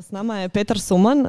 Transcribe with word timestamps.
Evo, 0.00 0.04
s 0.06 0.10
nama 0.10 0.38
je 0.38 0.48
Petar 0.48 0.80
Suman, 0.80 1.20
uh, 1.20 1.26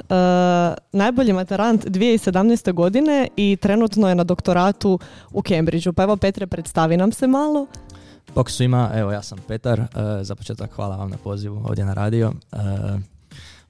najbolji 0.91 1.33
materant 1.33 1.85
2017. 1.85 2.73
godine 2.73 3.27
i 3.35 3.57
trenutno 3.61 4.09
je 4.09 4.15
na 4.15 4.23
doktoratu 4.23 4.99
u 5.31 5.41
Cambridgeu. 5.41 5.93
Pa 5.93 6.03
evo, 6.03 6.17
Petre, 6.17 6.47
predstavi 6.47 6.97
nam 6.97 7.11
se 7.11 7.27
malo. 7.27 7.67
Bok 8.35 8.49
svima, 8.49 8.91
evo 8.95 9.11
ja 9.11 9.21
sam 9.21 9.37
Petar, 9.47 9.79
uh, 9.79 9.87
za 10.21 10.35
početak 10.35 10.71
hvala 10.71 10.95
vam 10.95 11.09
na 11.09 11.17
pozivu 11.17 11.63
ovdje 11.67 11.85
na 11.85 11.93
radio. 11.93 12.33
Uh, 12.51 12.59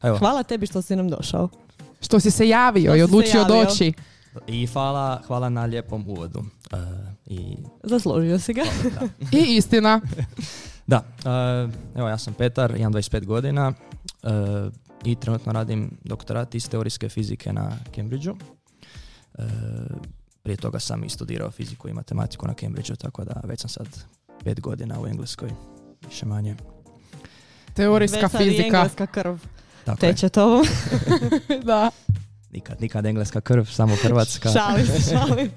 evo. 0.02 0.18
Hvala 0.18 0.44
tebi 0.44 0.68
što 0.68 0.82
si 0.82 0.96
nam 0.96 1.10
došao. 1.10 1.50
Što 2.02 2.20
si 2.20 2.32
se 2.32 2.48
javio 2.48 2.92
Što 2.92 2.96
i 2.96 3.02
odlučio 3.02 3.40
javio. 3.42 3.64
doći. 3.64 3.94
I 4.48 4.68
hvala, 4.68 5.22
hvala 5.28 5.50
na 5.50 5.66
lijepom 5.66 6.06
uvodu. 6.08 6.40
Uh, 6.40 6.80
i, 7.26 7.58
Zaslužio 7.84 8.40
si 8.40 8.54
ga. 8.54 8.64
I 9.40 9.56
istina. 9.56 10.02
Da, 10.88 10.98
uh, 10.98 11.72
evo 11.96 12.10
ja 12.10 12.18
sam 12.18 12.34
Petar, 12.34 12.76
imam 12.78 12.94
25 12.94 13.26
godina 13.26 13.74
uh, 14.24 14.74
i 15.04 15.16
trenutno 15.16 15.52
radim 15.54 15.98
doktorat 16.04 16.56
iz 16.56 16.70
teorijske 16.70 17.10
fizike 17.10 17.54
na 17.54 17.78
Cambridgeu. 17.96 18.34
Uh, 18.34 19.46
prije 20.44 20.58
toga 20.58 20.80
sam 20.80 21.04
i 21.04 21.10
studirao 21.10 21.52
fiziku 21.52 21.90
i 21.90 21.94
matematiku 21.94 22.48
na 22.48 22.54
Cambridgeu, 22.54 22.96
tako 22.96 23.24
da 23.24 23.42
već 23.44 23.60
sam 23.60 23.70
sad 23.70 23.88
pet 24.44 24.62
godina 24.62 25.02
u 25.02 25.08
Engleskoj, 25.08 25.50
više 26.06 26.26
manje. 26.26 26.56
Teorijska 27.74 28.20
Već 28.20 28.32
sad 28.32 28.42
i 28.42 28.50
fizika. 28.50 28.66
engleska 28.66 29.08
krv 29.08 29.38
Tako 29.86 30.00
teče 30.00 30.30
to. 30.30 30.64
da, 31.64 31.92
Nikad, 32.52 32.82
nikad 32.82 33.06
engleska 33.06 33.42
krv, 33.42 33.66
samo 33.66 33.96
hrvatska. 33.96 34.50
šalim 34.58 34.86
se, 34.86 35.10
šalim. 35.10 35.52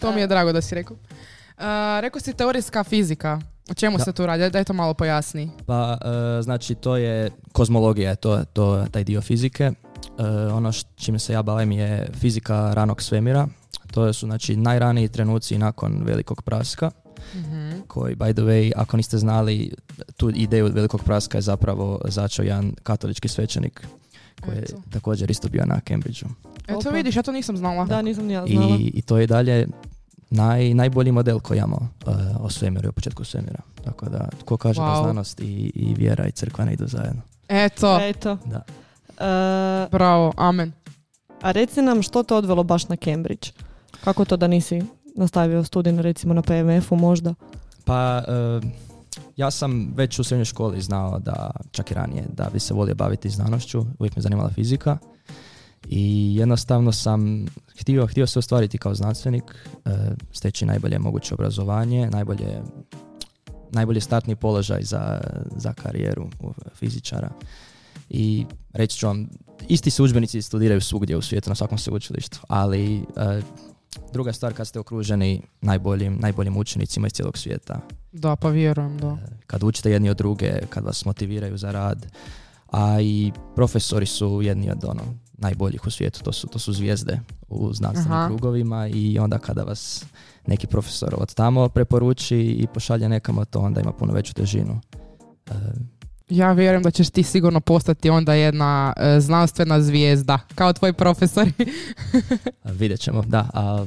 to 0.00 0.12
mi 0.12 0.20
je 0.20 0.26
drago 0.26 0.52
da 0.52 0.62
si 0.62 0.74
rekao. 0.74 0.96
Uh, 0.96 1.64
rekao 2.00 2.20
si 2.20 2.32
teorijska 2.32 2.84
fizika. 2.84 3.40
O 3.70 3.74
čemu 3.74 3.98
Da. 3.98 4.04
se 4.04 4.12
tu 4.12 4.26
radi? 4.26 4.50
Daj 4.50 4.64
to 4.64 4.72
malo 4.72 4.94
pojasni. 4.94 5.50
Pa, 5.66 5.98
e, 6.38 6.42
znači, 6.42 6.74
to 6.74 6.96
je 6.96 7.30
kozmologija, 7.52 8.10
je 8.10 8.16
to, 8.16 8.44
to 8.44 8.84
taj 8.90 9.04
dio 9.04 9.20
fizike. 9.20 9.64
E, 9.64 9.72
ono 10.46 10.72
š, 10.72 10.84
čime 10.96 11.18
se 11.18 11.32
ja 11.32 11.42
bavim 11.42 11.72
je 11.72 12.08
fizika 12.14 12.74
ranog 12.74 13.02
svemira. 13.02 13.46
To 13.90 14.12
su, 14.12 14.26
znači, 14.26 14.56
najraniji 14.56 15.08
trenuci 15.08 15.58
nakon 15.58 16.02
velikog 16.04 16.42
praska, 16.42 16.90
Mhm. 17.34 17.70
koji, 17.86 18.16
by 18.16 18.32
the 18.32 18.42
way, 18.42 18.72
ako 18.76 18.96
niste 18.96 19.18
znali, 19.18 19.72
tu 20.16 20.30
ideju 20.30 20.70
velikog 20.72 21.04
praska 21.04 21.38
je 21.38 21.42
zapravo 21.42 22.00
začeo 22.04 22.42
jedan 22.42 22.74
katolički 22.82 23.28
svećenik, 23.28 23.86
koji 24.40 24.56
je 24.56 24.62
Eto. 24.62 24.82
također 24.90 25.30
isto 25.30 25.48
bio 25.48 25.64
na 25.66 25.80
Cambridgeu. 25.80 26.28
Eto 26.64 26.78
Opa. 26.78 26.90
vidiš, 26.90 27.16
ja 27.16 27.22
to 27.22 27.32
nisam 27.32 27.56
znala. 27.56 27.84
Da, 27.84 28.02
nisam 28.02 28.24
ni 28.24 28.32
ja 28.32 28.46
znala. 28.46 28.76
I, 28.76 28.90
I 28.94 29.02
to 29.02 29.18
je 29.18 29.26
dalje 29.26 29.66
naj, 30.30 30.74
najbolji 30.74 31.12
model 31.12 31.40
koji 31.40 31.58
imamo 31.58 31.88
e, 32.06 32.10
o 32.40 32.50
svemiru 32.50 32.86
i 32.86 32.88
o 32.88 32.92
početku 32.92 33.24
svemira. 33.24 33.60
Tako 33.84 34.08
da, 34.08 34.28
tko 34.40 34.56
kaže 34.56 34.80
da 34.80 34.86
Wow. 34.86 35.02
znanost 35.02 35.40
i, 35.40 35.72
i 35.74 35.94
vjera 35.94 36.26
i 36.26 36.32
crkva 36.32 36.64
ne 36.64 36.72
idu 36.72 36.86
zajedno. 36.86 37.22
Eto, 37.48 37.98
Eto. 38.00 38.38
Da. 38.44 38.62
E, 39.26 39.88
bravo, 39.90 40.32
amen. 40.36 40.72
a 41.42 41.50
reci 41.50 41.82
nam 41.82 42.02
što 42.02 42.22
te 42.22 42.34
odvelo 42.34 42.62
baš 42.62 42.88
na 42.88 42.96
Cambridge? 42.96 43.48
Kako 44.04 44.24
to 44.24 44.36
da 44.36 44.46
nisi 44.46 44.82
nastavio 45.16 45.64
studij 45.64 46.02
recimo 46.02 46.34
na 46.34 46.42
PMF-u 46.42 46.96
možda? 46.96 47.34
Pa, 47.84 48.22
e, 48.28 48.60
ja 49.36 49.50
sam 49.50 49.92
već 49.96 50.18
u 50.18 50.24
srednjoj 50.24 50.44
školi 50.44 50.80
znao 50.80 51.18
da, 51.18 51.50
čak 51.70 51.90
i 51.90 51.94
ranije, 51.94 52.24
da 52.32 52.48
bi 52.52 52.60
se 52.60 52.74
volio 52.74 52.94
baviti 52.94 53.30
znanošću, 53.30 53.84
uvijek 53.98 54.16
me 54.16 54.22
zanimala 54.22 54.50
fizika 54.50 54.98
i 55.88 56.34
jednostavno 56.36 56.92
sam 56.92 57.46
htio, 57.80 58.06
htio 58.06 58.26
se 58.26 58.38
ostvariti 58.38 58.78
kao 58.78 58.94
znanstvenik, 58.94 59.44
e, 59.84 59.90
steći 60.32 60.66
najbolje 60.66 60.98
moguće 60.98 61.34
obrazovanje, 61.34 62.10
najbolje, 62.10 62.62
najbolji 63.70 64.00
startni 64.00 64.36
položaj 64.36 64.82
za, 64.82 65.20
za 65.56 65.72
karijeru 65.72 66.28
fizičara. 66.74 67.30
I 68.10 68.46
reći 68.72 68.98
ću 68.98 69.06
vam, 69.06 69.28
isti 69.68 69.90
se 69.90 70.02
udžbenici 70.02 70.42
studiraju 70.42 70.80
svugdje 70.80 71.16
u 71.16 71.22
svijetu, 71.22 71.50
na 71.50 71.54
svakom 71.54 71.78
sveučilištu, 71.78 72.38
ali 72.48 72.96
e, 72.96 73.02
druga 74.12 74.32
stvar 74.32 74.54
kad 74.54 74.66
ste 74.66 74.78
okruženi 74.78 75.42
najboljim, 75.60 76.18
najboljim 76.20 76.56
učenicima 76.56 77.06
iz 77.06 77.12
cijelog 77.12 77.38
svijeta, 77.38 77.80
Da, 78.12 78.36
pa 78.36 78.48
vjerujem, 78.48 78.98
da. 78.98 79.18
kad 79.46 79.62
učite 79.62 79.90
jedni 79.90 80.10
od 80.10 80.16
druge, 80.16 80.52
kad 80.68 80.84
vas 80.84 81.04
motiviraju 81.04 81.58
za 81.58 81.70
rad, 81.70 82.06
a 82.66 83.00
i 83.00 83.32
profesori 83.54 84.06
su 84.06 84.42
jedni 84.42 84.70
od 84.70 84.84
ono, 84.84 85.02
najboljih 85.40 85.86
u 85.86 85.90
svijetu, 85.90 86.20
to 86.22 86.32
su, 86.32 86.46
to 86.46 86.58
su 86.58 86.72
zvijezde 86.72 87.20
u 87.48 87.72
znanstvenim 87.72 88.12
Aha. 88.12 88.26
krugovima 88.26 88.88
i 88.88 89.18
onda 89.18 89.38
kada 89.38 89.62
vas 89.62 90.04
neki 90.46 90.66
profesor 90.66 91.14
od 91.18 91.34
tamo 91.34 91.68
preporuči 91.68 92.36
i 92.36 92.66
pošalje 92.74 93.08
nekamo, 93.08 93.44
to 93.44 93.60
onda 93.60 93.80
ima 93.80 93.92
puno 93.92 94.12
veću 94.12 94.34
težinu. 94.34 94.80
E, 95.50 95.54
Ja 96.28 96.52
vjerujem 96.52 96.82
da 96.82 96.90
ćeš 96.90 97.10
ti 97.10 97.22
sigurno 97.22 97.60
postati 97.60 98.10
onda 98.10 98.34
jedna 98.34 98.92
e, 98.96 99.20
znanstvena 99.20 99.82
zvijezda, 99.82 100.38
kao 100.54 100.72
tvoji 100.72 100.92
profesori. 100.92 101.52
a 102.62 102.70
vidjet 102.80 103.00
ćemo, 103.00 103.22
da. 103.22 103.50
A, 103.54 103.86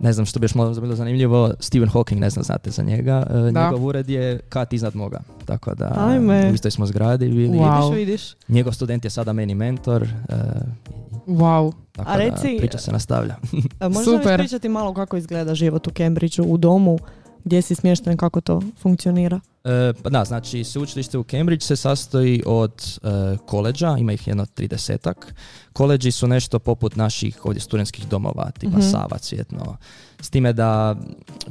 ne 0.00 0.12
znam 0.12 0.26
što 0.26 0.40
bi 0.40 0.44
još 0.44 0.54
možda 0.54 0.80
bilo 0.80 0.94
zanimljivo, 0.96 1.54
Stephen 1.60 1.88
Hawking, 1.88 2.18
ne 2.18 2.30
znam, 2.30 2.44
znate 2.44 2.70
za 2.70 2.82
njega, 2.82 3.26
Da. 3.52 3.64
njegov 3.64 3.86
ured 3.86 4.10
je 4.10 4.40
kat 4.40 4.72
iznad 4.72 4.96
moga, 4.96 5.20
tako 5.44 5.74
da 5.74 5.92
Ajme. 5.98 6.50
u 6.50 6.54
istoj 6.54 6.70
smo 6.70 6.86
zgradi 6.86 7.28
bili. 7.28 7.48
Wow. 7.48 7.90
Vidiš, 7.90 7.98
vidiš. 7.98 8.34
Njegov 8.48 8.72
student 8.72 9.04
je 9.04 9.10
sada 9.10 9.32
meni 9.32 9.54
mentor, 9.54 10.02
e, 10.02 10.08
wow. 11.26 11.72
tako 11.92 12.10
A 12.10 12.16
da 12.16 12.18
reci- 12.18 12.58
priča 12.58 12.78
se 12.78 12.92
nastavlja. 12.92 13.36
Možeš 13.82 14.04
Super. 14.04 14.40
ispričati 14.40 14.68
malo 14.68 14.94
kako 14.94 15.16
izgleda 15.16 15.54
život 15.54 15.86
u 15.86 15.90
Cambridgeu, 15.90 16.44
u 16.44 16.56
domu, 16.56 16.98
gdje 17.44 17.62
si 17.62 17.74
smješten, 17.74 18.16
kako 18.16 18.40
to 18.40 18.62
funkcionira? 18.78 19.40
E, 19.66 19.92
pa 20.02 20.10
da, 20.10 20.24
znači 20.24 20.64
sveučilište 20.64 21.18
u 21.18 21.24
Cambridge 21.24 21.62
se 21.62 21.76
sastoji 21.76 22.42
od 22.46 22.72
e, 23.02 23.08
koleđa, 23.38 23.96
ima 23.98 24.12
ih 24.12 24.26
jedno 24.28 24.46
tridesetak. 24.46 25.34
Koleđi 25.72 26.10
su 26.10 26.26
nešto 26.26 26.58
poput 26.58 26.96
naših 26.96 27.44
ovdje 27.44 27.60
studentskih 27.60 28.08
domova, 28.08 28.50
tipa 28.50 28.78
Mhm. 28.78 28.80
Sava, 28.82 29.18
Cvjetno. 29.18 29.76
S 30.20 30.30
time 30.30 30.52
da 30.52 30.96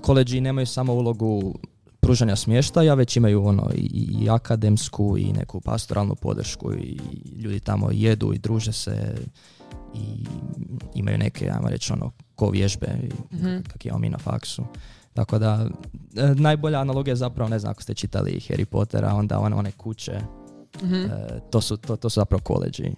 koleđi 0.02 0.42
nemaju 0.42 0.68
samo 0.68 0.94
ulogu 0.94 1.56
pružanja 2.00 2.36
smještaja, 2.36 2.94
već 2.94 3.18
imaju 3.18 3.46
ono 3.46 3.70
i, 3.76 4.08
i 4.22 4.30
akademsku 4.30 5.16
i 5.18 5.34
neku 5.34 5.62
pastoralnu 5.62 6.16
podršku 6.16 6.74
i 6.74 7.00
ljudi 7.36 7.60
tamo 7.60 7.90
jedu 7.92 8.34
i 8.34 8.38
druže 8.38 8.72
se 8.72 9.16
i 9.94 10.26
imaju 10.96 11.18
neke, 11.18 11.50
ajmo 11.50 11.70
reći, 11.70 11.94
ono, 11.94 12.12
ko 12.36 12.50
vježbe, 12.50 12.88
Mhm. 13.34 13.58
kak 13.68 13.86
imamo 13.86 14.00
mi 14.00 14.10
na 14.10 14.18
faksu. 14.18 14.64
Tako 15.16 15.40
da, 15.40 15.68
e, 16.16 16.34
najbolja 16.36 16.80
analogija 16.80 17.12
je 17.12 17.16
zapravo, 17.16 17.50
ne 17.50 17.60
znam 17.60 17.72
ako 17.72 17.82
ste 17.82 17.94
čitali 17.94 18.32
Harry 18.40 18.66
Pottera, 18.66 19.14
onda 19.14 19.40
one, 19.40 19.56
one 19.56 19.72
kuće, 19.72 20.20
Mhm. 20.84 20.96
e, 20.96 21.10
to, 21.50 21.62
su, 21.62 21.78
to, 21.78 21.96
to 21.96 22.10
su 22.10 22.20
zapravo 22.20 22.42
koleđi 22.44 22.84
e, 22.84 22.94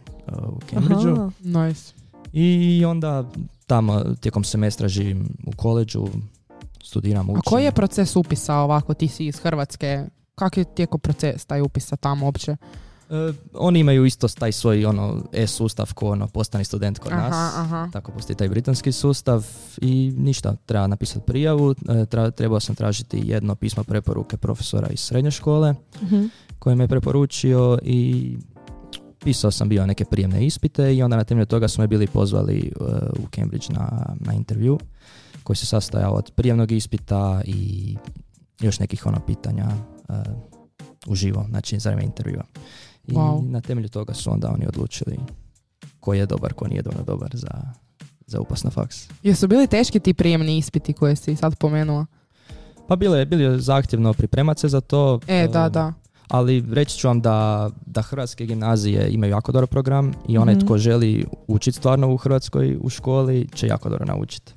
u 0.47 0.59
Cambridgeu. 0.69 1.31
Nice. 1.39 1.93
I 2.33 2.83
onda 2.85 3.23
tamo 3.67 4.03
tijekom 4.19 4.43
semestra 4.43 4.87
živim 4.87 5.29
u 5.45 5.51
koleđu, 5.55 6.07
studiram, 6.83 7.29
učim. 7.29 7.37
A 7.37 7.41
koji 7.41 7.63
je 7.63 7.71
proces 7.71 8.15
upisa 8.15 8.55
ovako, 8.55 8.93
ti 8.93 9.07
si 9.07 9.25
iz 9.25 9.39
Hrvatske, 9.39 10.05
kak 10.35 10.57
je 10.57 10.63
tijeko 10.65 10.97
proces 10.97 11.45
taj 11.45 11.61
upisa 11.61 11.95
tamo 11.95 12.25
uopće? 12.25 12.55
E, 13.09 13.13
oni 13.53 13.79
imaju 13.79 14.05
isto 14.05 14.27
taj 14.29 14.51
svoj 14.51 14.85
ono, 14.85 15.23
e-sustav 15.33 15.93
ko 15.93 16.09
ono, 16.09 16.27
postani 16.27 16.63
student 16.63 16.99
kod 16.99 17.11
nas. 17.11 17.33
Aha, 17.33 17.51
aha. 17.57 17.89
Tako 17.93 18.11
postoji 18.11 18.37
taj 18.37 18.49
britanski 18.49 18.91
sustav 18.91 19.45
i 19.77 20.13
ništa, 20.17 20.55
treba 20.57 20.87
napisati 20.87 21.25
prijavu, 21.25 21.71
e, 21.71 21.75
tra- 21.85 22.31
trebao 22.31 22.59
sam 22.59 22.75
tražiti 22.75 23.21
jedno 23.25 23.55
pismo 23.55 23.83
preporuke 23.83 24.37
profesora 24.37 24.87
iz 24.87 24.99
srednje 24.99 25.31
škole 25.31 25.73
Mhm. 26.01 26.25
koji 26.59 26.75
me 26.75 26.87
preporučio 26.87 27.79
i 27.83 28.37
pisao 29.19 29.51
sam 29.51 29.69
bio 29.69 29.85
neke 29.85 30.05
prijemne 30.05 30.45
ispite 30.45 30.95
i 30.95 31.03
onda 31.03 31.17
na 31.17 31.23
temelju 31.23 31.45
toga 31.45 31.67
smo 31.67 31.81
me 31.81 31.87
bili 31.87 32.07
pozvali 32.07 32.57
e, 32.71 32.83
u 33.13 33.27
Cambridge 33.29 33.67
na, 33.69 33.89
na 34.15 34.33
intervju 34.33 34.79
koji 35.43 35.57
se 35.57 35.65
sastojao 35.65 36.13
od 36.13 36.31
prijemnog 36.31 36.71
ispita 36.71 37.41
i 37.45 37.95
još 38.59 38.79
nekih 38.79 39.05
ono 39.05 39.19
pitanja 39.19 39.65
e, 40.09 40.13
uživo, 41.07 41.45
znači 41.49 41.79
za 41.79 41.89
vrijeme 41.89 42.05
intervjua. 42.05 42.43
I 43.07 43.11
Wow. 43.11 43.49
na 43.49 43.61
temelju 43.61 43.89
toga 43.89 44.13
su 44.13 44.31
onda 44.31 44.51
oni 44.51 44.67
odlučili 44.67 45.17
ko 45.99 46.13
je 46.13 46.25
dobar, 46.25 46.53
ko 46.53 46.67
nije 46.67 46.81
dovoljno 46.81 47.03
dobar 47.05 47.29
za, 47.33 47.51
za 48.27 48.39
upas 48.39 48.63
na 48.63 48.69
faks. 48.69 49.07
Jesu 49.23 49.47
bili 49.47 49.67
teški 49.67 49.99
ti 49.99 50.13
prijemni 50.13 50.57
ispiti 50.57 50.93
koje 50.93 51.15
si 51.15 51.35
sad 51.35 51.57
pomenula? 51.57 52.05
Pa 52.87 52.95
bilo 52.95 53.15
je, 53.15 53.25
bilo 53.25 53.41
je 53.43 53.59
zahtjevno 53.59 54.13
pripremat 54.13 54.59
se 54.59 54.67
za 54.67 54.81
to. 54.81 55.19
E, 55.27 55.47
da, 55.47 55.69
da. 55.69 55.93
ali 56.27 56.63
reći 56.71 56.97
ću 56.97 57.07
vam 57.07 57.21
da, 57.21 57.69
da 57.85 58.01
hrvatske 58.01 58.45
gimnazije 58.45 59.09
imaju 59.09 59.31
jako 59.31 59.51
dobar 59.51 59.67
program 59.67 60.13
i 60.27 60.37
onaj 60.37 60.55
Mhm. 60.55 60.65
tko 60.65 60.77
želi 60.77 61.25
učiti 61.47 61.77
stvarno 61.77 62.13
u 62.13 62.17
Hrvatskoj 62.17 62.77
u 62.81 62.89
školi 62.89 63.47
će 63.55 63.67
jako 63.67 63.89
dobro 63.89 64.05
naučiti. 64.05 64.53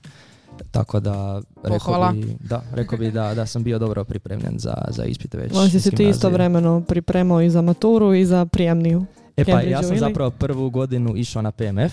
Tako 0.70 1.00
da 1.00 1.40
rekao 1.64 2.12
bi, 2.12 2.36
da, 2.40 2.62
rekao 2.72 2.98
bi 2.98 3.10
da, 3.10 3.34
da 3.34 3.46
sam 3.46 3.62
bio 3.62 3.78
dobro 3.78 4.04
pripremljen 4.04 4.58
za, 4.58 4.74
za 4.88 5.04
ispite 5.04 5.38
već. 5.38 5.52
On 5.54 5.70
si 5.70 5.80
se 5.80 5.90
ti 5.90 6.08
istovremeno 6.08 6.80
pripremao 6.80 7.42
i 7.42 7.50
za 7.50 7.62
maturu 7.62 8.14
i 8.14 8.26
za 8.26 8.46
prijemniju. 8.46 9.04
E 9.36 9.44
pa 9.44 9.60
ja 9.60 9.82
sam 9.82 9.90
ili? 9.90 9.98
zapravo 9.98 10.30
prvu 10.30 10.70
godinu 10.70 11.16
išao 11.16 11.42
na 11.42 11.52
PMF 11.52 11.92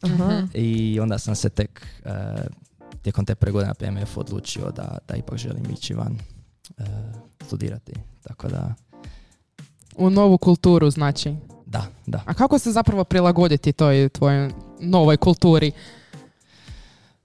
Aha. 0.00 0.46
I 0.54 1.00
onda 1.00 1.18
sam 1.18 1.34
se 1.34 1.48
tek 1.48 1.86
e, 2.04 2.10
tijekom 3.02 3.24
te 3.24 3.34
prve 3.34 3.52
godine 3.52 3.68
na 3.68 3.74
PMF 3.74 4.16
odlučio 4.16 4.70
da, 4.70 4.98
da 5.08 5.16
ipak 5.16 5.38
želim 5.38 5.62
ići 5.72 5.94
van 5.94 6.18
e, 6.78 6.84
studirati. 7.46 7.92
Tako 8.22 8.48
da, 8.48 8.74
U 9.98 10.10
novu 10.10 10.38
kulturu 10.38 10.90
znači. 10.90 11.34
Da, 11.66 11.86
da. 12.06 12.22
A 12.26 12.34
kako 12.34 12.58
se 12.58 12.72
zapravo 12.72 13.04
prilagoditi 13.04 13.72
toj 13.72 14.08
tvojoj 14.08 14.50
novoj 14.80 15.16
kulturi? 15.16 15.72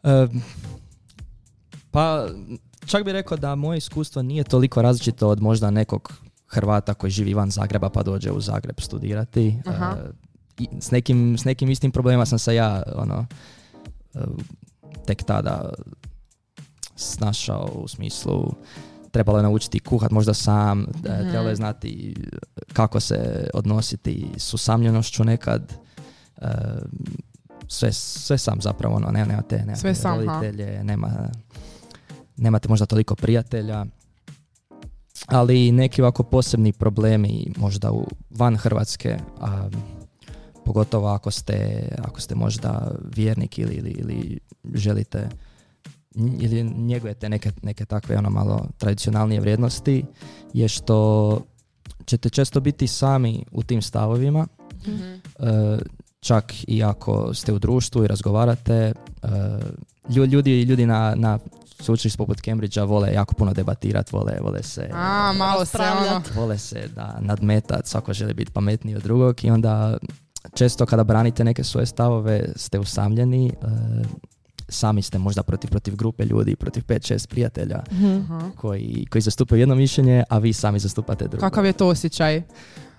E, 0.03 0.27
pa, 1.93 2.27
čak 2.85 3.03
bih 3.03 3.13
rekao 3.13 3.37
da 3.37 3.55
moje 3.55 3.77
iskustvo 3.77 4.21
nije 4.21 4.43
toliko 4.43 4.81
različito 4.81 5.29
od 5.29 5.41
možda 5.41 5.71
nekog 5.71 6.13
Hrvata 6.47 6.93
koji 6.93 7.11
živi 7.11 7.33
van 7.33 7.51
Zagreba 7.51 7.89
pa 7.89 8.03
dođe 8.03 8.31
u 8.31 8.41
Zagreb 8.41 8.75
studirati. 8.79 9.55
Aha. 9.65 9.97
E, 10.59 10.65
s, 10.79 10.91
nekim, 10.91 11.37
s 11.37 11.45
nekim 11.45 11.69
istim 11.69 11.91
problemima 11.91 12.25
sam 12.25 12.39
se 12.39 12.55
ja 12.55 12.83
ono, 12.95 13.25
e, 14.13 14.19
tek 15.05 15.23
tada 15.23 15.73
snašao 16.95 17.71
u 17.75 17.87
smislu 17.87 18.53
trebalo 19.11 19.37
je 19.37 19.43
naučiti 19.43 19.79
kuhat 19.79 20.11
možda 20.11 20.33
sam, 20.33 20.79
mm 20.79 20.93
trebalo 21.03 21.49
je 21.49 21.55
znati 21.55 22.15
kako 22.73 22.99
se 22.99 23.49
odnositi 23.53 24.27
s 24.37 24.53
usamljenošću 24.53 25.23
nekad. 25.23 25.73
E, 26.37 26.47
sve, 27.67 27.93
sve 27.93 28.37
sam 28.37 28.61
zapravo, 28.61 28.95
ono, 28.95 29.11
nema, 29.11 29.25
nemate, 29.25 29.57
nemate 29.57 29.79
Sve 29.79 29.95
sam, 29.95 30.11
ha. 30.11 30.25
roditelje, 30.25 30.83
nema, 30.83 31.29
nemate 32.37 32.69
možda 32.69 32.85
toliko 32.85 33.15
prijatelja, 33.15 33.85
ali 35.25 35.71
neki 35.71 36.01
ovako 36.01 36.23
posebni 36.23 36.71
problemi 36.73 37.53
možda 37.57 37.91
u, 37.91 38.07
van 38.29 38.55
Hrvatske, 38.57 39.17
a, 39.41 39.69
pogotovo 40.65 41.07
ako 41.07 41.31
ste, 41.31 41.87
ako 41.97 42.21
ste 42.21 42.35
možda 42.35 42.91
vjernik 43.15 43.59
ili, 43.59 43.73
ili, 43.73 43.91
ili 43.91 44.39
želite 44.73 45.29
ili 46.15 46.63
njegujete 46.63 47.29
neke, 47.29 47.51
neke 47.61 47.85
takve 47.85 48.17
ono 48.17 48.29
malo 48.29 48.67
tradicionalnije 48.77 49.41
vrijednosti 49.41 50.05
je 50.53 50.67
što 50.67 51.39
ćete 52.05 52.29
često 52.29 52.59
biti 52.59 52.87
sami 52.87 53.43
u 53.51 53.63
tim 53.63 53.81
stavovima 53.81 54.47
Mhm. 54.87 55.03
e, 55.03 55.77
čak 56.19 56.53
i 56.67 56.83
ako 56.83 57.33
ste 57.33 57.53
u 57.53 57.59
društvu 57.59 58.03
i 58.03 58.07
razgovarate 58.07 58.73
e, 58.73 58.93
lju- 60.09 60.25
ljudi, 60.25 60.61
ljudi 60.61 60.85
na, 60.85 61.15
na 61.15 61.39
sveučilištu 61.83 62.17
poput 62.17 62.41
Cambridgea 62.41 62.83
vole 62.83 63.13
jako 63.13 63.33
puno 63.33 63.53
debatirati, 63.53 64.09
vole, 64.13 64.33
vole 64.41 64.63
se 64.63 64.89
A, 64.93 65.33
malo 65.33 65.65
se 65.65 65.77
ono... 66.01 66.21
vole 66.35 66.57
se 66.57 66.87
da 66.95 67.17
nadmetat, 67.21 67.87
svako 67.87 68.13
želi 68.13 68.33
biti 68.33 68.51
pametniji 68.51 68.95
od 68.95 69.03
drugog 69.03 69.43
i 69.43 69.49
onda 69.49 69.97
često 70.53 70.85
kada 70.85 71.03
branite 71.03 71.43
neke 71.43 71.63
svoje 71.63 71.85
stavove 71.85 72.49
ste 72.55 72.79
usamljeni, 72.79 73.47
e, 73.47 73.53
sami 74.69 75.01
ste 75.01 75.17
možda 75.17 75.43
protiv, 75.43 75.69
protiv 75.69 75.95
grupe 75.95 76.25
ljudi, 76.25 76.55
protiv 76.55 76.83
5-6 76.83 77.27
prijatelja 77.27 77.83
Mhm. 77.91 78.05
Aha. 78.15 78.49
koji, 78.57 79.05
koji 79.05 79.21
zastupaju 79.21 79.59
jedno 79.59 79.75
mišljenje, 79.75 80.23
a 80.29 80.37
vi 80.37 80.53
sami 80.53 80.79
zastupate 80.79 81.27
drugo. 81.27 81.41
Kakav 81.41 81.65
je 81.65 81.73
to 81.73 81.87
osjećaj? 81.87 82.41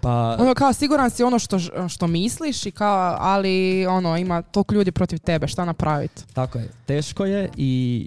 Pa, 0.00 0.36
Ono 0.40 0.54
kao 0.54 0.72
siguran 0.72 1.10
si 1.10 1.22
ono 1.22 1.38
što, 1.38 1.58
što 1.88 2.06
misliš 2.06 2.66
i 2.66 2.70
kao, 2.70 3.16
ali 3.20 3.86
ono 3.86 4.16
ima 4.16 4.42
toliko 4.42 4.74
ljudi 4.74 4.92
protiv 4.92 5.18
tebe, 5.18 5.48
šta 5.48 5.64
napraviti? 5.64 6.22
Tako 6.32 6.58
je, 6.58 6.68
teško 6.86 7.24
je 7.24 7.50
i 7.56 8.06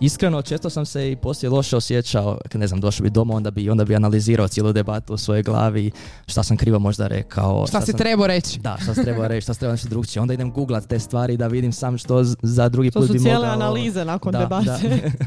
iskreno 0.00 0.42
često 0.42 0.70
sam 0.70 0.86
se 0.86 1.12
i 1.12 1.16
poslije 1.16 1.50
loše 1.50 1.76
osjećao, 1.76 2.38
ne 2.54 2.66
znam, 2.66 2.80
došao 2.80 3.04
bi 3.04 3.10
doma, 3.10 3.34
onda 3.34 3.50
bi, 3.50 3.70
onda 3.70 3.84
bi 3.84 3.96
analizirao 3.96 4.48
cijelu 4.48 4.72
debatu 4.72 5.14
u 5.14 5.16
svojoj 5.16 5.42
glavi, 5.42 5.90
šta 6.26 6.42
sam 6.42 6.56
krivo 6.56 6.78
možda 6.78 7.06
rekao. 7.06 7.66
Šta 7.66 7.80
si 7.80 7.90
sam, 7.90 7.98
trebao 7.98 8.26
reći? 8.26 8.60
Da, 8.60 8.76
šta 8.82 8.94
sam 8.94 9.04
trebao 9.04 9.28
reći, 9.28 9.44
šta 9.44 9.54
sam 9.54 9.58
trebao 9.58 9.72
nešto 9.72 9.88
drugčije. 9.88 10.22
Onda 10.22 10.34
idem 10.34 10.52
googlat 10.52 10.86
te 10.86 10.98
stvari 10.98 11.36
da 11.36 11.46
vidim 11.46 11.72
sam 11.72 11.98
što 11.98 12.24
za 12.42 12.68
drugi 12.68 12.90
To 12.90 13.00
put 13.00 13.06
su 13.06 13.12
bi 13.12 13.18
cijele 13.18 13.38
mogao... 13.38 13.52
analize 13.52 14.04
nakon 14.04 14.32
da, 14.32 14.38
debate. 14.38 14.88
Da. 14.88 15.10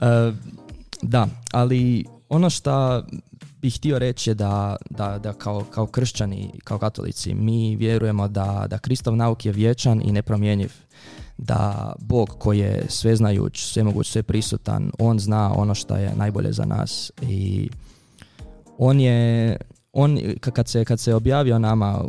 E, 0.06 0.32
da, 1.02 1.28
ali 1.52 2.04
ono 2.28 2.50
što 2.50 3.02
bih 3.62 3.76
htio 3.76 3.98
reći 3.98 4.30
je 4.30 4.34
da, 4.34 4.76
da, 4.90 5.18
da 5.18 5.32
kao, 5.32 5.64
kao 5.70 5.86
kršćani, 5.86 6.50
kao 6.64 6.78
katolici, 6.78 7.34
mi 7.34 7.76
vjerujemo 7.76 8.28
da, 8.28 8.66
da 8.70 8.78
Kristov 8.78 9.16
nauk 9.16 9.46
je 9.46 9.52
vječan 9.52 10.02
i 10.04 10.12
nepromjenjiv. 10.12 10.72
Da 11.42 11.92
Bog 11.98 12.28
koji 12.38 12.58
je 12.58 12.84
sveznajuć, 12.88 13.64
svemoguć, 13.64 14.08
sve 14.08 14.22
prisutan, 14.22 14.90
On 14.98 15.18
zna 15.18 15.52
ono 15.56 15.74
što 15.74 15.96
je 15.96 16.12
najbolje 16.16 16.52
za 16.52 16.64
nas 16.64 17.12
i 17.22 17.70
On 18.78 19.00
je, 19.00 19.56
on, 19.92 20.16
ka- 20.16 20.50
kad 20.50 20.68
se, 20.68 20.84
kad 20.84 21.00
se 21.00 21.14
objavio 21.14 21.58
nama 21.58 22.04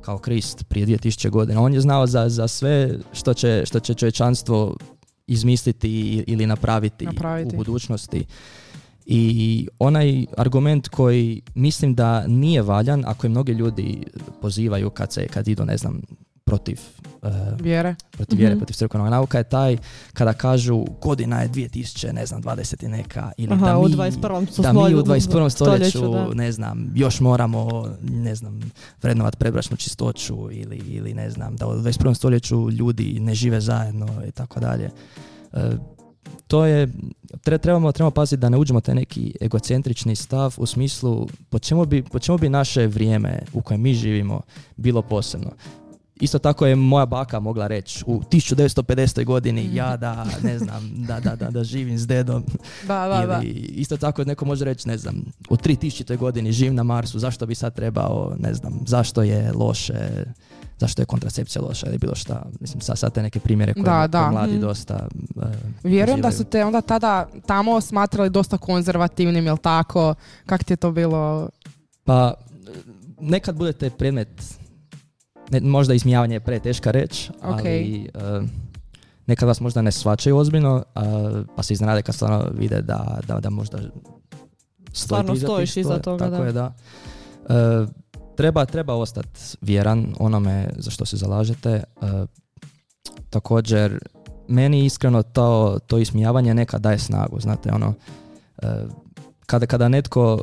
kao 0.00 0.18
Krist 0.18 0.64
prije 0.68 0.86
2000 0.86 1.30
godina, 1.30 1.62
On 1.62 1.74
je 1.74 1.80
znao 1.80 2.06
za, 2.06 2.28
za 2.28 2.48
sve 2.48 2.90
što 3.12 3.34
će, 3.34 3.62
što 3.66 3.80
će 3.80 3.94
čovječanstvo 3.94 4.76
izmisliti 5.26 6.24
ili 6.26 6.46
napraviti, 6.46 7.04
Napraviti. 7.04 7.54
u 7.54 7.58
budućnosti. 7.58 8.24
I 9.06 9.68
onaj 9.78 10.26
argument 10.36 10.88
koji 10.88 11.42
mislim 11.54 11.94
da 11.94 12.26
nije 12.26 12.62
valjan, 12.62 13.04
ako 13.06 13.26
je 13.26 13.30
mnogi 13.30 13.52
ljudi 13.52 14.04
pozivaju 14.40 14.90
kad 14.90 15.12
se 15.12 15.28
kad 15.28 15.48
idu, 15.48 15.64
ne 15.64 15.76
znam, 15.78 16.00
protiv, 16.44 16.80
eh, 17.22 17.28
Vjere? 17.60 17.94
protiv 18.10 18.38
vjere, 18.38 18.54
Mhm. 18.54 18.58
protiv 18.58 18.74
crkvenog 18.74 19.08
nauka 19.08 19.38
je 19.38 19.44
taj 19.44 19.76
kada 20.12 20.32
kažu 20.32 20.84
godina 21.02 21.40
je 21.40 21.48
2000, 21.48 21.72
ne 22.12 22.26
znam, 22.26 22.42
20 22.42 22.82
i 22.82 22.88
neka 22.88 23.32
ili 23.36 23.52
Aha, 23.52 23.66
da 23.66 23.78
u 23.78 23.82
mi, 23.82 23.90
21. 23.90 24.32
da 24.56 24.72
mi 24.72 24.78
u 24.78 24.82
stolju- 24.82 25.02
21. 25.02 25.50
stoljeću, 25.50 26.08
da. 26.08 26.34
ne 26.34 26.52
znam, 26.52 26.90
još 26.94 27.20
moramo, 27.20 27.88
ne 28.02 28.34
znam, 28.34 28.60
vrednovat 29.02 29.36
predbračnu 29.36 29.76
čistoću 29.76 30.48
ili, 30.52 30.76
ili 30.78 31.14
ne 31.14 31.30
znam, 31.30 31.56
da 31.56 31.66
u 31.66 31.72
21. 31.72 32.14
stoljeću 32.14 32.70
ljudi 32.70 33.20
ne 33.20 33.34
žive 33.34 33.60
zajedno 33.60 34.08
i 34.28 34.32
tako 34.32 34.60
dalje. 34.60 34.90
E, 35.52 35.70
to 36.46 36.64
je, 36.64 36.86
tre- 37.34 37.58
trebamo, 37.58 37.92
trebamo 37.92 38.10
paziti 38.10 38.36
da 38.36 38.48
ne 38.48 38.58
uđemo 38.58 38.78
u 38.78 38.82
taj 38.82 38.94
neki 38.94 39.34
egocentrični 39.40 40.16
stav 40.16 40.54
u 40.56 40.66
smislu 40.66 41.28
po 41.50 41.58
čemu, 41.58 41.84
bi, 41.84 42.02
po 42.02 42.18
čemu 42.18 42.38
bi 42.38 42.48
naše 42.48 42.86
vrijeme 42.86 43.42
u 43.52 43.62
kojem 43.62 43.80
mi 43.80 43.94
živimo 43.94 44.40
bilo 44.76 45.02
posebno. 45.02 45.50
Isto 46.16 46.38
tako 46.38 46.66
je 46.66 46.76
moja 46.76 47.06
baka 47.06 47.40
mogla 47.40 47.66
reći 47.66 48.04
u 48.06 48.20
1950. 48.22 49.24
godini 49.24 49.70
ja 49.72 49.96
da, 49.96 50.26
ne 50.42 50.58
znam, 50.58 50.90
da, 50.96 51.20
da, 51.20 51.36
da, 51.36 51.50
da 51.50 51.64
živim 51.64 51.98
s 51.98 52.06
dedom 52.06 52.44
Da, 52.82 53.08
da, 53.08 53.26
da. 53.26 53.40
ili 53.42 53.50
isto 53.52 53.96
tako 53.96 54.24
neko 54.24 54.44
može 54.44 54.64
reći, 54.64 54.88
ne 54.88 54.98
znam, 54.98 55.14
u 55.50 55.56
3000. 55.56 56.16
godini 56.16 56.52
živim 56.52 56.74
na 56.74 56.82
Marsu, 56.82 57.18
zašto 57.18 57.46
bi 57.46 57.54
sad 57.54 57.74
trebao, 57.74 58.34
ne 58.38 58.54
znam, 58.54 58.80
zašto 58.86 59.22
je 59.22 59.52
loše, 59.52 60.24
zašto 60.78 61.02
je 61.02 61.06
kontracepcija 61.06 61.62
loša 61.62 61.86
ili 61.86 61.98
bilo 61.98 62.14
šta. 62.14 62.46
Mislim, 62.60 62.80
sad, 62.80 62.98
sad 62.98 63.12
te 63.12 63.22
neke 63.22 63.40
primjere 63.40 63.74
koje, 63.74 63.82
Da, 63.82 63.90
koje 63.92 64.08
da. 64.08 64.30
mladi 64.30 64.52
Mhm. 64.52 64.60
dosta 64.60 65.06
uh, 65.36 65.42
Vjerujem 65.82 66.20
da 66.20 66.28
uživaju. 66.28 66.32
su 66.38 66.44
te 66.44 66.64
onda 66.64 66.80
tada 66.80 67.28
tamo 67.46 67.80
smatrali 67.80 68.30
dosta 68.30 68.58
konzervativnim, 68.58 69.46
jel 69.46 69.56
tako? 69.56 70.14
Kak 70.46 70.64
ti 70.64 70.72
je 70.72 70.76
to 70.76 70.92
bilo? 70.92 71.48
Pa, 72.04 72.34
nekad 73.20 73.56
budete 73.56 73.90
predmet, 73.90 74.28
ne, 75.50 75.60
možda 75.60 75.94
ismijavanje 75.94 76.36
je 76.36 76.40
preteška 76.40 76.90
reč, 76.90 77.30
ali 77.40 78.08
uh, 78.14 78.48
nekad 79.26 79.48
vas 79.48 79.60
možda 79.60 79.82
ne 79.82 79.92
shvaćaju 79.92 80.36
ozbiljno, 80.36 80.76
uh, 80.76 81.02
pa 81.56 81.62
se 81.62 81.74
iznenade 81.74 82.02
kad 82.02 82.14
stvarno 82.14 82.44
vide 82.58 82.82
da, 82.82 83.18
da, 83.26 83.40
da 83.40 83.50
možda 83.50 83.78
Stvarno 84.94 85.36
stojiš 85.36 85.76
iza 85.76 85.98
toga, 85.98 86.30
Tako 86.30 86.36
da. 86.36 86.46
je, 86.46 86.52
da. 86.52 86.72
Uh, 87.82 87.88
treba, 88.36 88.64
treba 88.64 88.94
ostati 88.94 89.40
vjeran 89.60 90.14
onome 90.18 90.68
za 90.76 90.90
što 90.90 91.04
se 91.04 91.16
zalažete. 91.16 91.82
Uh, 91.96 92.08
također, 93.30 93.98
meni 94.48 94.84
iskreno 94.84 95.22
to, 95.22 95.78
to 95.86 95.98
ismijavanje 95.98 96.54
nekad 96.54 96.80
daje 96.80 96.98
snagu, 96.98 97.40
znate, 97.40 97.72
ono, 97.72 97.88
uh, 98.62 98.68
kada, 99.46 99.66
kada 99.66 99.88
netko 99.88 100.38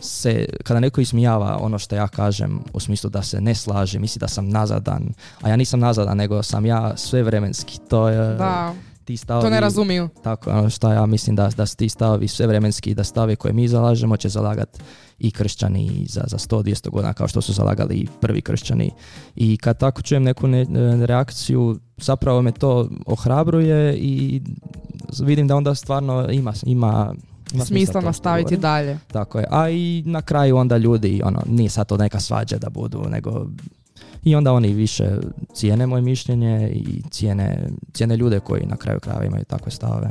se, 0.00 0.46
kada 0.62 0.80
netko 0.80 1.00
ismijava 1.00 1.58
ono 1.60 1.78
što 1.78 1.96
ja 1.96 2.08
kažem 2.08 2.60
u 2.72 2.80
smislu 2.80 3.10
da 3.10 3.22
se 3.22 3.40
ne 3.40 3.54
slaže, 3.54 3.98
misli 3.98 4.20
da 4.20 4.28
sam 4.28 4.48
nazadan, 4.48 5.08
a 5.42 5.48
ja 5.48 5.56
nisam 5.56 5.80
nazadan, 5.80 6.16
nego 6.16 6.42
sam 6.42 6.66
ja 6.66 6.96
svevremenski, 6.96 7.78
to 7.80 8.08
je 8.08 8.34
Da, 8.34 8.74
ti 9.04 9.16
stavovi, 9.16 9.44
to 9.44 9.50
ne 9.50 9.60
razumiju. 9.60 10.08
tako, 10.22 10.50
ono 10.50 10.70
što 10.70 10.92
ja 10.92 11.06
mislim 11.06 11.36
da, 11.36 11.48
da 11.48 11.66
ti 11.66 11.88
stavovi 11.88 12.28
svevremenski, 12.28 12.94
da 12.94 13.04
stavi 13.04 13.36
koje 13.36 13.52
mi 13.52 13.68
zalažemo 13.68 14.16
će 14.16 14.28
zalagat 14.28 14.78
i 15.18 15.30
kršćani 15.30 16.06
za, 16.08 16.24
za 16.26 16.38
100-200 16.38 16.90
godina 16.90 17.14
kao 17.14 17.28
što 17.28 17.40
su 17.40 17.52
zalagali 17.52 17.94
i 17.94 18.06
prvi 18.20 18.42
kršćani. 18.42 18.90
I 19.36 19.56
kad 19.56 19.78
tako 19.78 20.02
čujem 20.02 20.22
neku 20.22 20.46
ne- 20.46 20.64
ne- 20.64 21.06
reakciju, 21.06 21.78
zapravo 21.96 22.42
me 22.42 22.52
to 22.52 22.88
ohrabruje 23.06 23.96
i 23.96 24.42
vidim 25.20 25.48
da 25.48 25.56
onda 25.56 25.74
stvarno 25.74 26.28
ima, 26.30 26.52
ima, 26.64 27.14
ima 27.56 27.64
Smisla 27.64 28.00
nastaviti 28.00 28.44
govorim. 28.44 28.60
dalje. 28.60 28.98
Tako 29.06 29.38
je. 29.38 29.46
A 29.50 29.70
i 29.70 30.02
na 30.06 30.22
kraju 30.22 30.56
onda 30.56 30.76
ljudi, 30.76 31.22
ono, 31.24 31.42
nije 31.46 31.70
sad 31.70 31.88
to 31.88 31.96
neka 31.96 32.20
svađa 32.20 32.58
da 32.58 32.70
budu, 32.70 33.04
nego 33.08 33.46
i 34.22 34.34
onda 34.34 34.52
oni 34.52 34.72
više 34.72 35.10
cijene 35.54 35.86
moje 35.86 36.02
mišljenje 36.02 36.70
i 36.70 37.02
cijene, 37.10 37.68
cijene 37.92 38.16
ljude 38.16 38.40
koji 38.40 38.66
na 38.66 38.76
kraju 38.76 39.00
krajeva 39.00 39.24
imaju 39.24 39.44
takve 39.44 39.72
stavove. 39.72 40.10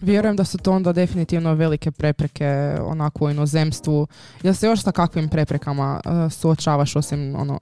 Vjerujem 0.00 0.36
da 0.36 0.44
su 0.44 0.58
to 0.58 0.72
onda 0.72 0.92
definitivno 0.92 1.54
velike 1.54 1.90
prepreke 1.90 2.76
onako 2.82 3.24
u 3.24 3.30
inozemstvu. 3.30 4.06
Jel 4.42 4.54
se 4.54 4.66
još 4.66 4.82
sa 4.82 4.92
kakvim 4.92 5.28
preprekama 5.28 6.00
uh, 6.04 6.32
suočavaš 6.32 6.96
osim 6.96 7.36
ono 7.36 7.58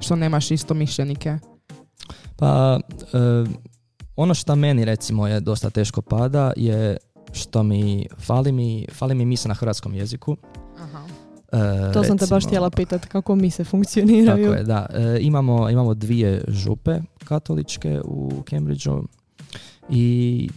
što 0.00 0.16
nemaš 0.16 0.50
isto 0.50 0.74
mišljenike? 0.74 1.38
Pa, 2.36 2.80
e, 3.12 3.18
ono 4.16 4.34
što 4.34 4.56
meni 4.56 4.84
recimo 4.84 5.26
je 5.26 5.40
dosta 5.40 5.70
teško 5.70 6.02
pada 6.02 6.52
je 6.56 6.96
što 7.34 7.62
mi 7.62 8.06
fali 8.18 8.52
mi, 8.52 8.86
fali 8.92 9.14
mi 9.14 9.24
misla 9.24 9.48
na 9.48 9.54
hrvatskom 9.54 9.94
jeziku. 9.94 10.36
Aha. 10.78 11.02
E, 11.52 11.92
To 11.92 12.04
sam 12.04 12.18
te 12.18 12.22
baš 12.22 12.30
recimo- 12.30 12.48
htjela 12.48 12.70
pitati 12.70 13.08
kako 13.08 13.34
mi 13.36 13.50
se 13.50 13.64
funkcioniraju. 13.64 14.44
Tako 14.44 14.56
je, 14.56 14.64
da. 14.64 14.86
E, 14.90 15.18
imamo, 15.20 15.70
imamo 15.70 15.94
dvije 15.94 16.44
župe 16.48 16.98
katoličke 17.24 18.00
u 18.04 18.42
Cambridgeu 18.50 19.04
i 19.90 20.48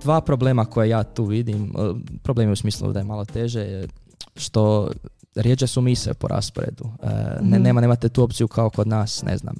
dva 0.00 0.20
problema 0.20 0.64
koje 0.64 0.88
ja 0.88 1.02
tu 1.02 1.24
vidim, 1.24 1.64
e, 1.64 1.92
problemi 2.22 2.52
u 2.52 2.56
smislu 2.56 2.92
da 2.92 2.98
je 2.98 3.04
malo 3.04 3.24
teže, 3.24 3.60
je 3.60 3.88
što 4.36 4.90
rijeđe 5.34 5.66
su 5.66 5.80
mise 5.80 6.14
po 6.14 6.28
rasporedu. 6.28 6.84
E, 7.02 7.06
ne, 7.40 7.56
Mhm. 7.56 7.62
nema, 7.62 7.80
nemate 7.80 8.08
tu 8.08 8.22
opciju 8.22 8.48
kao 8.48 8.70
kod 8.70 8.88
nas, 8.88 9.22
ne 9.22 9.36
znam, 9.36 9.54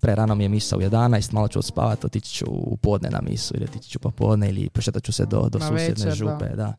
pre 0.00 0.14
rano 0.14 0.34
mi 0.34 0.44
je 0.44 0.48
misa 0.48 0.76
u 0.76 0.80
11, 0.80 1.32
malo 1.32 1.48
ću 1.48 1.58
odspavati, 1.58 2.06
otići 2.06 2.34
ću 2.34 2.44
u 2.48 2.76
podne 2.76 3.10
na 3.10 3.20
misu 3.22 3.54
ili 3.56 3.64
otići 3.64 3.90
ću 3.90 3.98
popodne 3.98 4.48
ili 4.48 4.68
prošetat 4.70 5.02
ću 5.04 5.12
se 5.12 5.26
do, 5.26 5.48
do 5.48 5.60
susjedne 5.60 6.04
večer, 6.04 6.14
župe. 6.14 6.48
Da. 6.56 6.74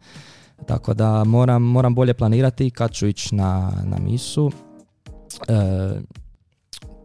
Tako 0.67 0.93
da 0.93 1.23
moram, 1.23 1.63
moram 1.63 1.95
bolje 1.95 2.13
planirati 2.13 2.69
kad 2.69 2.91
ću 2.91 3.07
ići 3.07 3.35
na, 3.35 3.71
na 3.83 3.97
misu. 3.99 4.51
E, 5.47 5.91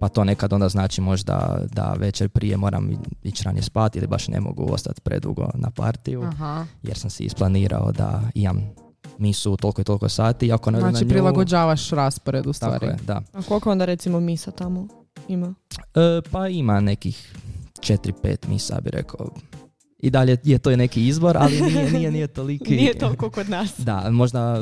pa 0.00 0.08
to 0.08 0.24
nekad 0.24 0.52
onda 0.52 0.68
znači 0.68 1.00
možda 1.00 1.58
da 1.72 1.94
večer 1.98 2.28
prije 2.28 2.56
moram 2.56 2.90
ići 3.22 3.44
ranije 3.44 3.62
spati 3.62 3.98
ili 3.98 4.06
baš 4.06 4.28
ne 4.28 4.40
mogu 4.40 4.72
ostati 4.72 5.00
predugo 5.00 5.50
na 5.54 5.70
partiju 5.70 6.22
Aha. 6.22 6.66
jer 6.82 6.98
sam 6.98 7.10
si 7.10 7.24
isplanirao 7.24 7.92
da 7.92 8.22
imam 8.34 8.70
misu 9.18 9.52
u 9.52 9.56
toliko 9.56 9.80
i 9.80 9.85
toliko 9.85 10.08
sati. 10.08 10.52
Ako 10.52 10.70
ne 10.70 10.80
Znači 10.80 10.94
na 10.94 11.00
nju, 11.00 11.08
prilagođavaš 11.08 11.90
raspored 11.90 12.40
u 12.40 12.52
Tako 12.52 12.54
stvari. 12.54 12.87
je, 12.87 12.96
da. 13.06 13.23
A 13.32 13.42
koliko 13.42 13.70
onda 13.70 13.85
recimo 13.85 14.20
misa 14.20 14.50
tamo 14.50 14.88
ima? 15.28 15.54
E, 15.94 16.20
pa 16.30 16.49
ima 16.49 16.80
nekih 16.80 17.35
4-5 17.76 18.49
misa 18.49 18.80
bi 18.80 18.90
rekao. 18.90 19.28
I 19.99 20.11
dalje 20.11 20.37
je 20.44 20.58
to 20.58 20.70
i 20.70 20.76
neki 20.76 21.06
izbor, 21.06 21.37
ali 21.37 21.61
nije, 21.62 21.90
nije, 21.92 22.11
nije 22.11 22.26
toliki. 22.26 22.76
Nije 22.76 22.99
toliko 22.99 23.30
kod 23.30 23.49
nas. 23.50 23.75
Da, 23.78 24.11
možda 24.11 24.56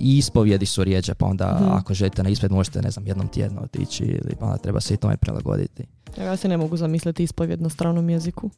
i 0.00 0.18
ispovjedi 0.18 0.66
su 0.66 0.84
rijeđe, 0.84 1.14
pa 1.14 1.26
onda 1.26 1.58
Mhm. 1.60 1.70
ako 1.70 1.94
želite 1.94 2.22
na 2.22 2.28
ispovjed 2.28 2.52
možete, 2.52 2.82
ne 2.82 2.90
znam, 2.90 3.06
jednom 3.06 3.28
tjedno 3.28 3.60
otići 3.60 4.04
ili 4.04 4.34
pa 4.36 4.46
onda 4.46 4.58
treba 4.58 4.80
se 4.80 4.94
i 4.94 4.96
tome 4.96 5.16
prilagoditi. 5.16 5.84
Ja 6.18 6.36
se 6.36 6.48
ne 6.48 6.56
mogu 6.56 6.76
zamisliti 6.76 7.22
ispovjed 7.22 7.62
na 7.62 7.68
stranom 7.68 8.10
jeziku. 8.10 8.50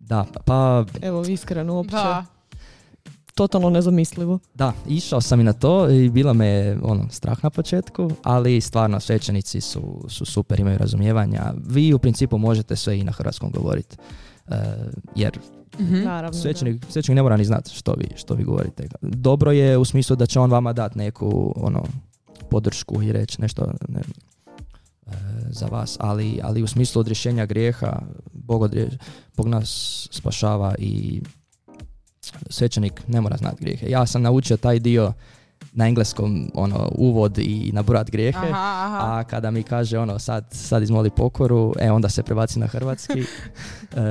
Da, 0.00 0.26
pa 0.44 0.84
Evo, 1.02 1.22
iskreno, 1.22 1.74
uopće. 1.74 1.92
Da. 1.92 2.24
Totalno 3.40 3.70
nezamislivo. 3.70 4.38
da, 4.54 4.72
išao 4.88 5.20
sam 5.20 5.40
i 5.40 5.44
na 5.44 5.52
to 5.52 5.90
i 5.90 6.10
bilo 6.10 6.34
me 6.34 6.76
ono 6.82 7.08
strah 7.10 7.44
na 7.44 7.50
početku, 7.50 8.10
ali 8.22 8.60
stvarno 8.60 9.00
svećenici 9.00 9.60
su, 9.60 10.04
su 10.08 10.24
super, 10.24 10.60
imaju 10.60 10.78
razumijevanja. 10.78 11.54
Vi 11.66 11.94
u 11.94 11.98
principu 11.98 12.38
možete 12.38 12.76
sve 12.76 12.98
i 12.98 13.04
na 13.04 13.12
hrvatskom 13.12 13.50
govoriti. 13.50 13.96
E, 14.48 14.54
jer 15.16 15.38
Mhm. 15.78 16.02
Da. 16.04 16.32
svećenik, 16.32 16.84
svećenik 16.88 17.16
ne 17.16 17.22
mora 17.22 17.36
ni 17.36 17.44
znati 17.44 17.70
što 17.70 17.94
vi, 17.94 18.08
što 18.16 18.34
vi 18.34 18.44
govorite. 18.44 18.88
Dobro 19.02 19.52
je 19.52 19.78
u 19.78 19.84
smislu 19.84 20.16
da 20.16 20.26
će 20.26 20.40
on 20.40 20.50
vama 20.50 20.72
dati 20.72 20.98
neku 20.98 21.52
ono, 21.56 21.84
podršku 22.50 23.02
i 23.02 23.12
reći 23.12 23.40
nešto 23.40 23.72
ne, 23.88 24.00
e, 25.06 25.12
za 25.50 25.66
vas, 25.66 25.96
ali, 26.00 26.40
ali 26.42 26.62
u 26.62 26.66
smislu 26.66 27.00
odrješenja 27.00 27.46
grijeha 27.46 28.02
Bog, 28.32 28.62
odrje- 28.62 28.98
Bog 29.36 29.48
nas 29.48 29.70
spašava 30.10 30.74
i 30.78 31.22
svećenik 32.48 33.02
ne 33.08 33.20
mora 33.20 33.36
znati 33.36 33.56
grijehe. 33.60 33.90
Ja 33.90 34.06
sam 34.06 34.22
naučio 34.22 34.56
taj 34.56 34.78
dio 34.78 35.12
na 35.72 35.88
engleskom 35.88 36.50
ono 36.54 36.92
uvod 36.94 37.38
i 37.38 37.70
nabrojat 37.72 38.10
grijehe. 38.10 38.38
Aha, 38.38 38.86
aha. 38.86 38.98
A 39.02 39.24
kada 39.24 39.50
mi 39.50 39.62
kaže 39.62 39.98
ono 39.98 40.18
sad, 40.18 40.44
sad 40.50 40.82
izmoli 40.82 41.10
pokoru, 41.10 41.74
e 41.80 41.90
onda 41.90 42.08
se 42.08 42.22
prebaci 42.22 42.58
na 42.58 42.66
hrvatski, 42.66 43.20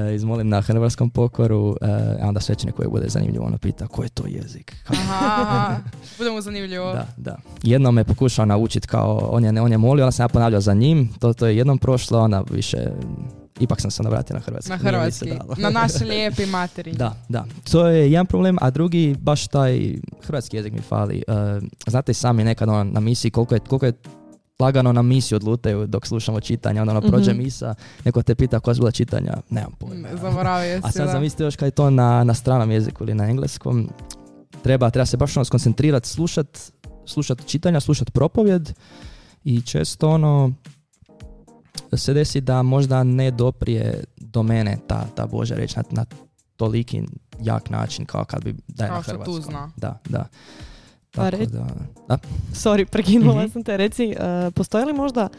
e, 0.10 0.16
izmolim 0.16 0.50
na 0.50 0.62
hrvatskom 0.62 1.10
pokoru, 1.10 1.76
e, 1.82 1.86
a 2.22 2.28
onda 2.28 2.40
svećenik 2.40 2.76
koji 2.76 2.90
bude 2.90 3.10
zanimljivo 3.10 3.46
ono 3.46 3.58
pita 3.58 3.88
ko 3.88 4.04
je 4.04 4.10
to 4.10 4.24
jezik. 4.28 4.76
Aha. 4.88 5.76
Bude 6.18 6.32
mu 6.32 6.42
zanimljivo. 6.42 6.94
Da, 6.94 7.08
da. 7.18 7.38
Jednom 7.64 7.96
me 7.96 8.04
pokušao 8.04 8.46
naučiti 8.46 8.88
kao, 8.88 9.30
on 9.32 9.44
je, 9.44 9.62
on 9.62 9.72
je 9.72 9.78
molio, 9.78 10.06
onda 10.06 10.12
sam 10.12 10.24
ja 10.24 10.28
ponavljao 10.28 10.62
za 10.62 10.74
njim, 10.74 11.10
to, 11.20 11.34
to 11.34 11.48
je 11.48 11.58
jednom 11.58 11.78
prošlo, 11.78 12.20
onda 12.20 12.44
više, 12.52 12.92
ipak 13.60 13.82
sam 13.82 13.92
se 13.92 14.04
navratio 14.04 14.34
na 14.34 14.40
hrvatski. 14.40 14.70
Na 14.70 14.78
hrvatski. 14.78 15.32
Na 15.58 15.70
naš 15.72 15.92
lijepi 16.10 16.46
materinji. 16.46 16.98
Da, 16.98 17.16
da. 17.30 17.46
To 17.72 17.88
je 17.88 18.12
jedan 18.12 18.26
problem, 18.26 18.58
a 18.62 18.70
drugi, 18.70 19.16
baš 19.16 19.48
taj 19.48 19.96
hrvatski 20.22 20.58
jezik 20.58 20.74
mi 20.74 20.82
fali. 20.82 21.18
E, 21.18 21.22
znate 21.88 22.14
sami 22.14 22.44
nekad 22.44 22.70
ono, 22.70 22.84
na 22.84 23.00
misiji 23.00 23.32
koliko 23.32 23.56
je, 23.56 23.60
koliko 23.60 23.86
je 23.86 23.94
lagano 24.60 24.92
na 24.92 25.02
misiju 25.02 25.36
odlutaju 25.36 25.88
dok 25.88 26.08
slušamo 26.08 26.40
čitanja, 26.40 26.82
onda 26.82 26.92
ono 26.92 27.02
prođe 27.04 27.32
Mhm. 27.32 27.40
misa, 27.40 27.76
neko 28.06 28.24
te 28.24 28.36
pita 28.36 28.60
koja 28.60 28.76
su 28.76 28.82
bila 28.82 28.92
čitanja, 28.92 29.34
nemam 29.50 29.72
pojma. 29.72 30.08
Zaboravio 30.14 30.80
A 30.84 30.88
si, 30.88 30.98
sad 30.98 31.06
da. 31.06 31.12
zamislite 31.12 31.44
još 31.44 31.56
kad 31.56 31.68
je 31.68 31.72
to 31.72 31.90
na, 31.90 32.24
na 32.24 32.34
stranom 32.34 32.72
jeziku 32.72 33.04
ili 33.04 33.14
na 33.14 33.26
engleskom, 33.26 33.90
treba, 34.64 34.90
treba 34.90 35.06
se 35.06 35.18
baš 35.18 35.38
ono 35.38 35.46
skoncentrirati, 35.46 36.10
slušat, 36.10 36.72
slušat 37.06 37.46
čitanja, 37.46 37.80
slušat 37.80 38.12
propovjed 38.12 38.74
i 39.44 39.62
često 39.62 40.10
ono 40.10 40.52
se 41.94 42.14
desi 42.14 42.42
da 42.42 42.62
možda 42.64 43.04
ne 43.04 43.32
doprije 43.32 44.04
do 44.18 44.44
mene 44.44 44.78
ta, 44.88 45.06
ta 45.16 45.26
Božja 45.26 45.58
reč 45.58 45.76
na, 45.76 45.84
na 45.92 46.06
toliki 46.56 47.02
jak 47.40 47.70
način 47.70 48.06
kao 48.06 48.26
kad 48.26 48.44
bi 48.44 48.56
da 48.68 48.84
je 48.84 48.90
Kao 48.90 48.98
na 48.98 49.04
što 49.04 49.12
tu 49.12 49.18
hrvatskom. 49.18 49.42
zna. 49.44 49.72
Da, 49.78 50.00
da. 50.06 50.28
Pa 51.12 51.24
Tako 51.24 51.38
re- 51.38 51.46
da, 51.46 51.66
da. 52.08 52.18
Sorry, 52.54 52.86
prekinula 52.86 53.36
Mhm. 53.36 53.50
sam 53.50 53.64
te. 53.64 53.78
Reci, 53.78 54.06
e, 54.10 54.16
postoji 54.52 54.86
li 54.86 54.94
možda 54.94 55.30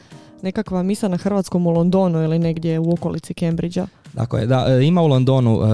nekakva 0.42 0.82
misa 0.82 1.08
na 1.08 1.16
hrvatskom 1.16 1.66
u 1.66 1.70
Londonu 1.70 2.22
ili 2.22 2.38
negdje 2.38 2.78
u 2.78 2.92
okolici 2.92 3.34
Cambridgea? 3.34 3.86
Tako 4.14 4.36
je, 4.38 4.46
da, 4.46 4.66
e, 4.70 4.84
ima 4.84 5.02
u 5.02 5.06
Londonu, 5.06 5.60
e, 5.62 5.66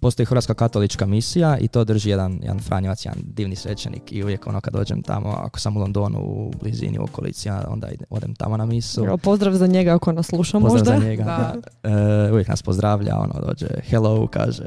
postoji 0.00 0.26
Hrvatska 0.26 0.54
katolička 0.54 1.06
misija 1.06 1.58
i 1.58 1.68
to 1.68 1.84
drži 1.84 2.10
jedan, 2.10 2.38
jedan 2.42 2.60
Franjevac, 2.60 3.04
jedan 3.04 3.18
divni 3.24 3.56
svećenik 3.56 4.12
i 4.12 4.22
uvijek 4.22 4.46
ono 4.46 4.60
kad 4.60 4.74
dođem 4.74 5.02
tamo, 5.02 5.28
ako 5.30 5.60
sam 5.60 5.76
u 5.76 5.80
Londonu 5.80 6.18
u 6.20 6.52
blizini, 6.60 6.98
u 6.98 7.04
okolici, 7.04 7.48
ja 7.48 7.64
onda 7.68 7.88
idem, 7.88 8.06
odem 8.10 8.34
tamo 8.34 8.56
na 8.56 8.66
misu. 8.66 9.04
Pozdrav 9.18 9.54
za 9.54 9.66
njega 9.66 9.94
ako 9.94 10.12
nas 10.12 10.26
sluša 10.26 10.60
Pozdrav 10.60 10.72
možda. 10.74 10.98
za 10.98 11.04
njega, 11.04 11.24
Da. 11.24 11.54
da. 11.82 11.88
E, 11.90 12.32
uvijek 12.32 12.48
nas 12.48 12.62
pozdravlja, 12.62 13.16
ono 13.16 13.46
dođe 13.46 13.66
hello, 13.82 14.26
kaže 14.26 14.64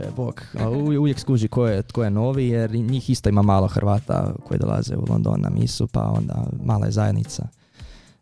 u- 0.69 0.99
uvijek 0.99 1.19
skuži 1.19 1.47
ko 1.47 1.67
je, 1.67 1.81
tko 1.81 2.03
je 2.03 2.09
novi 2.09 2.47
jer 2.47 2.71
njih 2.71 3.09
isto 3.09 3.29
ima 3.29 3.41
malo 3.41 3.67
Hrvata 3.67 4.33
koji 4.43 4.59
dolaze 4.59 4.95
u 4.95 5.05
London 5.09 5.41
na 5.41 5.49
misu, 5.51 5.87
pa 5.87 6.01
onda 6.01 6.35
mala 6.63 6.85
je 6.85 6.91
zajednica. 6.91 7.47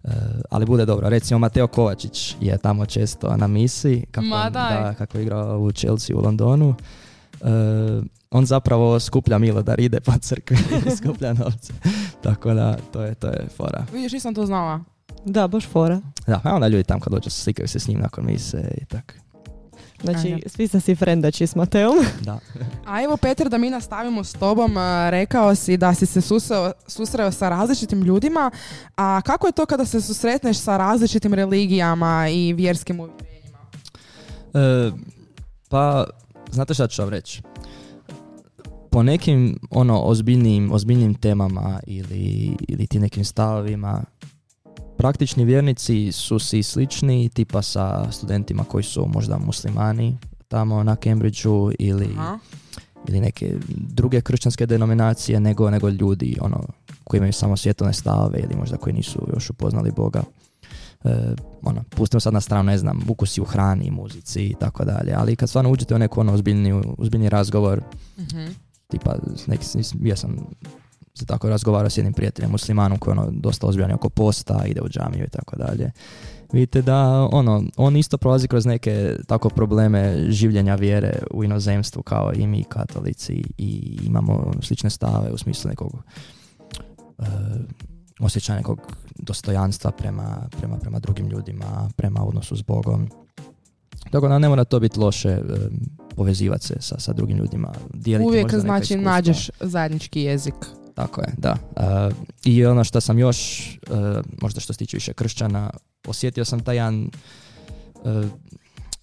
E, 0.04 0.10
ali 0.50 0.66
bude 0.66 0.86
dobro. 0.86 1.10
Recimo 1.10 1.40
Mateo 1.40 1.68
Kovačić 1.68 2.36
je 2.42 2.58
tamo 2.58 2.86
često 2.86 3.38
na 3.38 3.48
misi, 3.48 4.06
kako, 4.12 4.28
Ma 4.28 4.50
da, 4.50 4.94
kako 4.98 5.18
je 5.18 5.24
igrao 5.24 5.60
u 5.60 5.72
Chelsea 5.72 6.18
u 6.18 6.22
Londonu. 6.22 6.76
E, 7.42 7.46
on 8.32 8.46
zapravo 8.46 9.00
skuplja 9.00 9.38
milodar, 9.38 9.80
ide 9.80 10.00
po 10.00 10.12
crkvi 10.22 10.58
i 10.88 10.96
skuplja 10.96 11.34
novce. 11.34 11.74
Tako 12.22 12.54
da, 12.54 12.78
to 12.92 13.02
je, 13.02 13.16
to 13.16 13.28
je 13.28 13.48
fora. 13.58 13.86
Vidiš, 13.94 14.12
nisam 14.12 14.36
to 14.36 14.46
znala. 14.46 14.80
Da, 15.26 15.48
baš 15.48 15.68
fora. 15.68 16.02
Da, 16.28 16.42
a 16.44 16.56
onda 16.56 16.68
ljudi 16.68 16.84
tam 16.84 17.00
kad 17.00 17.14
dođu 17.14 17.30
slikaju 17.30 17.68
se 17.68 17.80
s 17.80 17.88
njim 17.88 18.00
nakon 18.00 18.26
mise 18.26 18.72
i 18.82 18.86
tako. 18.86 19.14
Znači, 20.04 20.34
Aha. 20.34 20.42
svi 20.46 20.68
ste 20.68 20.80
si 20.80 20.96
frendači 20.96 21.48
s 21.48 21.56
Mateom. 21.56 21.98
Da. 22.22 22.40
A 22.86 23.04
evo 23.04 23.18
Petar, 23.18 23.50
da 23.50 23.58
mi 23.58 23.70
nastavimo 23.70 24.24
s 24.24 24.34
tobom, 24.34 24.76
rekao 25.10 25.56
si 25.56 25.78
da 25.78 25.94
si 25.94 26.06
se 26.06 26.22
susreo, 26.22 26.72
susreo 26.88 27.32
sa 27.32 27.50
različitim 27.50 28.02
ljudima, 28.02 28.52
a 28.96 29.22
kako 29.22 29.48
je 29.48 29.54
to 29.54 29.66
kada 29.66 29.86
se 29.86 30.02
susretneš 30.02 30.58
sa 30.58 30.78
različitim 30.78 31.34
religijama 31.34 32.28
i 32.30 32.54
vjerskim 32.54 33.00
uvjerenjima? 33.00 33.60
E, 34.54 34.92
pa, 35.70 36.06
znate 36.52 36.74
šta 36.74 36.88
ću 36.88 37.02
vam 37.02 37.10
reći? 37.10 37.42
Po 38.90 39.04
nekim 39.04 39.60
ono 39.70 40.02
ozbiljnim, 40.02 40.72
ozbiljnim 40.72 41.14
temama 41.14 41.80
ili, 41.88 42.56
ili 42.68 42.88
ti 42.88 43.00
nekim 43.00 43.26
stavovima 43.26 44.04
praktični 45.04 45.46
vjernici 45.46 46.12
su 46.12 46.40
si 46.40 46.64
slični 46.64 47.30
tipa 47.30 47.62
sa 47.62 48.12
studentima 48.12 48.64
koji 48.64 48.84
su 48.84 49.06
možda 49.14 49.38
muslimani 49.38 50.18
tamo 50.48 50.84
na 50.84 50.96
Cambridgeu 50.96 51.72
ili, 51.80 52.10
Aha. 52.18 52.40
ili 53.08 53.20
neke 53.20 53.56
druge 53.68 54.22
kršćanske 54.22 54.66
denominacije 54.66 55.40
nego, 55.40 55.70
nego 55.70 55.90
ljudi 55.90 56.38
ono, 56.42 56.64
koji 57.04 57.18
imaju 57.18 57.34
samo 57.34 57.58
svjetovne 57.58 57.94
stavove 57.94 58.40
ili 58.40 58.56
možda 58.56 58.78
koji 58.78 58.94
nisu 58.94 59.28
još 59.34 59.50
upoznali 59.50 59.92
Boga. 59.92 60.24
E, 61.04 61.36
ono, 61.64 61.84
pustimo 61.90 62.20
sad 62.20 62.34
na 62.34 62.42
stranu, 62.42 62.64
ne 62.64 62.78
znam, 62.78 63.00
ukusi 63.08 63.42
u 63.42 63.46
hrani, 63.46 63.92
muzici 63.92 64.44
i 64.46 64.56
tako 64.60 64.86
dalje, 64.86 65.14
ali 65.14 65.36
kad 65.36 65.50
stvarno 65.50 65.72
uđete 65.72 65.96
u 65.96 66.00
neku 66.00 66.20
ono 66.20 66.34
ozbiljni, 66.34 66.82
ozbiljni 66.98 67.30
razgovor, 67.30 67.82
Mhm. 68.18 68.46
tipa, 68.88 69.16
neki, 69.48 69.66
ja 70.02 70.16
sam 70.16 70.38
se 71.14 71.26
tako 71.26 71.50
razgovarao 71.50 71.90
s 71.90 71.98
jednim 71.98 72.14
prijateljem 72.14 72.52
muslimanom 72.52 72.98
koji 72.98 73.16
je 73.16 73.20
ono 73.20 73.32
dosta 73.32 73.68
ozbiljan 73.68 73.92
oko 73.92 74.10
posta, 74.10 74.66
ide 74.66 74.82
u 74.82 74.90
džamiju 74.90 75.24
i 75.26 75.30
tako 75.30 75.56
dalje. 75.56 75.92
Vidite 76.54 76.82
da 76.82 77.28
ono, 77.32 77.64
on 77.78 77.98
isto 77.98 78.18
prolazi 78.18 78.48
kroz 78.48 78.66
neke 78.66 79.16
tako 79.28 79.50
probleme 79.50 80.26
življenja 80.30 80.76
vjere 80.76 81.20
u 81.32 81.44
inozemstvu 81.44 82.04
kao 82.04 82.32
i 82.36 82.48
mi 82.48 82.64
katolici 82.64 83.44
i 83.58 84.00
imamo 84.04 84.52
slične 84.62 84.90
stave 84.90 85.32
u 85.32 85.38
smislu 85.38 85.70
nekog 85.70 86.04
e, 87.20 87.24
osjećanja 88.20 88.58
nekog 88.58 88.80
dostojanstva 89.16 89.92
prema, 89.92 90.50
prema, 90.58 90.78
prema 90.78 91.00
drugim 91.00 91.28
ljudima, 91.28 91.90
prema 91.96 92.24
odnosu 92.24 92.56
s 92.56 92.62
Bogom. 92.62 93.10
Tako 94.12 94.28
da 94.28 94.40
ne 94.40 94.50
mora 94.50 94.64
to 94.64 94.80
biti 94.80 95.00
loše 95.00 95.30
e, 95.30 95.42
povezivati 96.16 96.66
se 96.66 96.76
sa, 96.80 97.00
sa 97.00 97.14
drugim 97.14 97.38
ljudima. 97.38 97.74
Uvijek 98.26 98.50
znači 98.50 98.84
iskustva. 98.84 99.12
nađeš 99.12 99.50
zajednički 99.60 100.22
jezik. 100.22 100.56
Tako 100.96 101.22
je, 101.22 101.28
da. 101.38 101.56
Uh, 101.76 102.16
I 102.44 102.66
ono 102.66 102.84
što 102.84 103.02
sam 103.02 103.20
još, 103.20 103.70
uh, 103.90 103.98
možda 104.42 104.60
što 104.60 104.74
se 104.74 104.78
tiče 104.78 104.98
više 104.98 105.14
kršćana, 105.14 105.70
osjetio 106.08 106.46
sam 106.46 106.60
taj 106.60 106.76
jedan 106.76 107.10
uh, 107.94 108.26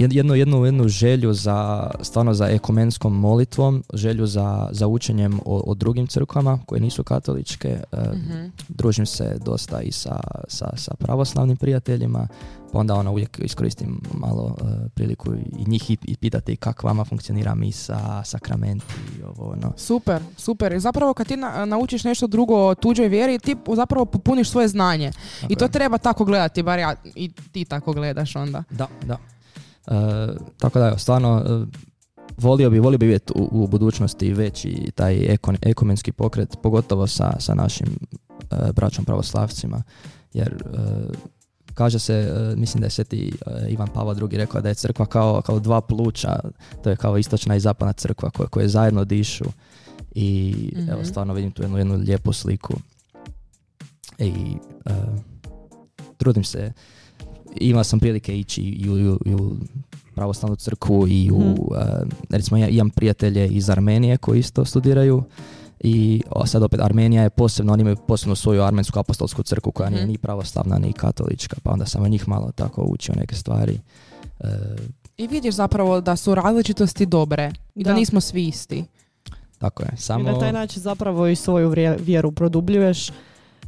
jednu, 0.00 0.34
jednu, 0.34 0.64
jednu 0.64 0.88
želju 0.88 1.34
za, 1.34 1.90
stvarno 2.00 2.34
za 2.34 2.46
ekumenskom 2.48 3.20
molitvom, 3.20 3.84
želju 3.94 4.26
za, 4.26 4.68
za 4.72 4.86
učenjem 4.86 5.40
o, 5.44 5.62
o 5.66 5.74
drugim 5.74 6.06
crkvama 6.06 6.58
koje 6.66 6.80
nisu 6.80 7.04
katoličke. 7.04 7.80
Mhm. 8.12 8.46
Družim 8.68 9.06
se 9.06 9.36
dosta 9.44 9.82
i 9.82 9.92
sa, 9.92 10.20
sa, 10.48 10.72
sa 10.76 10.94
pravoslavnim 10.94 11.56
prijateljima, 11.56 12.28
pa 12.72 12.78
onda 12.78 12.94
ono 12.94 13.10
uvijek 13.12 13.40
iskoristim 13.42 14.00
malo 14.14 14.56
e, 14.60 14.88
priliku 14.88 15.34
i 15.34 15.64
njih 15.66 15.90
i, 15.90 15.96
i 16.02 16.16
pitati 16.16 16.56
kako 16.56 16.86
vama 16.86 17.04
funkcionira 17.04 17.54
misa, 17.54 18.22
sakramenti 18.24 18.84
i 19.18 19.22
ovo 19.22 19.52
ono. 19.52 19.72
Super, 19.76 20.22
super. 20.36 20.72
I 20.72 20.80
zapravo 20.80 21.14
kad 21.14 21.26
ti 21.26 21.36
na- 21.36 21.64
naučiš 21.64 22.04
nešto 22.04 22.26
drugo 22.26 22.66
o 22.66 22.74
tuđoj 22.74 23.08
vjeri, 23.08 23.38
ti 23.38 23.56
zapravo 23.74 24.04
popuniš 24.04 24.50
svoje 24.50 24.68
znanje. 24.68 25.12
I 25.48 25.56
to 25.56 25.64
je. 25.64 25.70
treba 25.70 25.98
tako 25.98 26.24
gledati, 26.24 26.62
bar 26.62 26.78
ja 26.78 26.94
i 27.04 27.30
ti 27.52 27.64
tako 27.64 27.92
gledaš 27.92 28.36
onda. 28.36 28.64
Da, 28.70 28.86
da. 29.06 29.16
E, 29.86 29.92
tako 30.58 30.78
da, 30.78 30.88
evo, 30.88 30.98
stvarno, 30.98 31.44
e, 31.46 31.76
volio 32.36 32.70
bi, 32.70 32.78
volio 32.78 32.98
bi 32.98 33.06
vidjeti 33.06 33.32
u, 33.36 33.48
u 33.52 33.66
budućnosti 33.66 34.32
veći 34.32 34.90
taj 34.94 35.34
ekon, 35.34 35.56
ekumenski 35.62 36.12
pokret, 36.12 36.56
pogotovo 36.62 37.06
sa, 37.06 37.36
sa 37.40 37.54
našim 37.54 37.88
e, 38.50 38.72
braćom 38.72 39.04
pravoslavcima, 39.04 39.82
jer 40.32 40.48
e, 40.48 40.78
kaže 41.74 41.98
se, 41.98 42.34
mislim 42.56 42.80
da 42.80 42.86
je 42.86 42.90
sveti 42.90 43.32
Ivan 43.68 43.88
Pavao 43.94 44.14
II 44.14 44.38
rekao 44.38 44.60
da 44.60 44.68
je 44.68 44.74
crkva 44.74 45.06
kao, 45.06 45.42
kao 45.42 45.60
dva 45.60 45.80
pluća, 45.80 46.40
to 46.82 46.90
je 46.90 46.96
kao 46.96 47.18
istočna 47.18 47.56
i 47.56 47.60
zapadna 47.60 47.92
crkva 47.92 48.30
koje, 48.30 48.48
koje 48.48 48.68
zajedno 48.68 49.04
dišu 49.04 49.44
i 50.14 50.54
evo 50.88 51.00
Mhm. 51.00 51.08
stvarno 51.08 51.34
vidim 51.34 51.50
tu 51.50 51.62
jednu, 51.62 51.78
jednu 51.78 51.94
lijepu 51.94 52.32
sliku 52.32 52.74
i 54.18 54.32
e, 54.86 54.90
trudim 56.16 56.44
se 56.44 56.72
imao 57.52 57.84
sam 57.84 58.00
prilike 58.00 58.38
ići 58.38 58.60
i 58.62 58.90
u, 58.90 58.98
i 58.98 59.08
u- 59.08 59.18
i 59.26 59.34
u 59.34 59.52
pravoslavnu 60.14 60.56
crkvu 60.56 61.08
i 61.08 61.30
u, 61.30 61.40
e, 61.74 61.84
recimo 62.30 62.56
ja 62.58 62.68
imam 62.68 62.90
prijatelje 62.90 63.48
iz 63.48 63.70
Armenije 63.70 64.16
koji 64.16 64.38
isto 64.38 64.64
studiraju 64.64 65.22
i 65.80 66.22
o, 66.30 66.46
sad 66.46 66.62
opet 66.62 66.80
Armenija 66.80 67.22
je 67.22 67.30
posebno, 67.30 67.72
oni 67.72 67.80
imaju 67.80 67.96
posebno 67.98 68.34
svoju 68.36 68.62
armensku 68.62 68.98
apostolsku 68.98 69.42
crkvu 69.42 69.72
koja 69.72 69.90
nije 69.90 70.02
Mhm. 70.02 70.10
ni 70.10 70.18
pravoslavna 70.18 70.78
ni 70.78 70.92
katolička, 70.92 71.56
pa 71.62 71.70
onda 71.70 71.86
sam 71.86 72.02
od 72.02 72.10
njih 72.10 72.28
malo 72.28 72.52
tako 72.52 72.82
učio 72.82 73.14
neke 73.14 73.34
stvari. 73.34 73.80
E, 74.40 74.46
I 75.16 75.26
vidiš 75.26 75.54
zapravo 75.54 76.00
da 76.00 76.16
su 76.16 76.34
različitosti 76.34 77.06
dobre 77.06 77.52
i 77.74 77.84
da, 77.84 77.90
Da. 77.90 77.96
nismo 77.96 78.20
svi 78.20 78.46
isti. 78.46 78.84
tako 79.58 79.82
je, 79.82 79.88
I 79.94 80.00
samo... 80.00 80.24
na 80.24 80.38
taj 80.38 80.52
način 80.52 80.82
zapravo 80.82 81.26
i 81.26 81.36
svoju 81.36 81.68
vjeru 81.98 82.32
produbljuješ 82.32 83.08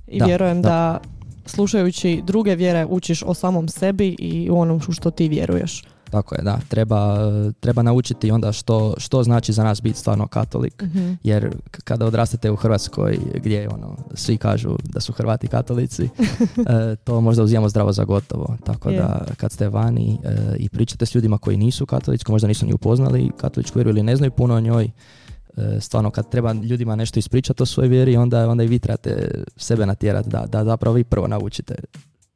i 0.07 0.19
Da, 0.19 0.25
vjerujem 0.25 0.63
da. 0.63 0.69
da. 0.69 1.01
Slušajući 1.47 2.23
druge 2.27 2.55
vjere 2.55 2.87
učiš 2.87 3.23
o 3.23 3.35
samom 3.35 3.69
sebi 3.69 4.17
i 4.19 4.51
u 4.51 4.59
onom 4.59 4.81
što 4.81 5.11
ti 5.11 5.29
vjeruješ. 5.29 5.83
Tako 6.11 6.35
je, 6.35 6.43
da. 6.43 6.59
Treba, 6.69 7.19
treba 7.61 7.83
naučiti 7.83 8.31
onda 8.31 8.53
što, 8.53 8.95
što 8.99 9.23
znači 9.23 9.53
za 9.53 9.65
nas 9.65 9.83
biti 9.83 9.99
stvarno 9.99 10.27
katolik. 10.27 10.83
Jer 11.25 11.51
k- 11.71 11.81
kada 11.85 12.07
odrastete 12.07 12.51
u 12.51 12.57
Hrvatskoj 12.57 13.19
gdje 13.35 13.69
ono, 13.69 13.97
svi 14.15 14.37
kažu 14.37 14.77
da 14.85 15.01
su 15.01 15.13
Hrvati 15.13 15.47
katolici, 15.49 16.05
e, 16.93 16.97
to 16.97 17.21
možda 17.21 17.43
uzimamo 17.43 17.69
zdravo 17.69 17.93
za 17.93 18.05
gotovo. 18.05 18.57
Tako 18.65 18.91
Je. 18.91 18.99
da 18.99 19.25
kad 19.37 19.53
ste 19.53 19.69
vani 19.69 20.19
e, 20.25 20.57
i 20.59 20.69
pričate 20.69 21.07
s 21.07 21.15
ljudima 21.15 21.39
koji 21.39 21.57
nisu 21.57 21.87
katolički, 21.87 22.33
možda 22.33 22.49
nisu 22.49 22.67
ni 22.67 22.73
upoznali 22.73 23.31
katoličku 23.41 23.79
vjeru 23.79 23.91
ili 23.91 24.03
ne 24.03 24.17
znaju 24.17 24.31
puno 24.31 24.55
o 24.55 24.61
njoj, 24.61 24.91
stvarno 25.81 26.11
kad 26.11 26.31
treba 26.31 26.53
ljudima 26.53 26.97
nešto 26.97 27.19
ispričati 27.19 27.63
o 27.63 27.67
svojoj 27.67 27.89
vjeri, 27.89 28.17
onda, 28.17 28.51
onda 28.51 28.65
i 28.65 28.67
vi 28.67 28.79
trebate 28.79 29.31
sebe 29.57 29.87
natjerati 29.87 30.29
da, 30.29 30.47
da 30.47 30.65
zapravo 30.65 30.95
vi 30.95 31.05
prvo 31.05 31.27
naučite 31.27 31.75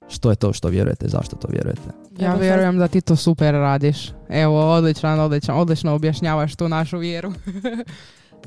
što 0.08 0.30
je 0.30 0.36
to 0.36 0.52
što 0.52 0.68
vjerujete, 0.68 1.08
zašto 1.08 1.36
to 1.36 1.48
vjerujete. 1.50 1.90
Ja 2.18 2.34
vjerujem 2.34 2.78
da 2.78 2.88
ti 2.88 3.00
to 3.00 3.16
super 3.16 3.54
radiš. 3.54 4.12
Evo, 4.28 4.72
odličan, 4.72 5.20
odličan, 5.20 5.58
odlično 5.58 5.94
objašnjavaš 5.94 6.56
tu 6.56 6.68
našu 6.68 6.98
vjeru. 6.98 7.32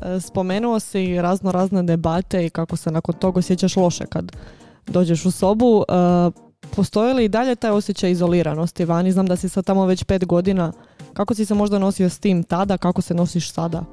E, 0.02 0.20
Spomenuo 0.20 0.80
si 0.80 1.22
razno 1.22 1.52
razne 1.52 1.84
debate 1.84 2.46
i 2.46 2.50
kako 2.50 2.76
se 2.76 2.92
nakon 2.92 3.16
toga 3.16 3.40
osjećaš 3.40 3.76
loše 3.76 4.06
kad 4.06 4.32
dođeš 4.88 5.26
u 5.26 5.32
sobu. 5.32 5.84
E, 5.88 6.50
Postoji 6.76 7.14
li 7.14 7.26
i 7.26 7.30
dalje 7.30 7.56
taj 7.56 7.72
osjećaj 7.72 8.12
izoliranosti 8.12 8.86
vani? 8.86 9.12
Znam 9.12 9.26
da 9.26 9.36
si 9.36 9.50
sad 9.50 9.66
tamo 9.66 9.86
već 9.86 10.04
pet 10.04 10.26
godina. 10.26 10.72
Kako 11.14 11.34
si 11.34 11.46
se 11.46 11.54
možda 11.54 11.80
nosio 11.80 12.10
s 12.10 12.20
tim 12.20 12.44
tada? 12.44 12.78
Kako 12.78 13.02
se 13.02 13.14
nosiš 13.14 13.52
sada? 13.52 13.84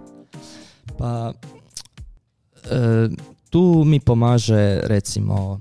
Pa 0.99 1.33
e, 2.71 3.09
tu 3.51 3.85
mi 3.85 4.01
pomaže 4.01 4.81
recimo 4.85 5.61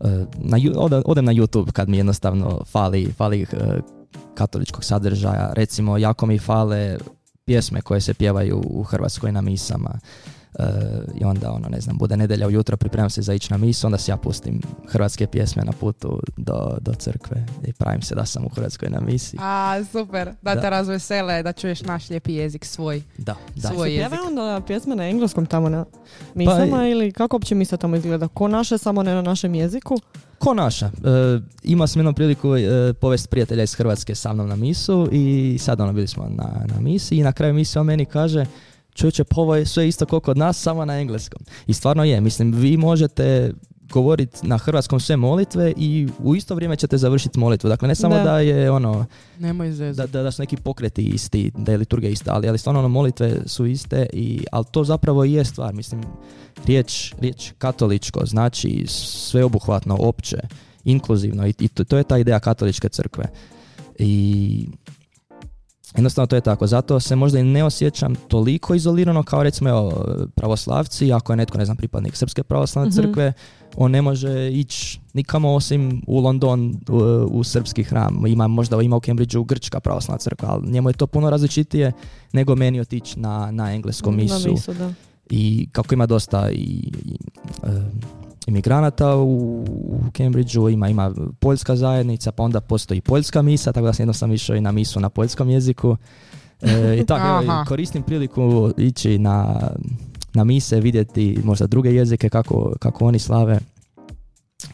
e, 0.00 0.24
na, 0.38 0.58
odem 1.04 1.24
na 1.24 1.32
YouTube 1.32 1.72
kad 1.72 1.88
mi 1.88 1.96
jednostavno 1.96 2.64
fali, 2.64 3.12
fali 3.12 3.42
e, 3.42 3.46
katoličkog 4.34 4.84
sadržaja. 4.84 5.52
Recimo 5.52 5.98
jako 5.98 6.26
mi 6.26 6.38
fale 6.38 6.98
pjesme 7.44 7.80
koje 7.80 8.00
se 8.00 8.14
pjevaju 8.14 8.62
u 8.64 8.82
Hrvatskoj 8.82 9.32
na 9.32 9.40
misama. 9.40 9.98
E, 10.58 10.62
I 11.14 11.24
onda 11.24 11.52
ono, 11.52 11.68
ne 11.68 11.80
znam, 11.80 11.98
bude 11.98 12.16
nedjelja 12.16 12.46
ujutro, 12.46 12.76
pripremam 12.76 13.10
se 13.10 13.22
za 13.22 13.34
ići 13.34 13.52
na 13.52 13.56
misu, 13.58 13.86
onda 13.86 13.98
si 13.98 14.10
ja 14.10 14.16
pustim 14.16 14.60
hrvatske 14.88 15.26
pjesme 15.26 15.64
na 15.64 15.72
putu 15.72 16.20
do, 16.36 16.76
do 16.80 16.92
crkve 16.94 17.46
i 17.66 17.72
pravim 17.72 18.02
se 18.02 18.14
da 18.14 18.26
sam 18.26 18.44
u 18.44 18.48
Hrvatskoj 18.48 18.88
na 18.90 19.00
misi. 19.00 19.36
A, 19.40 19.84
super. 19.92 20.30
Da, 20.42 20.54
Da. 20.54 20.60
te 20.60 20.70
razvesele, 20.70 21.42
da 21.42 21.52
čuješ 21.52 21.82
naš 21.82 22.10
lijepi 22.10 22.34
jezik 22.34 22.64
svoj. 22.64 23.02
Da, 23.18 23.34
da. 23.54 23.68
Svoj 23.68 23.88
Se 23.88 23.94
jezik. 23.94 24.08
pjevaju 24.10 24.28
onda 24.28 24.60
pjesme 24.66 24.96
na 24.96 25.08
engleskom 25.08 25.46
tamo 25.46 25.68
na 25.68 25.84
misama 26.34 26.88
ili 26.88 27.12
kako 27.12 27.36
uopće 27.36 27.54
misa 27.54 27.76
tamo 27.76 27.96
izgleda? 27.96 28.28
Ko 28.28 28.48
naše, 28.48 28.78
samo 28.78 29.02
ne 29.02 29.14
na 29.14 29.22
našem 29.22 29.54
jeziku? 29.54 29.96
Ko 30.38 30.54
naša? 30.54 30.86
E, 30.86 30.90
imao 31.62 31.86
sam 31.86 32.00
jednom 32.00 32.14
priliku 32.14 32.56
e, 32.56 32.92
povest 32.92 33.30
prijatelja 33.30 33.62
iz 33.62 33.74
Hrvatske 33.74 34.14
sa 34.14 34.32
mnom 34.32 34.48
na 34.48 34.56
misu 34.56 35.08
i 35.12 35.56
sad 35.60 35.80
ono 35.80 35.92
bili 35.92 36.06
smo 36.06 36.24
na, 36.28 36.44
na 36.74 36.80
misi 36.80 37.16
i 37.16 37.22
na 37.22 37.32
kraju 37.32 37.54
misije 37.54 37.80
on 37.80 37.86
meni 37.86 38.04
kaže 38.04 38.46
čovječe, 38.98 39.24
pa 39.24 39.40
ovo 39.40 39.56
je 39.56 39.66
sve 39.66 39.88
isto 39.88 40.06
kao 40.06 40.20
kod 40.20 40.38
nas, 40.38 40.62
samo 40.62 40.84
na 40.84 41.00
engleskom. 41.00 41.42
I 41.66 41.74
stvarno 41.74 42.04
je, 42.04 42.20
mislim, 42.20 42.52
vi 42.52 42.76
možete 42.76 43.52
govoriti 43.90 44.46
na 44.46 44.58
hrvatskom 44.58 45.00
sve 45.00 45.16
molitve 45.16 45.72
i 45.76 46.08
u 46.18 46.36
isto 46.36 46.54
vrijeme 46.54 46.76
ćete 46.76 46.98
završiti 46.98 47.38
molitvu. 47.38 47.68
Dakle, 47.68 47.88
ne 47.88 47.94
samo 47.94 48.14
da, 48.14 48.22
Da. 48.22 48.38
je 48.38 48.70
ono, 48.70 49.06
Nemoj 49.38 49.70
da, 49.70 50.06
da, 50.06 50.22
da 50.22 50.30
su 50.30 50.42
neki 50.42 50.56
pokreti 50.56 51.02
isti, 51.02 51.52
da 51.56 51.72
je 51.72 51.78
liturgija 51.78 52.10
ista, 52.10 52.34
ali, 52.34 52.48
ali 52.48 52.58
stvarno 52.58 52.78
ono, 52.78 52.88
molitve 52.88 53.36
su 53.46 53.66
iste, 53.66 54.06
i, 54.12 54.44
ali 54.52 54.64
to 54.70 54.84
zapravo 54.84 55.24
i 55.24 55.32
je 55.32 55.44
stvar. 55.44 55.74
Mislim, 55.74 56.02
riječ, 56.66 57.14
riječ 57.20 57.52
katoličko 57.58 58.26
znači 58.26 58.84
sveobuhvatno, 58.88 59.96
opće, 60.00 60.38
inkluzivno 60.84 61.46
i, 61.46 61.54
i 61.58 61.68
to, 61.68 61.84
to 61.84 61.96
je 61.98 62.04
ta 62.04 62.18
ideja 62.18 62.40
katoličke 62.40 62.88
crkve. 62.88 63.24
I 63.98 64.66
jednostavno 65.98 66.26
to 66.26 66.36
je 66.36 66.40
tako. 66.40 66.66
Zato 66.66 67.00
se 67.00 67.16
možda 67.16 67.38
i 67.38 67.42
ne 67.42 67.64
osjećam 67.64 68.14
toliko 68.14 68.74
izolirano 68.74 69.22
kao 69.22 69.42
recimo 69.42 69.70
evo, 69.70 70.04
pravoslavci, 70.34 71.12
ako 71.12 71.32
je 71.32 71.36
netko, 71.36 71.58
ne 71.58 71.64
znam, 71.64 71.76
pripadnik 71.76 72.16
Srpske 72.16 72.42
pravoslavne 72.42 72.88
Mhm. 72.88 72.96
crkve, 72.96 73.32
on 73.76 73.90
ne 73.90 74.02
može 74.02 74.50
ići 74.50 75.00
nikamo 75.14 75.54
osim 75.54 76.02
u 76.06 76.20
London 76.20 76.80
u, 76.88 76.96
u 77.30 77.44
srpski 77.44 77.82
hram. 77.82 78.26
Ima 78.26 78.48
možda 78.48 78.82
ima 78.82 78.96
u 78.96 79.00
Cambridgeu 79.00 79.44
grčka 79.44 79.80
pravoslavna 79.80 80.18
crkva, 80.18 80.48
ali 80.48 80.70
njemu 80.70 80.88
je 80.88 80.92
to 80.92 81.06
puno 81.06 81.30
različitije 81.30 81.92
nego 82.32 82.56
meni 82.56 82.80
otići 82.80 83.20
na, 83.20 83.50
na 83.50 83.74
engleskom 83.74 84.16
misu. 84.16 84.48
Na 84.48 84.52
misu, 84.52 84.74
da. 84.74 84.92
I 85.30 85.68
kako 85.72 85.94
ima 85.94 86.06
dosta 86.06 86.50
i, 86.50 86.54
i, 87.04 87.16
e, 87.62 87.68
imigranata 88.48 89.16
u, 89.16 89.62
u 89.64 90.00
Cambridgeu, 90.16 90.68
ima, 90.68 90.88
ima 90.88 91.14
poljska 91.40 91.76
zajednica, 91.76 92.32
pa 92.32 92.42
onda 92.42 92.60
postoji 92.60 93.00
poljska 93.00 93.42
misa, 93.42 93.72
tako 93.72 93.86
da 93.86 93.92
sam 93.92 94.02
jednom 94.02 94.14
sam 94.14 94.32
išao 94.32 94.56
i 94.56 94.60
na 94.60 94.72
misu 94.72 95.00
na 95.00 95.08
poljskom 95.08 95.50
jeziku. 95.50 95.96
E, 96.62 96.98
I 97.00 97.06
tako, 97.06 97.44
evo, 97.44 97.64
koristim 97.68 98.02
priliku 98.02 98.70
ići 98.76 99.18
na, 99.18 99.60
na 100.34 100.44
mise, 100.44 100.80
vidjeti 100.80 101.38
možda 101.44 101.66
druge 101.66 101.94
jezike 101.94 102.28
kako, 102.28 102.72
kako 102.80 103.04
oni 103.06 103.18
slave 103.18 103.58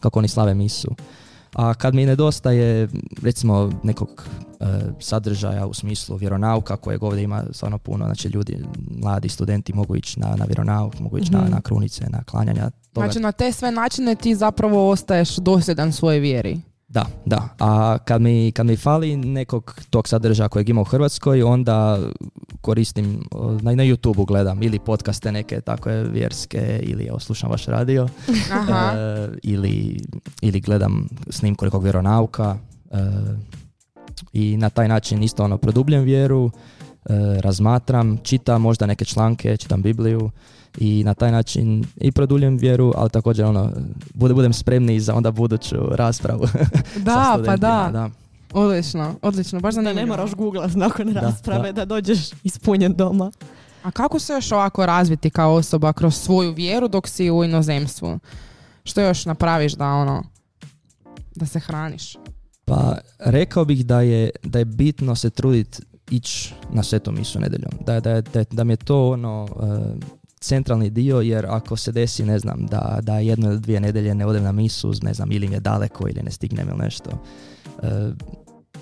kako 0.01 0.19
oni 0.19 0.29
slave 0.29 0.55
misu. 0.55 0.95
A 1.55 1.75
kad 1.75 1.95
mi 1.95 2.07
nedostaje 2.07 2.89
recimo 3.23 3.73
nekog 3.83 4.09
e, 4.61 4.65
sadržaja 5.01 5.67
u 5.67 5.75
smislu 5.75 6.17
vjeronauka 6.17 6.77
kojeg 6.77 7.03
ovdje 7.03 7.23
ima 7.23 7.45
stvarno 7.53 7.79
puno, 7.79 8.05
znači 8.05 8.29
ljudi, 8.29 8.65
mladi 9.03 9.29
studenti 9.29 9.73
mogu 9.75 9.97
ići 9.97 10.21
na, 10.21 10.37
na 10.37 10.45
vjeronauk, 10.45 10.99
mogu 11.01 11.19
ići 11.19 11.33
na, 11.33 11.41
Mhm. 11.43 11.51
na 11.51 11.61
krunice, 11.61 12.05
na 12.11 12.25
klanjanja. 12.25 12.71
Toga. 12.95 13.07
Znači, 13.07 13.21
na 13.21 13.33
te 13.33 13.53
sve 13.53 13.71
načine 13.71 14.15
ti 14.15 14.35
zapravo 14.35 14.91
ostaješ 14.91 15.37
dosljedan 15.37 15.93
svojoj 15.93 16.19
vjeri. 16.19 16.61
Da, 16.89 17.07
da. 17.25 17.49
A 17.59 17.99
kad 17.99 18.23
mi, 18.23 18.53
kad 18.53 18.67
mi 18.67 18.77
fali 18.77 19.17
nekog 19.17 19.81
tog 19.91 20.09
sadržaja 20.09 20.49
kojeg 20.49 20.69
ima 20.69 20.81
u 20.81 20.85
Hrvatskoj, 20.85 21.43
onda 21.43 21.99
koristim, 22.61 23.25
na, 23.61 23.75
na 23.75 23.83
YouTube 23.83 24.27
gledam 24.27 24.63
ili 24.63 24.79
podcaste 24.79 25.33
neke 25.33 25.61
takve 25.61 26.05
vjerske 26.05 26.81
ili 26.83 27.07
evo, 27.07 27.19
slušam 27.19 27.51
vaš 27.51 27.67
radio 27.67 28.09
Aha. 28.53 28.93
e, 28.97 29.29
ili, 29.43 30.01
ili 30.41 30.61
gledam 30.61 31.09
snimku 31.31 31.65
nekog 31.65 31.83
vjeronauka 31.83 32.57
e, 32.91 32.97
i 34.33 34.57
na 34.57 34.71
taj 34.71 34.89
način 34.89 35.23
isto 35.23 35.45
ono 35.45 35.59
produbljem 35.59 36.03
vjeru 36.03 36.51
razmatram, 37.41 38.19
čitam 38.23 38.63
možda 38.63 38.87
neke 38.87 39.05
članke, 39.05 39.57
čitam 39.57 39.83
Bibliju 39.83 40.31
i 40.79 41.05
na 41.05 41.15
taj 41.15 41.33
način 41.33 41.85
i 41.97 42.13
produljujem 42.13 42.57
vjeru, 42.57 42.93
ali 42.97 43.11
također 43.11 43.45
ono, 43.45 43.71
bude, 44.15 44.35
budem 44.35 44.53
spremni 44.53 45.01
za 45.01 45.15
onda 45.15 45.31
buduću 45.31 45.77
raspravu. 45.91 46.47
da, 46.97 47.39
pa 47.47 47.57
da. 47.57 47.91
da. 47.93 48.11
Odlično, 48.53 49.15
odlično, 49.23 49.61
baš 49.61 49.75
zanimljivo. 49.75 49.95
Da 49.95 50.01
ne 50.01 50.07
moraš 50.07 50.35
googlat 50.35 50.75
nakon 50.75 51.13
rasprave, 51.15 51.73
da. 51.73 51.85
da 51.85 51.85
dođeš 51.85 52.31
ispunjen 52.45 52.95
doma. 52.95 53.33
A 53.83 53.91
kako 53.91 54.19
se 54.19 54.33
još 54.33 54.53
ovako 54.53 54.87
razviti 54.87 55.31
kao 55.31 55.55
osoba 55.55 55.93
kroz 55.93 56.15
svoju 56.15 56.53
vjeru 56.53 56.89
dok 56.89 57.09
si 57.09 57.31
u 57.31 57.45
inozemstvu? 57.45 58.19
Što 58.85 59.01
još 59.01 59.27
napraviš 59.27 59.73
da 59.73 59.87
ono, 59.87 60.23
da 61.35 61.47
se 61.47 61.61
hraniš? 61.61 62.17
Pa 62.65 62.99
rekao 63.19 63.65
bih 63.65 63.87
da 63.87 64.01
je, 64.01 64.31
da 64.43 64.59
je 64.59 64.65
bitno 64.65 65.15
se 65.15 65.31
truditi 65.31 65.83
ići 66.11 66.55
na 66.73 66.83
svetu 66.83 67.13
misu 67.13 67.41
nedeljom. 67.41 67.73
Da, 67.87 68.01
da, 68.01 68.21
da, 68.21 68.45
da 68.51 68.65
mi 68.65 68.73
je 68.73 68.77
to 68.77 69.11
ono 69.11 69.49
uh, 69.57 69.69
centralni 70.41 70.91
dio 70.91 71.21
jer 71.21 71.47
ako 71.49 71.77
se 71.77 71.93
desi, 71.93 72.25
ne 72.25 72.39
znam, 72.39 72.67
da, 72.67 72.99
da 73.03 73.19
jedno 73.19 73.51
ili 73.51 73.61
dvije 73.61 73.81
nedelje 73.81 74.15
ne 74.15 74.27
odem 74.27 74.43
na 74.43 74.53
misu, 74.53 74.93
ne 75.03 75.15
znam, 75.15 75.33
ili 75.33 75.49
mi 75.49 75.55
je 75.55 75.61
daleko 75.61 76.09
ili 76.09 76.23
ne 76.23 76.31
stignem 76.31 76.69
ili 76.69 76.79
nešto. 76.79 77.11
Uh, 77.11 77.89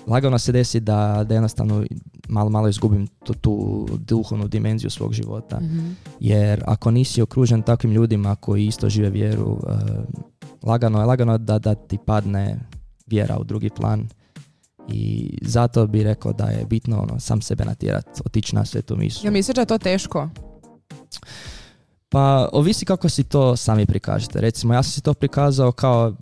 lagano 0.07 0.39
se 0.39 0.51
desi 0.51 0.79
da, 0.79 1.25
da 1.27 1.33
jednostavno 1.33 1.85
malo, 2.27 2.49
malo 2.49 2.67
izgubim 2.67 3.07
tu, 3.07 3.33
tu 3.33 3.87
duhovnu 4.07 4.47
dimenziju 4.47 4.89
svog 4.89 5.13
života. 5.13 5.59
Mhm. 5.59 5.91
Jer 6.19 6.63
ako 6.65 6.91
nisi 6.91 7.21
okružen 7.21 7.61
takvim 7.61 7.91
ljudima 7.91 8.35
koji 8.35 8.67
isto 8.67 8.89
žive 8.89 9.09
vjeru, 9.09 9.51
uh, 9.51 9.59
lagano 10.63 10.99
je 10.99 11.05
lagano 11.05 11.37
da, 11.37 11.59
da 11.59 11.75
ti 11.75 11.97
padne 12.05 12.59
vjera 13.07 13.37
u 13.37 13.43
drugi 13.43 13.69
plan. 13.69 14.07
I 14.87 15.37
zato 15.41 15.87
bi 15.87 16.03
rekao 16.03 16.33
da 16.33 16.45
je 16.45 16.65
bitno 16.65 17.01
ono, 17.01 17.19
sam 17.19 17.41
sebe 17.41 17.65
natjerat, 17.65 18.21
otići 18.25 18.55
na 18.55 18.65
svetu 18.65 18.95
misu. 18.95 19.25
Ja 19.25 19.31
mislim 19.31 19.55
da 19.55 19.61
je 19.61 19.65
to 19.65 19.77
teško? 19.77 20.29
Pa 22.13 22.49
ovisi 22.51 22.85
kako 22.85 23.09
si 23.09 23.23
to 23.23 23.55
sami 23.55 23.85
prikažete. 23.85 24.41
Recimo 24.41 24.73
ja 24.73 24.83
sam 24.83 24.91
si 24.91 25.01
to 25.01 25.13
prikazao 25.13 25.71
kao, 25.71 26.13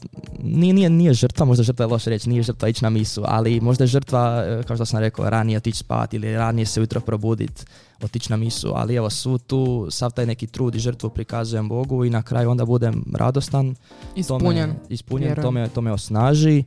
nije, 0.44 0.74
nije, 0.74 0.90
nije 0.90 1.14
žrtva, 1.14 1.46
možda 1.46 1.64
žrtva 1.64 1.84
je 1.84 1.88
loše 1.88 2.10
reći, 2.10 2.30
nije 2.30 2.44
žrtva 2.44 2.70
ići 2.70 2.84
na 2.84 2.90
misu, 2.90 3.24
ali 3.26 3.60
možda 3.62 3.84
je 3.84 3.88
žrtva, 3.88 4.44
e, 4.48 4.64
kao 4.64 4.76
što 4.76 4.86
sam 4.86 5.00
rekao, 5.00 5.30
ranije 5.30 5.58
otići 5.58 5.78
spati 5.78 6.16
ili 6.16 6.36
ranije 6.36 6.66
se 6.66 6.80
ujutro 6.80 7.02
probuditi, 7.02 7.66
otići 8.04 8.32
na 8.32 8.38
misu, 8.38 8.72
ali 8.76 8.96
evo 8.96 9.10
svu 9.10 9.38
tu, 9.38 9.88
sav 9.90 10.12
taj 10.12 10.26
neki 10.26 10.48
trud 10.48 10.76
i 10.76 10.80
žrtvu 10.80 11.10
prikazujem 11.10 11.70
Bogu 11.70 12.06
i 12.06 12.10
na 12.10 12.22
kraju 12.22 12.50
onda 12.50 12.66
budem 12.66 13.04
radostan. 13.16 13.76
Ispunjen. 14.16 14.70
To 14.70 14.80
me, 14.80 14.80
ispunjen, 14.90 15.36
to 15.42 15.52
me, 15.52 15.70
to 15.70 15.82
me 15.82 15.92
osnaži 15.92 16.64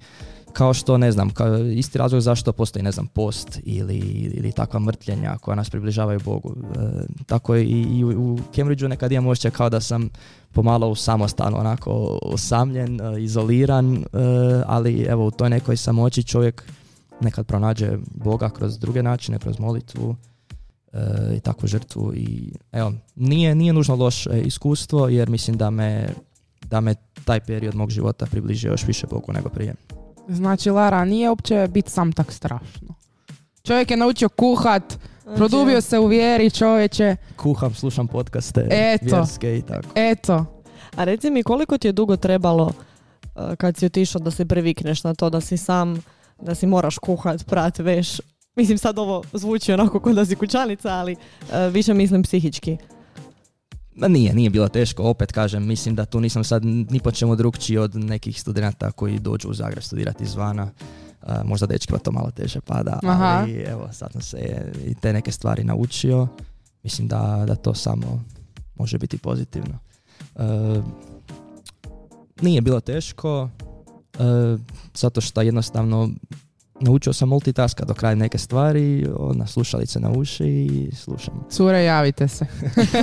kao 0.54 0.74
što 0.74 0.98
ne 0.98 1.12
znam, 1.12 1.30
kao 1.30 1.58
isti 1.58 1.98
razlog 1.98 2.20
zašto 2.20 2.52
postoji 2.52 2.82
ne 2.82 2.92
znam 2.92 3.06
post 3.06 3.60
ili, 3.62 3.98
ili 4.34 4.52
takva 4.52 4.80
mrtljenja 4.80 5.38
koja 5.38 5.54
nas 5.54 5.70
približavaju 5.70 6.20
Bogu. 6.24 6.54
E, 6.56 7.24
tako 7.26 7.56
i, 7.56 7.82
i 7.82 8.04
u 8.04 8.38
Cambridgeu 8.54 8.88
nekad 8.88 9.12
imam 9.12 9.26
osjećaj 9.26 9.50
kao 9.50 9.70
da 9.70 9.80
sam 9.80 10.08
pomalo 10.52 10.88
u 10.88 10.94
samostanu, 10.94 11.58
onako 11.58 12.18
osamljen, 12.22 13.00
e, 13.00 13.22
izoliran, 13.22 13.96
e, 13.96 14.02
ali 14.66 15.02
evo 15.08 15.26
u 15.26 15.30
toj 15.30 15.50
nekoj 15.50 15.76
samoći 15.76 16.22
čovjek 16.22 16.64
nekad 17.20 17.46
pronađe 17.46 17.98
Boga 18.14 18.50
kroz 18.50 18.78
druge 18.78 19.02
načine, 19.02 19.38
kroz 19.38 19.58
molitvu 19.58 20.16
i 21.36 21.40
takvu 21.40 21.68
žrtvu 21.68 22.12
i 22.14 22.52
evo, 22.72 22.92
nije, 23.14 23.54
nije 23.54 23.72
nužno 23.72 23.96
loše 23.96 24.42
iskustvo 24.44 25.08
jer 25.08 25.30
mislim 25.30 25.56
da 25.56 25.70
me, 25.70 26.08
da 26.70 26.80
me 26.80 26.94
taj 27.24 27.40
period 27.40 27.74
mog 27.74 27.90
života 27.90 28.26
približio 28.26 28.70
još 28.70 28.86
više 28.86 29.06
Bogu 29.10 29.32
nego 29.32 29.48
prije. 29.48 29.74
Znači, 30.28 30.70
Lara, 30.70 31.04
nije 31.04 31.28
uopće 31.28 31.68
biti 31.70 31.90
sam 31.90 32.12
tak 32.12 32.32
strašno. 32.32 32.94
Čovjek 33.62 33.90
je 33.90 33.96
naučio 33.96 34.28
kuhat, 34.28 34.98
znači, 35.22 35.36
produbio 35.36 35.80
se 35.80 35.98
u 35.98 36.06
vjeri 36.06 36.50
čovječe. 36.50 37.16
Kuham, 37.36 37.74
slušam 37.74 38.08
podcaste, 38.08 38.68
Eto. 38.70 39.16
vjerske 39.16 39.58
i 39.58 39.62
tako. 39.62 39.88
Eto. 39.94 40.46
A 40.96 41.04
reci 41.04 41.30
mi 41.30 41.42
koliko 41.42 41.78
ti 41.78 41.88
je 41.88 41.92
dugo 41.92 42.16
trebalo 42.16 42.64
uh, 42.64 43.54
kad 43.56 43.76
si 43.76 43.86
otišao 43.86 44.20
da 44.20 44.30
se 44.30 44.44
previkneš 44.44 45.04
na 45.04 45.14
to 45.14 45.30
da 45.30 45.40
si 45.40 45.56
sam, 45.56 46.02
da 46.42 46.54
si 46.54 46.66
moraš 46.66 46.98
kuhat, 46.98 47.46
prat, 47.46 47.78
veš. 47.78 48.20
Mislim 48.56 48.78
sad 48.78 48.98
ovo 48.98 49.22
zvuči 49.32 49.72
onako 49.72 50.00
kod 50.00 50.14
da 50.14 50.26
si 50.26 50.36
kućanica, 50.36 50.88
ali 50.88 51.12
uh, 51.12 51.72
više 51.72 51.94
mislim 51.94 52.22
psihički. 52.22 52.76
Ma 53.96 54.08
nije, 54.08 54.34
nije 54.34 54.50
bilo 54.50 54.68
teško, 54.68 55.02
opet 55.02 55.32
kažem, 55.32 55.66
mislim 55.66 55.94
da 55.94 56.04
tu 56.04 56.20
nisam 56.20 56.44
sad 56.44 56.64
ni 56.64 57.00
po 57.04 57.10
čemu 57.10 57.36
drugčiji 57.36 57.78
od 57.78 57.94
nekih 57.94 58.40
studenta 58.40 58.90
koji 58.90 59.18
dođu 59.18 59.48
u 59.48 59.54
Zagreb 59.54 59.82
studirati 59.82 60.24
izvana. 60.24 60.70
Uh, 61.22 61.30
možda 61.44 61.66
dečkima 61.66 61.98
to 61.98 62.12
malo 62.12 62.30
teže 62.30 62.60
pada, 62.60 63.00
Aha. 63.02 63.24
ali 63.24 63.52
evo 63.52 63.88
sad 63.92 64.12
sam 64.12 64.20
se 64.22 64.38
i 64.86 64.94
te 64.94 65.12
neke 65.12 65.32
stvari 65.32 65.64
naučio. 65.64 66.28
Mislim 66.82 67.08
da, 67.08 67.44
da 67.46 67.54
to 67.54 67.74
samo 67.74 68.24
može 68.74 68.98
biti 68.98 69.18
pozitivno. 69.18 69.78
Uh, 70.34 70.84
nije 72.40 72.60
bilo 72.60 72.80
teško, 72.80 73.42
uh, 73.42 74.60
zato 74.94 75.20
što 75.20 75.42
jednostavno 75.42 76.10
naučio 76.80 77.12
sam 77.12 77.28
multitaska 77.28 77.84
do 77.84 77.94
kraja 77.94 78.14
neke 78.14 78.38
stvari, 78.38 79.06
na 79.34 79.46
slušalice 79.46 80.00
na 80.00 80.10
uši 80.10 80.44
i 80.44 80.90
slušam. 80.96 81.44
Cure, 81.50 81.84
javite 81.84 82.28
se. 82.28 82.46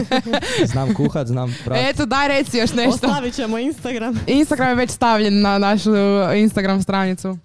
znam 0.71 0.93
kuhat, 0.93 1.27
znam 1.27 1.55
prati. 1.65 1.81
Eto, 1.89 2.05
daj 2.05 2.27
reci 2.27 2.57
još 2.57 2.73
nešto. 2.73 3.07
Ostavit 3.07 3.35
ćemo 3.35 3.57
Instagram. 3.57 4.19
Instagram 4.39 4.69
je 4.69 4.75
već 4.75 4.91
stavljen 4.91 5.41
na 5.41 5.57
našu 5.57 5.91
Instagram 6.35 6.81
stranicu. 6.83 7.37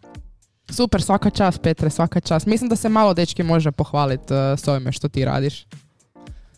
Super, 0.70 1.02
svaka 1.02 1.30
čast 1.30 1.60
Petre, 1.62 1.90
svaka 1.90 2.20
čast. 2.20 2.46
Mislim 2.46 2.68
da 2.68 2.76
se 2.76 2.88
malo 2.88 3.14
dečki 3.14 3.42
može 3.42 3.72
pohvaliti 3.72 4.34
uh, 4.34 4.38
s 4.58 4.68
ovime 4.68 4.92
što 4.92 5.08
ti 5.08 5.24
radiš. 5.24 5.66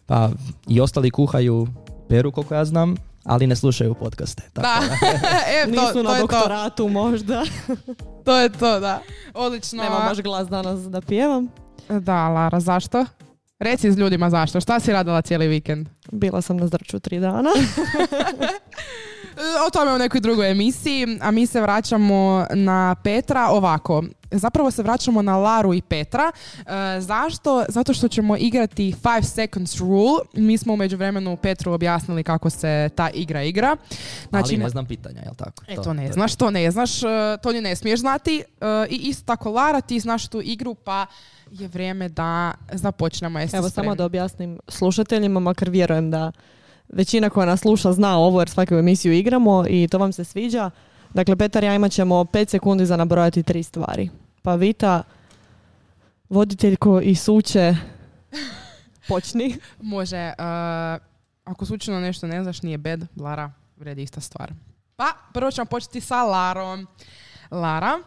Pa 0.06 0.30
i 0.68 0.80
ostali 0.80 1.10
kuhaju 1.10 1.68
peru 2.08 2.32
koliko 2.32 2.54
ja 2.54 2.64
znam 2.64 2.96
ali 3.28 3.46
ne 3.46 3.56
slušaju 3.56 3.94
podcaste. 3.94 4.42
Tako 4.52 4.66
da, 4.86 4.96
e, 5.62 5.64
to, 5.64 5.70
Nisu 5.70 6.02
na 6.02 6.18
doktoratu 6.18 6.76
to. 6.82 6.88
možda. 6.88 7.44
to 8.24 8.36
je 8.38 8.48
to, 8.48 8.80
da. 8.80 9.00
Odlično. 9.34 9.82
Nema 9.82 9.96
baš 10.08 10.18
glas 10.18 10.48
danas 10.48 10.80
da 10.80 11.00
pjevam. 11.00 11.48
Da, 11.88 12.28
Lara, 12.28 12.60
zašto? 12.60 13.06
Reci 13.58 13.92
s 13.92 13.96
ljudima 13.96 14.30
zašto. 14.30 14.60
Šta 14.60 14.80
si 14.80 14.92
radila 14.92 15.22
cijeli 15.22 15.48
vikend? 15.48 15.88
Bila 16.12 16.42
sam 16.42 16.56
na 16.56 16.66
zrču 16.66 16.98
tri 17.00 17.20
dana. 17.20 17.50
O 19.66 19.70
tome 19.70 19.94
u 19.94 19.98
nekoj 19.98 20.20
drugoj 20.20 20.50
emisiji, 20.50 21.18
a 21.20 21.30
mi 21.30 21.46
se 21.46 21.60
vraćamo 21.60 22.46
na 22.54 22.94
Petra 23.04 23.48
ovako. 23.50 24.04
Zapravo 24.30 24.70
se 24.70 24.82
vraćamo 24.82 25.22
na 25.22 25.36
Laru 25.36 25.74
i 25.74 25.82
Petra. 25.82 26.32
E, 26.58 27.00
zašto? 27.00 27.64
Zato 27.68 27.94
što 27.94 28.08
ćemo 28.08 28.36
igrati 28.36 28.94
5 29.02 29.22
seconds 29.22 29.76
rule. 29.76 30.20
Mi 30.34 30.58
smo 30.58 30.72
u 30.72 30.76
međuvremenu 30.76 31.36
Petru 31.36 31.72
objasnili 31.72 32.22
kako 32.22 32.50
se 32.50 32.90
ta 32.94 33.10
igra 33.10 33.42
igra. 33.42 33.76
Znači, 34.28 34.54
Ali 34.54 34.56
ne 34.56 34.68
znam 34.68 34.86
pitanja, 34.86 35.22
jel 35.24 35.34
tako? 35.34 35.64
E, 35.68 35.74
to, 35.74 35.92
ne 35.92 36.12
znaš, 36.12 36.36
to 36.36 36.50
ne 36.50 36.70
znaš, 36.70 37.02
e, 37.02 37.06
to 37.42 37.52
ni 37.52 37.60
ne 37.60 37.76
smiješ 37.76 38.00
znati. 38.00 38.42
E, 38.60 38.86
I 38.90 38.96
isto 38.96 39.24
tako 39.26 39.50
Lara, 39.50 39.80
ti 39.80 40.00
znaš 40.00 40.28
tu 40.28 40.40
igru, 40.44 40.74
pa 40.74 41.06
je 41.50 41.68
vrijeme 41.68 42.08
da 42.08 42.54
započnemo. 42.72 43.38
Evo 43.52 43.70
samo 43.70 43.94
da 43.94 44.04
objasnim 44.04 44.58
slušateljima, 44.68 45.40
makar 45.40 45.70
vjerujem 45.70 46.10
da 46.10 46.32
većina 46.88 47.30
koja 47.30 47.46
nas 47.46 47.60
sluša 47.60 47.92
zna 47.92 48.18
ovo 48.18 48.40
jer 48.40 48.48
svaku 48.48 48.74
emisiju 48.74 49.12
igramo 49.12 49.64
i 49.68 49.88
to 49.88 49.98
vam 49.98 50.12
se 50.12 50.24
sviđa. 50.24 50.70
Dakle, 51.14 51.36
Petar 51.36 51.64
ja 51.64 51.74
imat 51.74 51.92
ćemo 51.92 52.14
5 52.24 52.48
sekundi 52.48 52.86
za 52.86 52.96
nabrojati 52.96 53.42
tri 53.42 53.62
stvari. 53.62 54.10
Pa 54.42 54.54
Vita, 54.54 55.02
voditeljko 56.28 57.00
i 57.00 57.14
suče, 57.14 57.74
počni. 59.08 59.56
Može. 59.80 60.32
Uh, 60.38 61.02
ako 61.44 61.66
slučajno 61.66 62.00
nešto 62.00 62.26
ne 62.26 62.42
znaš, 62.42 62.62
nije 62.62 62.78
bed, 62.78 63.04
Lara, 63.16 63.52
vredi 63.76 64.02
ista 64.02 64.20
stvar. 64.20 64.52
Pa, 64.96 65.12
prvo 65.34 65.50
ćemo 65.50 65.64
početi 65.64 66.00
sa 66.00 66.22
Larom. 66.22 66.86
Lara, 67.50 67.98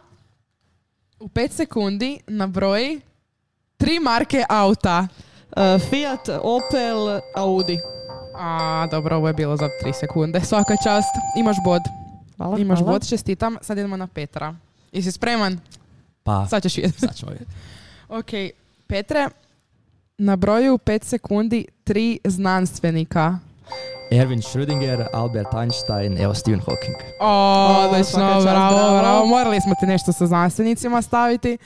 u 1.20 1.28
5 1.28 1.50
sekundi 1.50 2.20
nabroji 2.26 3.00
tri 3.76 4.00
marke 4.00 4.44
auta. 4.48 5.08
Uh, 5.56 5.82
Fiat, 5.90 6.28
Opel, 6.28 7.20
Audi. 7.36 7.78
A, 8.34 8.86
dobro, 8.90 9.16
ovo 9.16 9.28
je 9.28 9.34
bilo 9.34 9.56
za 9.56 9.68
tri 9.82 9.92
sekunde. 9.92 10.40
Svaka 10.40 10.76
čast. 10.84 11.14
Imaš 11.36 11.56
bod. 11.64 11.82
Hvala, 12.36 12.58
Imaš 12.58 12.78
hvala. 12.78 12.92
bod, 12.92 13.08
čestitam. 13.08 13.56
Sad 13.60 13.78
idemo 13.78 13.96
na 13.96 14.06
Petra. 14.06 14.54
Jesi 14.92 15.12
spreman? 15.12 15.58
Pa, 16.22 16.46
sad 16.50 16.62
ćeš 16.62 16.76
vidjeti. 16.76 16.98
Sad 17.00 17.14
ćemo 17.16 17.30
vidjeti. 17.32 17.52
ok, 18.18 18.54
Petre, 18.86 19.28
na 20.18 20.36
broju 20.36 20.78
5 20.78 21.04
sekundi 21.04 21.66
tri 21.84 22.18
znanstvenika. 22.24 23.38
Erwin 24.10 24.42
Schrödinger, 24.42 25.06
Albert 25.12 25.54
Einstein, 25.54 26.18
evo 26.22 26.34
Stephen 26.34 26.60
Hawking. 26.60 26.96
O, 27.20 27.86
odlično, 27.86 28.18
bravo, 28.18 28.42
bravo, 28.42 28.98
bravo. 28.98 29.26
Morali 29.26 29.60
smo 29.60 29.74
ti 29.80 29.86
nešto 29.86 30.12
sa 30.12 30.26
znanstvenicima 30.26 31.02
staviti. 31.02 31.58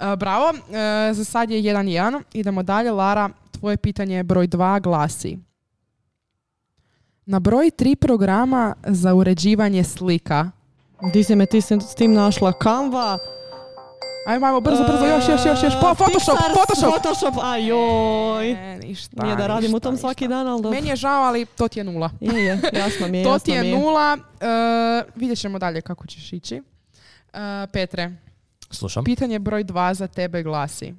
Uh, 0.00 0.14
bravo, 0.14 0.48
uh, 0.50 1.16
za 1.16 1.24
sad 1.24 1.50
je 1.50 1.62
1-1. 1.62 2.22
Idemo 2.32 2.62
dalje. 2.62 2.90
Lara, 2.90 3.30
tvoje 3.50 3.76
pitanje 3.76 4.22
broj 4.22 4.48
2 4.48 4.80
glasi. 4.80 5.38
Na 7.26 7.40
broj 7.40 7.70
tri 7.70 7.96
programa 7.96 8.74
za 8.84 9.14
uređivanje 9.14 9.84
slika. 9.84 10.50
Di 11.12 11.24
si 11.24 11.36
me 11.36 11.46
ti 11.46 11.60
s 11.60 11.94
tim 11.96 12.12
našla? 12.12 12.52
Canva, 12.54 13.18
Ajmo, 14.26 14.46
ajmo, 14.46 14.60
brzo, 14.60 14.82
brzo, 14.82 15.06
još, 15.06 15.28
još, 15.28 15.46
još, 15.46 15.62
još. 15.62 15.72
Po, 15.74 15.94
Photoshop, 15.94 16.34
Pixar, 16.34 16.52
Photoshop. 16.54 16.90
Photoshop, 16.92 17.34
ajoj. 17.44 18.50
E, 18.50 18.78
ništa, 18.78 19.24
Nije 19.24 19.36
da 19.36 19.46
radim 19.46 19.64
u 19.64 19.72
ništa, 19.72 19.80
tom 19.80 19.94
ništa. 19.94 20.00
svaki 20.00 20.28
dan, 20.28 20.46
ali 20.46 20.62
dobro. 20.62 20.70
Meni 20.70 20.88
je 20.88 20.96
žao, 20.96 21.22
ali 21.22 21.46
to 21.46 21.68
ti 21.68 21.80
je 21.80 21.84
nula. 21.84 22.10
Je, 22.20 22.44
je, 22.44 22.60
jasno 22.74 23.08
mi 23.08 23.18
je, 23.18 23.24
To 23.26 23.38
ti 23.38 23.50
je 23.50 23.64
je. 23.64 23.78
nula. 23.78 24.18
E, 24.40 24.46
vidjet 25.14 25.38
ćemo 25.38 25.58
dalje 25.58 25.80
kako 25.80 26.06
ćeš 26.06 26.32
ići. 26.32 26.62
E, 27.32 27.38
Petre, 27.66 28.16
Slušam. 28.70 29.04
pitanje 29.04 29.38
broj 29.38 29.64
dva 29.64 29.94
za 29.94 30.06
tebe 30.06 30.42
glasi. 30.42 30.94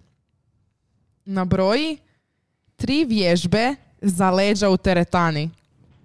Na 1.25 1.45
broji 1.45 1.97
tri 2.75 3.05
vježbe 3.05 3.75
za 4.01 4.31
leđa 4.31 4.69
u 4.69 4.77
teretani. 4.77 5.49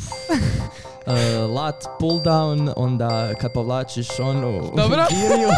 Uh, 1.06 1.14
lat, 1.50 1.84
pull 1.98 2.20
down, 2.20 2.72
onda 2.76 3.34
kad 3.34 3.52
povlačiš 3.52 4.20
onu 4.20 4.70
Dobro. 4.76 5.04
giriju. 5.10 5.48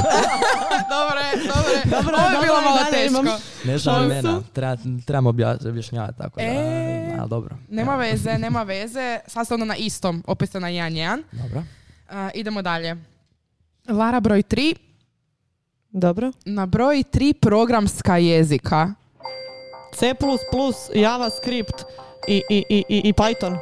dobre, 0.95 1.25
dobre. 1.47 1.97
Dobro, 1.97 2.17
Ovo 2.17 2.27
je 2.27 2.33
dobro, 2.33 2.41
bilo 2.43 2.61
malo 2.61 2.79
teško. 2.91 3.21
imam. 3.21 3.27
Ne 3.65 3.79
znam 3.79 4.05
imena, 4.05 4.43
treba, 4.53 4.77
trebamo 5.07 5.31
obja- 5.31 5.69
objašnjavati 5.69 6.19
tako 6.19 6.37
da, 6.37 6.43
E. 6.43 7.17
ali 7.21 7.29
dobro. 7.29 7.57
Nema 7.69 7.97
veze, 7.97 8.39
nema 8.39 8.63
veze. 8.73 9.19
Sad 9.27 9.45
ste 9.47 9.55
onda 9.55 9.67
na 9.67 9.77
istom, 9.77 10.23
opet 10.27 10.49
ste 10.49 10.61
na 10.61 10.69
1-1. 10.69 11.23
Dobro. 11.33 11.59
Uh, 11.59 12.15
idemo 12.35 12.63
dalje. 12.63 12.97
Lara 13.89 14.21
broj 14.21 14.43
3. 14.43 14.75
Dobro. 15.91 16.33
Na 16.45 16.67
broj 16.67 17.05
3 17.05 17.33
programska 17.33 18.17
jezika. 18.17 18.91
C++, 19.95 20.15
JavaScript 20.95 21.83
i, 22.29 22.43
i, 22.51 22.65
i, 22.69 22.85
i, 22.89 22.99
i 23.01 23.13
Python. 23.13 23.59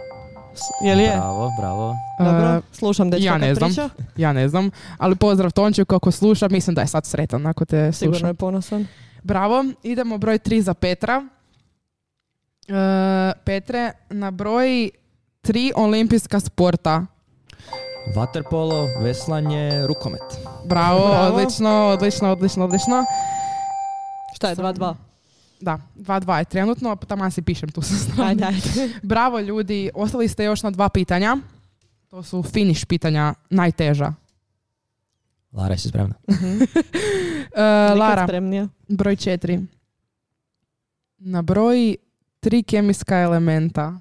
S- 0.55 0.61
Je 0.83 0.95
li 0.95 1.03
je? 1.03 1.11
Bravo, 1.11 1.51
bravo. 1.53 1.97
Dobro, 2.21 2.57
Uh, 2.59 2.65
slušam 2.73 3.11
dečka 3.11 3.25
ja 3.25 3.39
ne 3.39 3.55
znam. 3.55 3.69
priča. 3.69 3.89
ja 4.17 4.33
ne 4.33 4.49
znam, 4.49 4.71
ali 4.99 5.17
pozdrav 5.17 5.51
Tonču 5.51 5.85
kako 5.85 6.11
sluša, 6.11 6.49
mislim 6.49 6.75
da 6.75 6.81
je 6.81 6.87
sad 6.87 7.07
sretan 7.07 7.47
ako 7.47 7.65
te 7.65 7.93
Sigurno 7.93 8.15
sluša. 8.15 8.27
je 8.27 8.35
ponosan. 8.35 8.87
Bravo, 9.23 9.65
idemo 9.83 10.19
broj 10.19 10.39
3 10.39 10.61
za 10.61 10.75
Petra. 10.75 11.19
Uh, 12.63 12.75
Petre, 13.45 13.93
na 14.11 14.31
broj 14.31 14.91
3 15.43 15.73
olimpijska 15.77 16.41
sporta. 16.41 17.07
Waterpolo, 18.17 19.03
veslanje, 19.03 19.87
rukomet. 19.87 20.21
Bravo, 20.65 21.09
Bravo. 21.09 21.27
odlično, 21.29 21.71
odlično, 21.87 22.33
odlično, 22.33 22.65
odlično. 22.65 23.05
Šta 24.35 24.49
je, 24.49 24.57
2-2? 24.57 24.95
Da, 25.63 25.79
2-2 25.97 26.39
je 26.39 26.45
trenutno, 26.45 26.97
pa 26.97 27.07
tamo 27.07 27.31
si 27.31 27.43
pišem 27.43 27.69
tu 27.71 27.83
sa 27.83 27.95
strane. 27.95 28.29
Ajde, 28.31 28.45
ajde. 28.45 28.91
Bravo 29.03 29.41
ljudi, 29.41 29.91
ostali 29.95 30.29
ste 30.29 30.45
još 30.45 30.63
na 30.63 30.71
dva 30.71 30.89
pitanja. 30.89 31.37
To 32.11 32.23
su 32.23 32.43
finish 32.43 32.87
pitanja, 32.87 33.35
najteža. 33.51 34.13
Lara, 35.53 35.75
jesi 35.75 35.89
spremna? 35.89 36.15
Uh, 37.53 37.99
Lara, 37.99 38.25
spremnija. 38.27 38.69
broj 38.89 39.17
četiri. 39.17 39.61
Na 41.19 41.43
broj 41.43 41.97
tri 42.41 42.63
kemijska 42.63 43.19
elementa. 43.19 43.93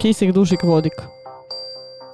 Kisik, 0.00 0.32
dušik, 0.32 0.62
vodik. 0.62 0.92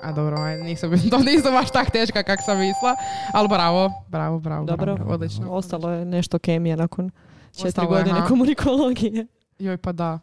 A 0.03 0.13
dobro, 0.13 0.37
ajde, 0.41 0.63
nisu, 0.63 0.87
to 1.11 1.19
nisu 1.19 1.51
baš 1.51 1.71
tak 1.71 1.91
teška 1.91 2.23
kak 2.23 2.41
sam 2.45 2.59
mislila. 2.59 2.97
Ali 3.33 3.49
bravo, 3.49 3.93
bravo, 4.09 4.39
bravo. 4.39 4.65
Dobro. 4.65 4.95
bravo, 4.95 5.13
odlično. 5.13 5.51
Ostalo 5.51 5.91
je 5.91 6.05
nešto 6.05 6.39
kemije 6.39 6.77
nakon 6.77 7.11
četiri 7.53 7.69
Ostalo 7.69 7.97
je, 7.97 8.03
godine 8.03 8.19
aha. 8.19 8.29
komunikologije. 8.29 9.27
Joj, 9.59 9.77
pa 9.77 9.93
da. 9.93 10.19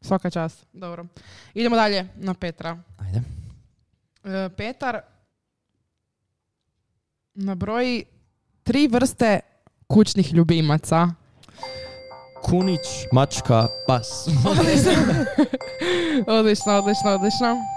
Svaka 0.00 0.30
čast. 0.30 0.66
Dobro. 0.72 1.06
Idemo 1.54 1.76
dalje 1.76 2.08
na 2.16 2.34
Petra. 2.34 2.78
Ajde. 2.98 3.22
E, 4.24 4.48
Petar, 4.56 5.00
na 7.34 7.54
broj 7.54 8.04
tri 8.62 8.88
vrste 8.88 9.40
kućnih 9.86 10.34
ljubimaca. 10.34 11.08
Kunić, 12.42 12.80
mačka, 13.12 13.66
pas. 13.86 14.26
odlično, 16.26 16.72
odlično, 16.78 17.10
odlično. 17.10 17.73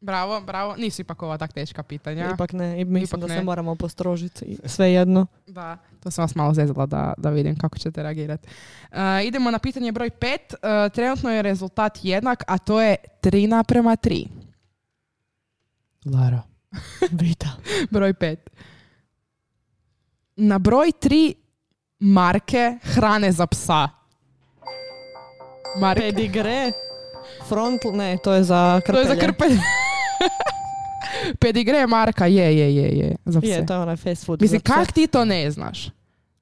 Bravo, 0.00 0.40
bravo. 0.40 0.74
Nisu 0.76 1.02
ipak 1.02 1.22
ova 1.22 1.38
tak 1.38 1.52
teška 1.52 1.82
pitanja. 1.82 2.30
Ipak 2.34 2.52
ne, 2.52 2.80
i 2.80 2.84
mislim 2.84 3.02
Ipak 3.02 3.20
da 3.20 3.26
ne. 3.26 3.34
se 3.34 3.44
moramo 3.44 3.74
postrožiti. 3.74 4.58
Sve 4.64 4.92
jedno. 4.92 5.26
Da, 5.46 5.76
to 6.02 6.10
sam 6.10 6.22
vas 6.22 6.34
malo 6.34 6.54
zezala 6.54 6.86
da, 6.86 7.14
da 7.18 7.30
vidim 7.30 7.58
kako 7.58 7.78
ćete 7.78 8.02
reagirati. 8.02 8.48
E, 8.92 8.98
idemo 9.24 9.50
na 9.50 9.58
pitanje 9.58 9.92
broj 9.92 10.10
pet. 10.10 10.54
E, 10.54 10.56
trenutno 10.90 11.30
je 11.30 11.42
rezultat 11.42 11.98
jednak, 12.02 12.44
a 12.46 12.58
to 12.58 12.80
je 12.80 12.96
3 13.22 13.48
naprema 13.48 13.96
3. 13.96 14.26
Lara. 16.06 16.42
Vita. 17.12 17.48
Broj 17.90 18.14
pet. 18.14 18.50
Na 20.36 20.58
broj 20.58 20.92
3 20.92 21.34
marke 22.00 22.78
hrane 22.84 23.32
za 23.32 23.46
psa. 23.46 23.88
Marke. 25.80 26.00
Pedigre. 26.02 26.72
Front, 27.48 27.80
ne, 27.92 28.18
to 28.18 28.32
je 28.34 28.42
za 28.44 28.80
To 28.86 28.92
je 28.92 29.04
krpelje. 29.04 29.06
za 29.06 29.16
krpelje. 29.16 29.58
Pedigre 31.40 31.86
marka, 31.86 32.26
je, 32.26 32.58
je, 32.58 32.76
je, 32.76 32.98
je. 32.98 33.16
Za 33.24 33.40
pse. 33.40 33.50
Je, 33.50 33.66
to 33.66 33.72
je 33.74 33.78
onaj 33.78 33.96
fast 33.96 34.26
food. 34.26 34.42
Mislim, 34.42 34.60
kak 34.60 34.92
ti 34.92 35.06
to 35.06 35.24
ne 35.24 35.50
znaš? 35.50 35.88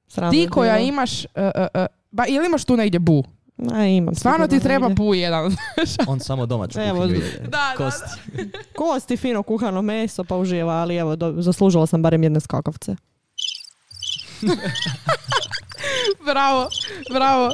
Sram 0.09 0.31
Ti 0.31 0.49
koja 0.51 0.75
bilo. 0.75 0.89
imaš, 0.89 1.25
uh, 1.25 1.29
uh, 1.35 1.67
uh, 1.75 1.87
ba, 2.11 2.25
ili 2.27 2.47
imaš 2.47 2.65
tu 2.65 2.77
negdje 2.77 3.01
bu? 3.01 3.25
Ma, 3.57 3.87
imam 3.87 4.15
Stvarno 4.15 4.47
ti 4.49 4.61
treba 4.61 4.89
negdje. 4.89 4.95
bu 4.97 5.15
jedan. 5.15 5.57
On 6.07 6.21
samo 6.21 6.47
domaću 6.47 6.81
Evo, 6.81 6.99
kuhinju 6.99 7.17
ide. 7.17 7.39
Da, 7.39 7.49
da, 7.49 7.75
Kosti. 7.77 8.11
Kosti, 8.79 9.17
fino 9.17 9.43
kuhano 9.43 9.83
meso, 9.83 10.25
pa 10.25 10.37
uživa, 10.37 10.73
ali 10.73 10.97
evo, 10.97 11.17
do, 11.17 11.35
zaslužila 11.39 11.87
sam 11.87 12.03
barem 12.03 12.23
jedne 12.23 12.41
skakavce. 12.41 12.97
bravo, 16.25 16.69
bravo. 17.13 17.51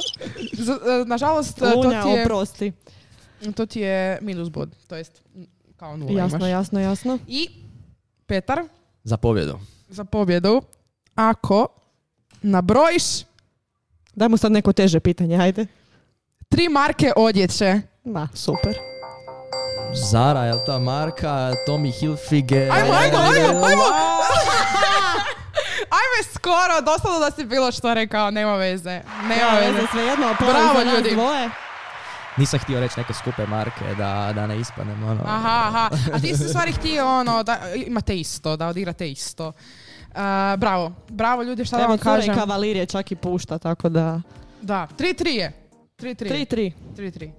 Z- 0.53 0.79
nažalost, 1.05 1.57
e, 1.57 1.59
to 1.61 1.73
Lunja, 1.75 2.03
ti, 2.03 2.09
je, 2.09 2.21
oprosti. 2.21 2.71
to 3.55 3.65
ti 3.65 3.79
je 3.79 4.19
minus 4.21 4.49
bod. 4.49 4.69
To 4.87 4.95
jest, 4.95 5.21
kao 5.81 5.97
nula 5.97 6.11
Jasno, 6.13 6.37
imaš. 6.37 6.49
jasno, 6.49 6.79
jasno. 6.79 7.17
I 7.27 7.49
Petar, 8.25 8.63
Za 9.03 9.17
pobjedu. 9.17 9.59
za 9.89 10.03
pobjedu, 10.03 10.61
ako 11.15 11.67
nabrojiš 12.41 13.03
Daj 14.15 14.29
mu 14.29 14.37
sad 14.37 14.51
neko 14.51 14.73
teže 14.73 14.99
pitanje, 14.99 15.37
ajde. 15.37 15.65
tri 16.49 16.69
marke 16.69 17.11
odjeće. 17.15 17.81
Ma, 18.03 18.27
super. 18.33 18.75
Zara, 20.03 20.39
je 20.41 20.53
ta 20.65 20.79
marka? 20.79 21.29
Tommy 21.67 21.91
Hilfiger. 21.91 22.71
Ajmo, 22.71 22.93
ajmo, 22.93 23.17
ajmo, 23.17 23.65
ajmo. 23.65 23.83
Ajme 25.99 26.19
skoro, 26.33 26.81
doslovno 26.83 27.19
da 27.19 27.31
si 27.31 27.45
bilo 27.45 27.71
što 27.71 27.93
rekao, 27.93 28.31
nema 28.31 28.55
veze. 28.55 29.01
Nema 29.23 29.51
veze. 29.61 29.87
sve 29.91 30.01
jedno, 30.03 30.27
aplauz 30.27 30.53
Bravo, 30.53 30.79
za 30.79 30.85
nas 30.85 30.95
ljudi. 30.95 31.11
dvoje. 31.11 31.49
Nisam 32.37 32.59
htio 32.59 32.79
reći 32.79 32.93
neke 32.99 33.13
skupe 33.13 33.45
marke 33.45 33.85
da, 33.97 34.31
da 34.35 34.47
ne 34.47 34.59
ispadnem 34.59 35.03
ono. 35.03 35.21
Aha, 35.25 35.63
aha. 35.67 35.89
A 36.13 36.19
ti 36.19 36.37
si 36.37 36.47
stvari 36.47 36.71
htio 36.79 37.07
ono, 37.19 37.43
da 37.43 37.59
imate 37.85 38.19
isto, 38.19 38.57
da 38.57 38.67
odigrate 38.67 39.11
isto. 39.11 39.47
Uh, 39.47 40.15
bravo, 40.57 40.91
bravo 41.09 41.43
ljudi, 41.43 41.65
šta 41.65 41.77
da 41.77 41.83
Evo, 41.83 41.89
vam 41.89 41.97
cure 41.97 42.13
i 42.13 42.17
kažem. 42.17 42.35
kavalir 42.35 42.77
je 42.77 42.85
čak 42.85 43.11
i 43.11 43.15
pušta, 43.15 43.57
tako 43.57 43.89
da... 43.89 44.21
Da, 44.61 44.87
3-3 44.97 45.27
je. 45.27 45.51
3-3. 45.97 46.45
3-3. 46.45 46.71
3-3. 46.97 47.31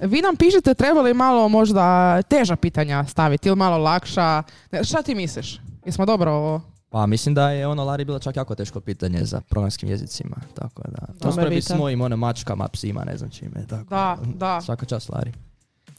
Vi 0.00 0.22
nam 0.22 0.36
pišete 0.36 0.74
treba 0.74 1.00
li 1.00 1.14
malo 1.14 1.48
možda 1.48 2.22
teža 2.22 2.56
pitanja 2.56 3.04
staviti 3.04 3.48
ili 3.48 3.56
malo 3.56 3.78
lakša. 3.78 4.42
Ne, 4.72 4.84
šta 4.84 5.02
ti 5.02 5.14
misliš? 5.14 5.60
Jesmo 5.86 6.06
dobro 6.06 6.32
ovo? 6.32 6.60
Pa 6.90 7.06
mislim 7.06 7.34
da 7.34 7.50
je 7.50 7.66
ono 7.66 7.84
Lari 7.84 8.04
bilo 8.04 8.18
čak 8.18 8.36
jako 8.36 8.54
teško 8.54 8.80
pitanje 8.80 9.24
za 9.24 9.40
programskim 9.40 9.88
jezicima. 9.88 10.36
Tako 10.54 10.82
da. 10.88 11.30
Vita. 11.48 11.74
s 11.74 11.78
mojim 11.78 12.00
ono 12.00 12.16
mačkama, 12.16 12.68
psima, 12.68 13.04
ne 13.04 13.16
znam 13.16 13.30
čime. 13.30 13.66
Tako. 13.68 13.84
Da, 13.84 14.18
da. 14.34 14.60
Svaka 14.60 14.86
čast 14.86 15.08
Lari. 15.08 15.32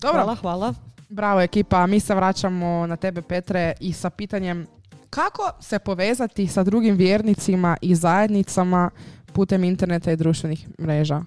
Dobro, 0.01 0.17
Hvala, 0.17 0.35
hvala. 0.35 0.73
bravo 1.09 1.41
ekipa. 1.41 1.87
Mi 1.87 1.99
se 1.99 2.15
vraćamo 2.15 2.87
na 2.87 2.95
tebe 2.95 3.21
Petre 3.21 3.73
i 3.79 3.93
sa 3.93 4.09
pitanjem 4.09 4.67
kako 5.09 5.51
se 5.59 5.79
povezati 5.79 6.47
sa 6.47 6.63
drugim 6.63 6.95
vjernicima 6.95 7.77
i 7.81 7.95
zajednicama 7.95 8.89
putem 9.33 9.63
interneta 9.63 10.11
i 10.11 10.15
društvenih 10.15 10.67
mreža 10.79 11.21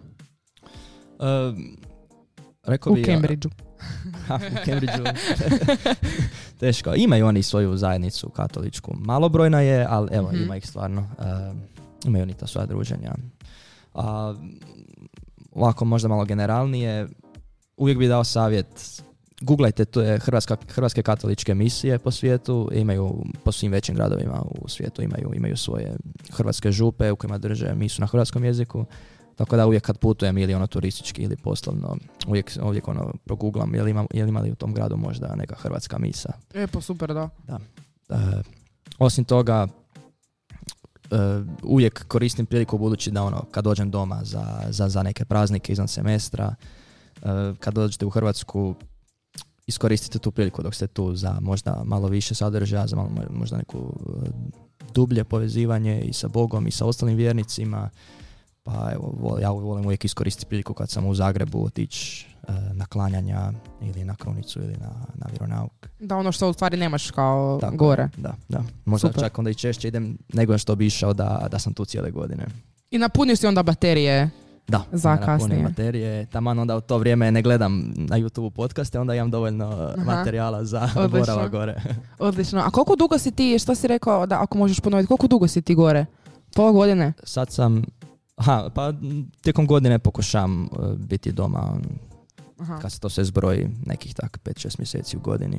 Uh, 1.18 1.56
rekao 2.66 2.92
u 2.92 2.96
bi, 2.96 3.04
Cambridgeu. 3.04 3.50
U 4.52 4.64
Cambridgeu. 4.64 5.04
Teško. 6.64 6.94
Imaju 6.96 7.26
oni 7.26 7.42
svoju 7.42 7.76
zajednicu 7.76 8.28
katoličku. 8.28 8.92
Malobrojna 8.96 9.60
je, 9.60 9.86
ali 9.90 10.08
evo, 10.12 10.28
Mhm. 10.32 10.42
ima 10.42 10.56
ih 10.56 10.66
stvarno. 10.66 11.00
Uh, 11.18 11.56
imaju 12.04 12.22
oni 12.22 12.34
ta 12.34 12.46
svoja 12.46 12.66
druženja. 12.66 13.14
A, 13.94 14.34
ovako 15.52 15.84
možda 15.84 16.08
malo 16.08 16.24
generalnije, 16.24 17.08
uvijek 17.76 17.98
bi 17.98 18.08
dao 18.08 18.24
savjet 18.24 19.02
Googlajte, 19.40 19.84
to 19.84 20.00
je 20.00 20.18
Hrvatska, 20.18 20.56
Hrvatske 20.68 21.02
katoličke 21.02 21.54
misije 21.54 21.98
po 21.98 22.10
svijetu, 22.10 22.70
imaju 22.72 23.24
po 23.44 23.52
svim 23.52 23.72
većim 23.72 23.94
gradovima 23.94 24.42
u 24.60 24.68
svijetu 24.68 25.02
imaju, 25.02 25.30
imaju 25.34 25.56
svoje 25.56 25.96
hrvatske 26.32 26.72
župe 26.72 27.10
u 27.12 27.16
kojima 27.16 27.38
drže 27.38 27.74
misu 27.74 28.00
na 28.00 28.06
hrvatskom 28.06 28.44
jeziku. 28.44 28.84
Tako 29.36 29.56
da 29.56 29.66
uvijek 29.66 29.82
kad 29.82 29.98
putujem 29.98 30.38
ili 30.38 30.54
ono 30.54 30.66
turistički 30.66 31.22
ili 31.22 31.36
poslovno, 31.36 31.96
uvijek, 32.26 32.52
uvijek 32.62 32.88
ono 32.88 33.12
proguglam 33.24 33.74
je 33.74 33.82
li, 33.82 33.90
ima, 33.90 34.06
je 34.12 34.24
li 34.24 34.28
ima 34.28 34.40
li 34.40 34.52
u 34.52 34.54
tom 34.54 34.74
gradu 34.74 34.96
možda 34.96 35.34
neka 35.36 35.54
hrvatska 35.54 35.98
misa. 35.98 36.32
E, 36.54 36.66
pa 36.66 36.80
super, 36.80 37.14
da. 37.14 37.28
E, 37.48 38.14
osim 38.98 39.24
toga, 39.24 39.66
e, 41.10 41.16
uvijek 41.62 42.04
koristim 42.08 42.46
priliku 42.46 42.78
budući 42.78 43.10
da 43.10 43.22
ono, 43.22 43.44
kad 43.50 43.64
dođem 43.64 43.90
doma 43.90 44.20
za, 44.22 44.62
za, 44.68 44.88
za 44.88 45.02
neke 45.02 45.24
praznike 45.24 45.72
izvan 45.72 45.88
semestra, 45.88 46.54
uh, 47.24 47.56
kad 47.60 47.74
dođete 47.74 48.06
u 48.06 48.10
Hrvatsku, 48.10 48.74
iskoristite 49.66 50.18
tu 50.18 50.30
priliku 50.30 50.62
dok 50.62 50.74
ste 50.74 50.86
tu 50.86 51.16
za 51.16 51.38
možda 51.40 51.82
malo 51.84 52.08
više 52.08 52.34
sadržaja, 52.34 52.86
za 52.86 52.96
malo, 52.96 53.10
možda 53.30 53.56
neku 53.56 53.78
uh, 53.78 54.22
dublje 54.94 55.24
povezivanje 55.24 56.00
i 56.00 56.12
sa 56.12 56.28
Bogom 56.28 56.66
i 56.66 56.70
sa 56.70 56.86
ostalim 56.86 57.16
vjernicima. 57.16 57.90
Pa 58.64 58.90
evo, 58.94 59.38
ja 59.40 59.50
volim 59.50 59.84
uvijek 59.84 60.04
iskoristiti 60.04 60.46
priliku 60.46 60.74
kad 60.74 60.90
sam 60.90 61.06
u 61.06 61.14
Zagrebu 61.14 61.64
otići 61.64 62.26
uh, 62.48 62.54
na 62.72 62.86
klanjanja 62.86 63.52
ili 63.82 64.04
na 64.04 64.14
krunicu 64.16 64.58
ili 64.58 64.76
na, 64.76 64.90
na 65.14 65.26
vjeronauk. 65.30 65.88
Da, 66.00 66.16
ono 66.16 66.32
što 66.32 66.50
u 66.50 66.52
stvari 66.52 66.76
nemaš 66.76 67.10
kao 67.10 67.60
gore. 67.72 68.08
Da, 68.16 68.34
da. 68.48 68.62
Možda 68.84 69.08
Super. 69.08 69.22
čak 69.22 69.38
onda 69.38 69.50
i 69.50 69.54
češće 69.54 69.88
idem 69.88 70.18
nego 70.32 70.58
što 70.58 70.76
bi 70.76 70.86
išao 70.86 71.12
da, 71.12 71.46
da 71.50 71.58
sam 71.58 71.74
tu 71.74 71.84
cijele 71.84 72.10
godine. 72.10 72.46
I 72.90 72.98
napuniš 72.98 73.38
si 73.38 73.46
onda 73.46 73.62
baterije 73.62 74.30
da, 74.68 74.84
za 74.92 75.16
kasnije. 75.16 75.62
materije. 75.62 76.26
Taman 76.26 76.58
onda 76.58 76.76
u 76.76 76.80
to 76.80 76.98
vrijeme 76.98 77.32
ne 77.32 77.42
gledam 77.42 77.92
na 77.96 78.18
YouTube 78.18 78.50
podcaste, 78.50 79.00
onda 79.00 79.14
imam 79.14 79.30
dovoljno 79.30 79.92
materijala 79.96 80.64
za 80.64 80.88
borava 81.12 81.48
gore. 81.48 81.82
Odlično. 82.18 82.60
A 82.60 82.70
koliko 82.70 82.96
dugo 82.96 83.18
si 83.18 83.30
ti, 83.30 83.58
što 83.58 83.74
si 83.74 83.88
rekao, 83.88 84.26
da 84.26 84.42
ako 84.42 84.58
možeš 84.58 84.80
ponoviti, 84.80 85.06
koliko 85.06 85.26
dugo 85.26 85.48
si 85.48 85.62
ti 85.62 85.74
gore? 85.74 86.06
Pola 86.54 86.72
godine? 86.72 87.12
Sad 87.24 87.50
sam, 87.50 87.84
aha, 88.36 88.70
pa 88.74 88.92
tijekom 89.40 89.66
godine 89.66 89.98
pokušam 89.98 90.62
uh, 90.62 90.92
biti 90.96 91.32
doma 91.32 91.76
aha. 92.58 92.78
kad 92.78 92.92
se 92.92 93.00
to 93.00 93.08
sve 93.08 93.24
zbroji 93.24 93.68
nekih 93.86 94.14
tak 94.14 94.38
5-6 94.44 94.78
mjeseci 94.78 95.16
u 95.16 95.20
godini. 95.20 95.58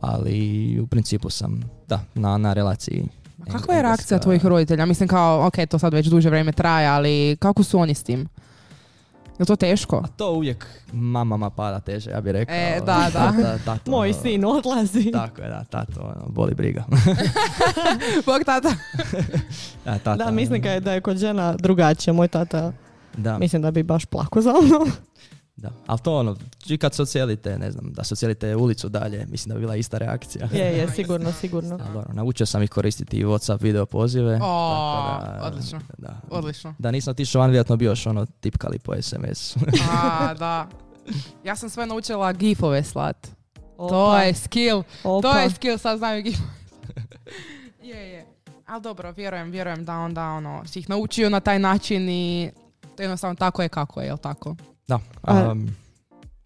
Ali 0.00 0.80
u 0.80 0.86
principu 0.86 1.30
sam, 1.30 1.60
da, 1.88 2.04
na, 2.14 2.38
na 2.38 2.52
relaciji 2.52 3.08
a 3.48 3.52
kakva 3.52 3.74
je 3.74 3.82
reakcija 3.82 4.18
tvojih 4.18 4.46
roditelja? 4.46 4.86
Mislim 4.86 5.08
kao, 5.08 5.46
ok, 5.46 5.54
to 5.70 5.78
sad 5.78 5.94
već 5.94 6.06
duže 6.06 6.30
vrijeme 6.30 6.52
traje, 6.52 6.86
ali 6.86 7.36
kako 7.40 7.62
su 7.62 7.78
oni 7.78 7.94
s 7.94 8.02
tim? 8.02 8.28
Je 9.40 9.46
to 9.46 9.56
teško? 9.56 9.96
A 10.04 10.06
to 10.16 10.32
uvijek 10.32 10.66
mamama 10.92 11.50
pada 11.50 11.80
teže, 11.80 12.10
ja 12.10 12.20
bih 12.20 12.32
rekao. 12.32 12.56
E, 12.56 12.80
da, 12.86 13.10
da. 13.12 13.58
tato, 13.64 13.90
Moj 13.96 14.12
sin 14.12 14.44
odlazi. 14.44 15.12
Tako 15.12 15.42
je, 15.42 15.48
da, 15.48 15.64
tato, 15.64 16.00
ono, 16.00 16.26
boli 16.28 16.54
briga. 16.54 16.84
Bog 18.26 18.44
tata. 18.46 18.74
da, 19.84 19.98
tata. 19.98 20.24
Da, 20.24 20.30
mislim 20.30 20.62
da 20.80 20.92
je 20.92 21.00
kod 21.00 21.16
žena 21.16 21.54
drugačije. 21.56 22.14
Moj 22.14 22.28
tata, 22.28 22.72
da. 23.16 23.38
mislim 23.38 23.62
da 23.62 23.70
bi 23.70 23.82
baš 23.82 24.04
plako 24.04 24.40
za 24.40 24.52
mnom. 24.62 24.90
Da, 25.56 25.70
ali 25.86 25.98
to 25.98 26.18
ono, 26.18 26.36
i 26.66 26.78
kad 26.78 26.94
se 26.94 27.02
ocijelite, 27.02 27.58
ne 27.58 27.70
znam, 27.70 27.92
da 27.92 28.04
se 28.04 28.14
ocijelite 28.14 28.56
ulicu 28.56 28.88
dalje, 28.88 29.26
mislim 29.26 29.48
da 29.48 29.54
bi 29.54 29.60
bila 29.60 29.76
ista 29.76 29.98
reakcija. 29.98 30.48
Je, 30.52 30.78
je, 30.78 30.88
sigurno, 30.90 31.32
sigurno. 31.32 31.78
Ali 31.84 31.92
dobro, 31.92 32.12
naučio 32.12 32.46
sam 32.46 32.62
ih 32.62 32.70
koristiti 32.70 33.16
i 33.16 33.24
Whatsapp 33.24 33.62
video 33.62 33.86
pozive. 33.86 34.38
O, 34.42 35.18
da, 35.20 35.40
odlično, 35.42 35.80
da, 35.98 36.20
odlično. 36.30 36.74
Da 36.78 36.90
nisam 36.90 37.10
otišao 37.10 37.40
van, 37.40 37.50
vjerojatno 37.50 37.76
bi 37.76 37.84
još 37.84 38.06
ono 38.06 38.26
tipkali 38.26 38.78
po 38.78 39.02
SMS. 39.02 39.56
A, 39.92 40.34
da. 40.34 40.68
Ja 41.44 41.56
sam 41.56 41.70
sve 41.70 41.86
naučila 41.86 42.32
gifove 42.32 42.84
slat. 42.84 43.28
To 43.76 44.18
je 44.18 44.34
skill. 44.34 44.82
To 45.02 45.38
je 45.38 45.50
skill, 45.50 45.78
sad 45.78 45.98
znaju 45.98 46.22
gifove. 46.22 46.50
je, 47.90 48.10
je. 48.10 48.26
Ali 48.66 48.82
dobro, 48.82 49.12
vjerujem, 49.12 49.50
vjerujem 49.50 49.84
da 49.84 49.98
onda 49.98 50.28
ono, 50.28 50.62
si 50.66 50.78
ih 50.78 50.88
naučio 50.88 51.30
na 51.30 51.40
taj 51.40 51.58
način 51.58 52.08
i 52.08 52.50
to 52.96 53.02
jednostavno 53.02 53.34
tako 53.34 53.62
je 53.62 53.68
kako 53.68 54.00
je, 54.00 54.06
jel 54.06 54.18
tako? 54.18 54.56
Da. 54.90 55.50
Um, 55.50 55.68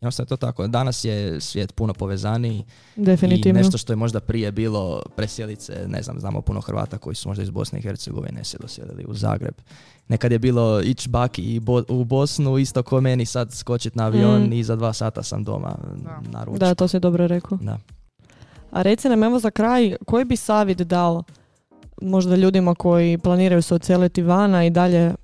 jednostavno 0.00 0.24
je 0.24 0.28
to 0.28 0.36
tako. 0.36 0.66
Danas 0.66 1.04
je 1.04 1.40
svijet 1.40 1.74
puno 1.74 1.94
povezaniji 1.94 2.64
Definitivno. 2.96 3.60
i 3.60 3.62
nešto 3.62 3.78
što 3.78 3.92
je 3.92 3.96
možda 3.96 4.20
prije 4.20 4.52
bilo 4.52 5.02
presjelice, 5.16 5.84
ne 5.88 6.02
znam, 6.02 6.20
znamo 6.20 6.40
puno 6.40 6.60
Hrvata 6.60 6.98
koji 6.98 7.14
su 7.14 7.28
možda 7.28 7.42
iz 7.42 7.50
Bosne 7.50 7.78
i 7.78 7.82
Hercegovine 7.82 8.44
se 8.44 8.58
dosjelili 8.60 9.04
u 9.08 9.14
Zagreb. 9.14 9.54
Nekad 10.08 10.32
je 10.32 10.38
bilo 10.38 10.80
ići 10.80 11.08
baki 11.08 11.42
i 11.42 11.60
u 11.88 12.04
Bosnu, 12.04 12.58
isto 12.58 12.82
ko 12.82 13.00
meni 13.00 13.26
sad 13.26 13.52
skočiti 13.52 13.98
na 13.98 14.06
avion 14.06 14.42
mm. 14.42 14.52
i 14.52 14.64
za 14.64 14.76
dva 14.76 14.92
sata 14.92 15.22
sam 15.22 15.44
doma 15.44 15.74
da. 16.04 16.20
na 16.30 16.44
ručku. 16.44 16.58
Da, 16.58 16.74
to 16.74 16.88
si 16.88 17.00
dobro 17.00 17.26
rekao. 17.26 17.58
Da. 17.60 17.78
A 18.70 18.82
reci 18.82 19.08
nam 19.08 19.22
evo 19.22 19.38
za 19.38 19.50
kraj, 19.50 19.96
koji 20.06 20.24
bi 20.24 20.36
savjet 20.36 20.78
dao 20.78 21.22
možda 22.02 22.36
ljudima 22.36 22.74
koji 22.74 23.18
planiraju 23.18 23.62
se 23.62 23.74
oceliti 23.74 24.22
vana 24.22 24.64
i 24.64 24.70
dalje 24.70 25.14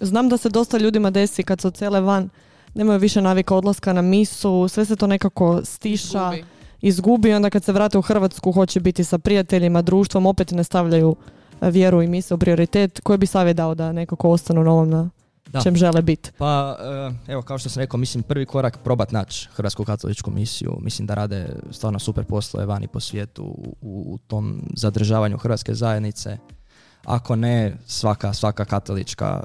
Znam 0.00 0.28
da 0.28 0.36
se 0.36 0.48
dosta 0.48 0.78
ljudima 0.78 1.10
desi 1.10 1.42
kad 1.42 1.60
se 1.60 1.68
ocele 1.68 2.00
van, 2.00 2.28
nemaju 2.74 2.98
više 2.98 3.22
navika 3.22 3.56
odlaska 3.56 3.92
na 3.92 4.02
misu, 4.02 4.68
sve 4.68 4.84
se 4.84 4.96
to 4.96 5.06
nekako 5.06 5.60
stiša, 5.64 6.32
izgubi. 6.32 6.44
izgubi 6.80 7.34
onda 7.34 7.50
kad 7.50 7.64
se 7.64 7.72
vrate 7.72 7.98
u 7.98 8.02
Hrvatsku 8.02 8.52
hoće 8.52 8.80
biti 8.80 9.04
sa 9.04 9.18
prijateljima, 9.18 9.82
društvom, 9.82 10.26
opet 10.26 10.50
ne 10.50 10.64
stavljaju 10.64 11.16
e, 11.60 11.70
vjeru 11.70 12.02
i 12.02 12.06
misle 12.06 12.34
u 12.34 12.38
prioritet. 12.38 13.00
Koji 13.00 13.18
bi 13.18 13.26
savjet 13.26 13.56
dao 13.56 13.74
da 13.74 13.92
nekako 13.92 14.30
ostanu 14.30 14.64
na 14.64 14.72
ovom 14.72 14.90
na 14.90 15.10
čem 15.62 15.76
žele 15.76 16.02
biti? 16.02 16.30
Pa, 16.38 16.76
e, 17.26 17.32
evo, 17.32 17.42
kao 17.42 17.58
što 17.58 17.68
sam 17.68 17.80
rekao, 17.80 17.98
mislim, 17.98 18.22
prvi 18.22 18.46
korak 18.46 18.78
probat 18.78 19.12
naći 19.12 19.48
Hrvatsku 19.52 19.84
katoličku 19.84 20.30
misiju. 20.30 20.76
Mislim 20.80 21.06
da 21.06 21.14
rade 21.14 21.48
stvarno 21.70 21.98
super 21.98 22.24
poslove 22.24 22.66
vani 22.66 22.88
po 22.88 23.00
svijetu 23.00 23.44
u, 23.44 23.76
u 23.80 24.18
tom 24.18 24.62
zadržavanju 24.76 25.38
hrvatske 25.38 25.74
zajednice. 25.74 26.38
Ako 27.04 27.36
ne, 27.36 27.76
svaka, 27.86 28.32
svaka 28.32 28.64
katolička 28.64 29.42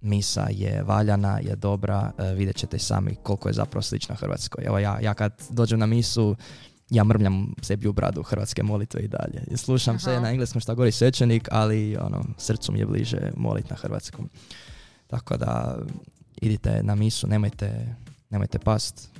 misa 0.00 0.46
je 0.50 0.82
valjana, 0.82 1.38
je 1.38 1.56
dobra, 1.56 2.12
e, 2.18 2.34
vidjet 2.34 2.56
ćete 2.56 2.78
sami 2.78 3.16
koliko 3.22 3.48
je 3.48 3.52
zapravo 3.52 3.82
slična 3.82 4.14
Hrvatskoj. 4.14 4.64
Evo 4.66 4.78
ja, 4.78 4.98
ja 5.02 5.14
kad 5.14 5.32
dođem 5.50 5.78
na 5.78 5.86
misu, 5.86 6.36
ja 6.90 7.04
mrmljam 7.04 7.54
sebi 7.62 7.88
u 7.88 7.92
bradu 7.92 8.22
hrvatske 8.22 8.62
molitve 8.62 9.00
i 9.00 9.08
dalje. 9.08 9.56
Slušam 9.56 9.94
Aha. 9.94 10.04
se 10.04 10.20
na 10.20 10.30
engleskom 10.30 10.60
šta 10.60 10.74
govori 10.74 10.92
svećenik, 10.92 11.48
ali 11.52 11.96
ono, 11.96 12.24
srcu 12.38 12.72
mi 12.72 12.78
je 12.78 12.86
bliže 12.86 13.32
molit 13.36 13.70
na 13.70 13.76
hrvatskom. 13.76 14.28
Tako 15.06 15.36
da 15.36 15.78
idite 16.40 16.82
na 16.82 16.94
misu, 16.94 17.26
nemojte, 17.26 17.94
nemojte 18.30 18.58
past 18.58 19.10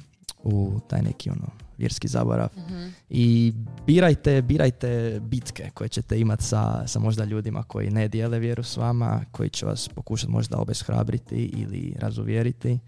u 0.43 0.81
taj 0.89 1.03
neki 1.03 1.31
ono 1.31 1.70
vjerski 1.81 2.09
zaborav. 2.09 2.49
Mhm. 2.57 2.89
I 3.11 3.53
birajte, 3.87 4.43
birajte 4.43 5.21
bitke 5.23 5.71
koje 5.75 5.89
ćete 5.89 6.21
imati 6.21 6.45
sa, 6.45 6.87
sa 6.87 6.99
možda 6.99 7.25
ljudima 7.25 7.63
koji 7.63 7.91
ne 7.91 8.09
dijele 8.09 8.39
vjeru 8.39 8.63
s 8.63 8.77
vama, 8.77 9.21
koji 9.33 9.51
će 9.51 9.67
vas 9.67 9.89
pokušati 9.89 10.33
možda 10.33 10.59
obeshrabriti 10.59 11.45
ili 11.45 11.95
razuvjeriti. 11.99 12.79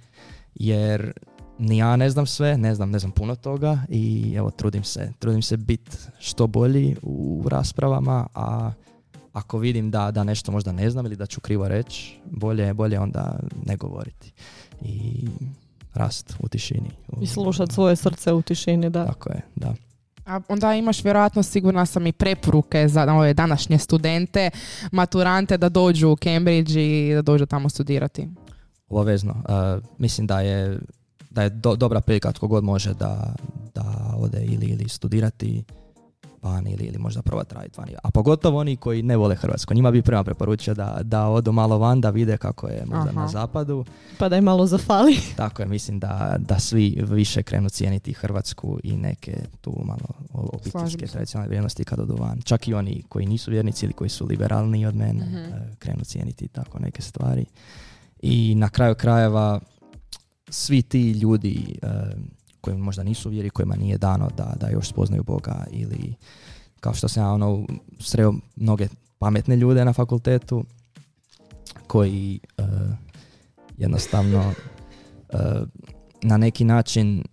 Jer 0.54 1.12
ni 1.58 1.78
ja 1.78 1.96
ne 1.96 2.10
znam 2.10 2.26
sve, 2.26 2.58
ne 2.58 2.74
znam, 2.74 2.90
ne 2.90 2.98
znam 2.98 3.10
puno 3.12 3.34
toga 3.34 3.78
i 3.88 4.34
evo 4.36 4.50
trudim 4.50 4.84
se, 4.84 5.12
trudim 5.18 5.42
se 5.42 5.56
biti 5.56 5.96
što 6.18 6.46
bolji 6.46 6.96
u 7.02 7.44
raspravama, 7.48 8.26
a 8.34 8.72
ako 9.32 9.58
vidim 9.58 9.90
da, 9.90 10.10
da 10.10 10.24
nešto 10.24 10.52
možda 10.52 10.72
ne 10.72 10.90
znam 10.90 11.06
ili 11.06 11.16
da 11.16 11.26
ću 11.26 11.40
krivo 11.40 11.68
reći, 11.68 12.20
bolje, 12.24 12.74
bolje 12.74 13.00
onda 13.00 13.40
ne 13.66 13.76
govoriti. 13.76 14.32
I 14.80 15.26
rast 15.94 16.34
u 16.40 16.48
tišini. 16.48 16.90
I 17.20 17.26
slušat 17.26 17.72
svoje 17.72 17.96
srce 17.96 18.32
u 18.32 18.42
tišini, 18.42 18.90
da. 18.90 19.06
Tako 19.06 19.30
je, 19.30 19.40
da. 19.56 19.74
A 20.26 20.40
onda 20.48 20.74
imaš 20.74 21.04
vjerojatno 21.04 21.42
sigurna 21.42 21.86
sam 21.86 22.06
i 22.06 22.12
preporuke 22.12 22.88
za 22.88 23.14
ove 23.14 23.34
današnje 23.34 23.78
studente, 23.78 24.50
maturante 24.92 25.58
da 25.58 25.68
dođu 25.68 26.08
u 26.08 26.16
Cambridge 26.16 26.82
i 26.82 27.14
da 27.14 27.22
dođu 27.22 27.46
tamo 27.46 27.68
studirati. 27.68 28.28
Obavezno. 28.88 29.32
Uh, 29.32 29.84
mislim 29.98 30.26
da 30.26 30.40
je, 30.40 30.78
da 31.30 31.42
je 31.42 31.50
dobra 31.76 32.00
prilika 32.00 32.32
tko 32.32 32.48
god 32.48 32.64
može 32.64 32.94
da, 32.94 33.34
da 33.74 34.14
ode 34.18 34.44
ili, 34.44 34.66
ili 34.66 34.88
studirati 34.88 35.64
van 36.42 36.66
ili, 36.66 36.84
ili 36.84 36.98
možda 36.98 37.22
probati 37.22 37.54
raditi 37.54 37.80
vani. 37.80 37.92
A 38.02 38.10
pogotovo 38.10 38.58
oni 38.58 38.76
koji 38.76 39.02
ne 39.02 39.16
vole 39.16 39.34
Hrvatsku. 39.34 39.74
Njima 39.74 39.90
bi 39.90 40.02
prema 40.02 40.24
preporučio 40.24 40.74
da, 40.74 40.98
da 41.02 41.28
odu 41.28 41.52
malo 41.52 41.78
van, 41.78 42.00
da 42.00 42.10
vide 42.10 42.36
kako 42.36 42.68
je 42.68 42.84
možda 42.86 43.12
na 43.12 43.28
zapadu. 43.28 43.84
Pa 44.18 44.28
da 44.28 44.36
je 44.36 44.42
malo 44.42 44.66
zafali. 44.66 45.16
Tako 45.36 45.62
je, 45.62 45.68
mislim 45.68 45.98
da, 45.98 46.36
da 46.38 46.58
svi 46.58 47.02
više 47.08 47.42
krenu 47.42 47.68
cijeniti 47.68 48.12
Hrvatsku 48.12 48.78
i 48.82 48.96
neke 48.96 49.36
tu 49.60 49.74
malo 49.84 50.08
obiteljske 50.32 51.06
tradicionalne 51.06 51.48
vrijednosti 51.48 51.84
kad 51.84 52.00
odu 52.00 52.16
van. 52.20 52.40
Čak 52.44 52.68
i 52.68 52.74
oni 52.74 53.02
koji 53.08 53.26
nisu 53.26 53.50
vjernici 53.50 53.86
ili 53.86 53.92
koji 53.92 54.10
su 54.10 54.26
liberalni 54.26 54.86
od 54.86 54.96
mene 54.96 55.24
mm 55.24 55.42
krenu 55.78 56.04
cijeniti 56.04 56.48
tako 56.48 56.78
neke 56.78 57.02
stvari. 57.02 57.44
I 58.22 58.54
na 58.54 58.68
kraju 58.68 58.94
krajeva 58.94 59.60
svi 60.48 60.82
ti 60.82 61.10
ljudi 61.10 61.78
eh, 61.82 61.88
koji 62.62 62.76
možda 62.76 63.02
nisu 63.02 63.30
vjeri, 63.30 63.50
kojima 63.50 63.76
nije 63.76 63.98
dano 63.98 64.30
da, 64.36 64.54
da 64.60 64.68
još 64.68 64.88
spoznaju 64.88 65.22
Boga 65.22 65.64
ili 65.70 66.14
kao 66.80 66.94
što 66.94 67.08
sam 67.08 67.22
ja 67.22 67.32
ono, 67.32 67.66
sreo 68.00 68.32
mnoge 68.56 68.88
pametne 69.18 69.56
ljude 69.56 69.84
na 69.84 69.92
fakultetu 69.92 70.64
koji 71.86 72.40
uh, 72.58 72.64
jednostavno 73.76 74.52
uh, 75.32 75.40
na 76.22 76.36
neki 76.36 76.64
način 76.64 77.24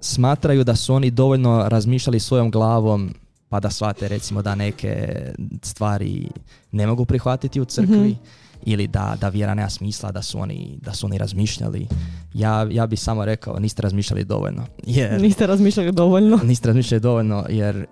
smatraju 0.00 0.64
da 0.64 0.76
su 0.76 0.94
oni 0.94 1.10
dovoljno 1.10 1.68
razmišljali 1.68 2.20
svojom 2.20 2.50
glavom 2.50 3.14
pa 3.48 3.60
da 3.60 3.70
shvate 3.70 4.08
recimo 4.08 4.42
da 4.42 4.54
neke 4.54 5.22
stvari 5.62 6.28
ne 6.72 6.86
mogu 6.86 7.04
prihvatiti 7.04 7.60
u 7.60 7.64
crkvi. 7.64 8.08
Mhm 8.10 8.39
ili 8.66 8.86
da, 8.86 9.16
da 9.20 9.28
vjera 9.28 9.54
nema 9.54 9.70
smisla, 9.70 10.12
da 10.12 10.22
su 10.22 10.40
oni, 10.40 10.78
da 10.82 10.94
su 10.94 11.06
oni 11.06 11.18
razmišljali. 11.18 11.86
Ja, 12.34 12.66
ja 12.70 12.86
bih 12.86 13.00
samo 13.00 13.24
rekao, 13.24 13.58
niste 13.58 13.82
razmišljali 13.82 14.24
dovoljno. 14.24 14.66
Jer, 14.86 15.20
niste 15.20 15.46
razmišljali 15.46 15.92
dovoljno. 15.92 16.40
Niste 16.44 16.68
razmišljali 16.68 17.00
dovoljno 17.00 17.44
jer 17.48 17.86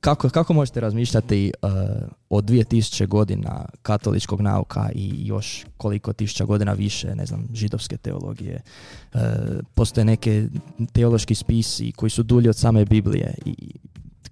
kako, 0.00 0.28
kako 0.28 0.52
možete 0.52 0.80
razmišljati 0.80 1.52
uh, 1.62 1.70
o 2.30 2.40
2000 2.40 3.06
godina 3.06 3.64
katoličkog 3.82 4.40
nauka 4.40 4.90
i 4.94 5.26
još 5.26 5.64
koliko 5.76 6.12
tisuća 6.12 6.44
godina 6.44 6.72
više, 6.72 7.14
ne 7.14 7.26
znam, 7.26 7.48
židovske 7.54 7.96
teologije. 7.96 8.62
Uh, 9.14 9.20
postoje 9.74 10.04
neke 10.04 10.46
teološki 10.92 11.34
spisi 11.34 11.92
koji 11.92 12.10
su 12.10 12.22
dulji 12.22 12.48
od 12.48 12.56
same 12.56 12.84
Biblije 12.84 13.34
i 13.44 13.72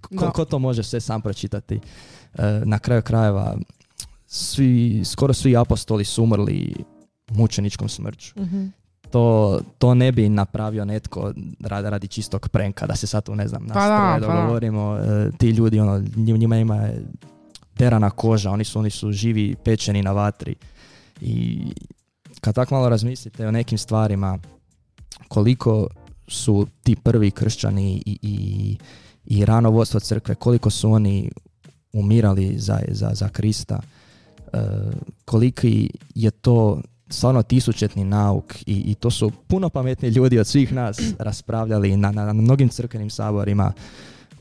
ko, 0.01 0.31
ko 0.31 0.45
to 0.45 0.59
može 0.59 0.83
sve 0.83 0.99
sam 0.99 1.21
pročitati? 1.21 1.75
Uh, 1.75 2.39
na 2.63 2.79
kraju 2.79 3.01
krajeva 3.01 3.57
svi, 4.31 5.01
skoro 5.05 5.33
svi 5.33 5.57
apostoli 5.57 6.05
su 6.05 6.23
umrli 6.23 6.75
mučeničkom 7.29 7.89
smrću. 7.89 8.39
Mhm. 8.39 8.65
To, 9.11 9.59
to 9.77 9.93
ne 9.93 10.11
bi 10.11 10.29
napravio 10.29 10.85
netko 10.85 11.33
radi, 11.59 11.89
radi 11.89 12.07
čistog 12.07 12.49
prenka, 12.49 12.87
da 12.87 12.95
se 12.95 13.07
sad 13.07 13.23
tu 13.23 13.35
ne 13.35 13.47
znam, 13.47 13.63
nas 13.63 13.73
Pa 13.73 13.87
da, 13.87 13.97
troje 13.97 14.21
pa 14.21 14.27
da. 14.27 14.41
dogovorimo. 14.41 14.97
E, 14.97 15.31
ti 15.37 15.49
ljudi, 15.49 15.79
ono, 15.79 16.03
njim- 16.15 16.37
njima 16.37 16.57
ima 16.57 16.89
terana 17.73 18.09
koža, 18.09 18.51
oni 18.51 18.63
su, 18.63 18.79
oni 18.79 18.89
su 18.89 19.11
živi 19.11 19.55
pečeni 19.55 20.03
na 20.03 20.11
vatri. 20.11 20.55
I 21.21 21.61
kad 22.41 22.55
tako 22.55 22.75
malo 22.75 22.89
razmislite 22.89 23.47
o 23.47 23.51
nekim 23.51 23.77
stvarima, 23.77 24.39
koliko 25.27 25.87
su 26.27 26.67
ti 26.83 26.95
prvi 26.95 27.31
kršćani 27.31 28.03
i, 28.05 28.19
i, 28.21 28.77
i 29.25 29.45
rano 29.45 29.69
vodstvo 29.69 29.99
crkve, 29.99 30.35
koliko 30.35 30.69
su 30.69 30.91
oni 30.91 31.31
umirali 31.93 32.59
za, 32.59 32.79
za, 32.87 33.11
za 33.13 33.29
Krista, 33.29 33.79
koliki 35.25 35.89
je 36.15 36.31
to 36.31 36.81
stvarno 37.09 37.43
tisućetni 37.43 38.03
nauk 38.03 38.55
i, 38.55 38.63
i 38.65 38.95
to 38.95 39.11
su 39.11 39.31
puno 39.47 39.69
pametniji 39.69 40.11
ljudi 40.11 40.39
od 40.39 40.47
svih 40.47 40.73
nas 40.73 40.99
raspravljali 41.19 41.97
na, 41.97 42.11
na, 42.11 42.25
na 42.25 42.33
mnogim 42.33 42.69
crkvenim 42.69 43.09
saborima 43.09 43.73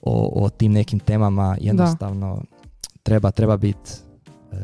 o, 0.02 0.44
o 0.44 0.50
tim 0.50 0.72
nekim 0.72 0.98
temama 0.98 1.56
jednostavno 1.60 2.42
treba, 3.02 3.30
treba 3.30 3.56
biti 3.56 3.90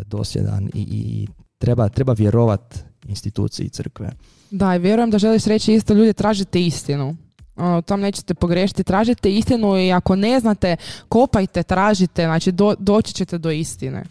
dosljedan 0.07 0.71
i, 0.75 0.81
i 0.81 1.27
treba, 1.59 1.89
treba 1.89 2.13
vjerovat 2.13 2.85
instituciji 3.09 3.69
crkve. 3.69 4.11
Da, 4.51 4.77
i 4.77 4.79
vjerujem 4.79 5.11
da 5.11 5.19
želiš 5.19 5.45
reći 5.45 5.75
isto 5.75 5.95
ljudi 5.95 6.13
tražite 6.13 6.61
istinu. 6.63 7.17
O, 7.57 7.83
tom 7.83 8.01
nećete 8.01 8.35
pogrešiti, 8.35 8.85
tražite 8.85 9.33
istinu 9.33 9.79
i 9.79 9.93
ako 9.93 10.17
ne 10.17 10.41
znate, 10.41 10.77
kopajte, 11.09 11.63
tražite, 11.63 12.25
znači 12.25 12.53
do- 12.53 12.75
doći 12.79 13.15
ćete 13.15 13.39
do 13.39 13.51
istine. 13.51 14.05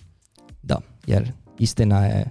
Jer 1.07 1.31
istina 1.59 2.05
je 2.05 2.25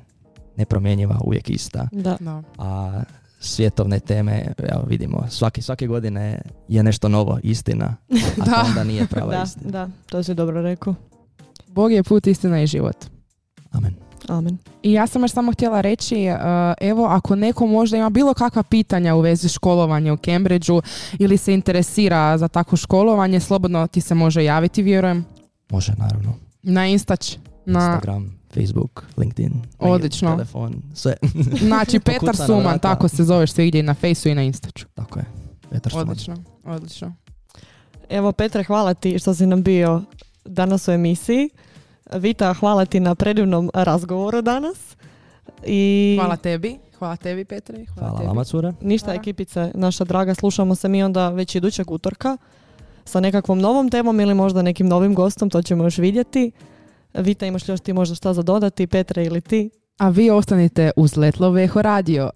nepromjenjiva, 0.57 1.21
uvijek 1.25 1.51
ista. 1.51 1.89
Da. 1.93 2.17
Da. 2.21 2.43
A 2.59 3.03
svjetovne 3.41 4.01
teme, 4.01 4.47
evo 4.59 4.83
vidimo, 4.87 5.27
svake, 5.31 5.63
svake 5.63 5.87
godine 5.87 6.41
je 6.69 6.83
nešto 6.83 7.09
novo, 7.09 7.39
istina, 7.43 7.85
a 8.41 8.45
Da. 8.45 8.45
to 8.45 8.69
onda 8.69 8.85
nije 8.85 9.07
prava 9.07 9.31
Da, 9.31 9.43
istina. 9.43 9.71
da, 9.71 9.89
to 10.07 10.23
si 10.23 10.35
dobro 10.35 10.63
rekao. 10.63 10.95
Bog 11.67 11.93
je 11.93 12.03
put, 12.03 12.27
istina 12.27 12.63
i 12.63 12.67
život. 12.67 12.97
Amen. 13.71 13.95
Amen. 14.29 14.59
I 14.83 14.93
ja 14.93 15.07
sam 15.07 15.23
još 15.23 15.31
samo 15.31 15.53
htjela 15.53 15.81
reći, 15.81 16.27
uh, 16.31 16.39
evo, 16.81 17.05
ako 17.07 17.37
neko 17.37 17.67
možda 17.67 17.97
ima 17.97 18.11
bilo 18.11 18.35
kakva 18.35 18.63
pitanja 18.63 19.15
u 19.15 19.21
vezi 19.21 19.49
školovanja 19.49 20.13
u 20.13 20.19
Cambridgeu 20.19 20.83
ili 21.13 21.37
se 21.37 21.55
interesira 21.55 22.39
za 22.39 22.49
takvo 22.49 22.77
školovanje, 22.77 23.41
slobodno 23.41 23.87
ti 23.87 24.01
se 24.01 24.15
može 24.15 24.45
javiti, 24.45 24.83
vjerujem, 24.83 25.25
Može, 25.71 25.93
naravno. 25.99 26.35
na 26.63 26.87
Instač. 26.87 27.37
Na, 27.67 27.81
Instagram, 27.81 28.39
Facebook, 28.55 29.05
LinkedIn, 29.17 29.53
mail, 29.81 29.93
Odlično. 29.93 30.31
telefon, 30.31 30.83
sve. 30.95 31.15
znači, 31.67 31.99
Petar 32.07 32.37
Suman, 32.37 32.63
vrata. 32.63 32.79
tako 32.79 33.09
se 33.09 33.25
zoveš 33.25 33.53
svigdje 33.53 33.79
i 33.79 33.83
na 33.83 33.95
Fejsu 33.95 34.29
i 34.29 34.35
na 34.35 34.43
Instaču. 34.43 34.87
Tako 34.95 35.19
je. 35.19 35.25
Petar 35.71 35.93
Suman. 35.93 36.09
Odlično, 36.09 36.37
odlično. 36.65 37.13
Evo 38.09 38.33
Petre, 38.33 38.65
hvala 38.65 38.95
ti 38.95 39.19
što 39.19 39.35
si 39.35 39.47
nam 39.47 39.63
bio 39.63 40.03
danas 40.45 40.89
u 40.89 40.93
emisiji. 40.93 41.51
Vita, 42.13 42.55
hvala 42.55 42.85
ti 42.87 43.01
na 43.01 43.15
predivnom 43.15 43.71
razgovoru 43.75 44.43
danas. 44.43 44.97
I 45.65 46.17
Hvala 46.21 46.37
tebi, 46.37 46.79
hvala 46.99 47.17
tebi 47.17 47.45
Petre. 47.45 47.85
Hvala, 47.87 48.01
Hvala 48.01 48.19
tebi. 48.19 48.29
vama, 48.29 48.45
cure. 48.45 48.73
ništa 48.81 49.07
Hvala. 49.07 49.21
ekipice, 49.21 49.71
naša 49.75 50.05
draga, 50.05 50.35
slušamo 50.35 50.75
se 50.75 50.89
mi 50.89 51.03
onda 51.03 51.29
već 51.29 51.55
idućeg 51.55 51.91
utorka 51.91 52.37
sa 53.05 53.21
nekakvom 53.21 53.59
novom 53.59 53.91
temom 53.91 54.21
ili 54.21 54.35
možda 54.35 54.63
nekim 54.63 54.87
novim 54.87 55.15
gostom, 55.15 55.51
to 55.51 55.63
ćemo 55.63 55.85
još 55.85 55.99
vidjeti. 55.99 56.53
Vita, 57.15 57.47
imaš 57.47 57.69
li 57.69 57.73
još 57.73 57.81
ti 57.81 57.93
možda 57.93 58.15
šta 58.15 58.35
za 58.35 58.43
dodati, 58.43 58.87
Petre 58.87 59.25
ili 59.25 59.41
ti? 59.41 59.71
A 59.99 60.09
vi 60.09 60.31
ostanite 60.31 60.91
uz 60.97 61.17
Letlo 61.17 61.51
Veho 61.51 61.83
Radio. 61.83 62.31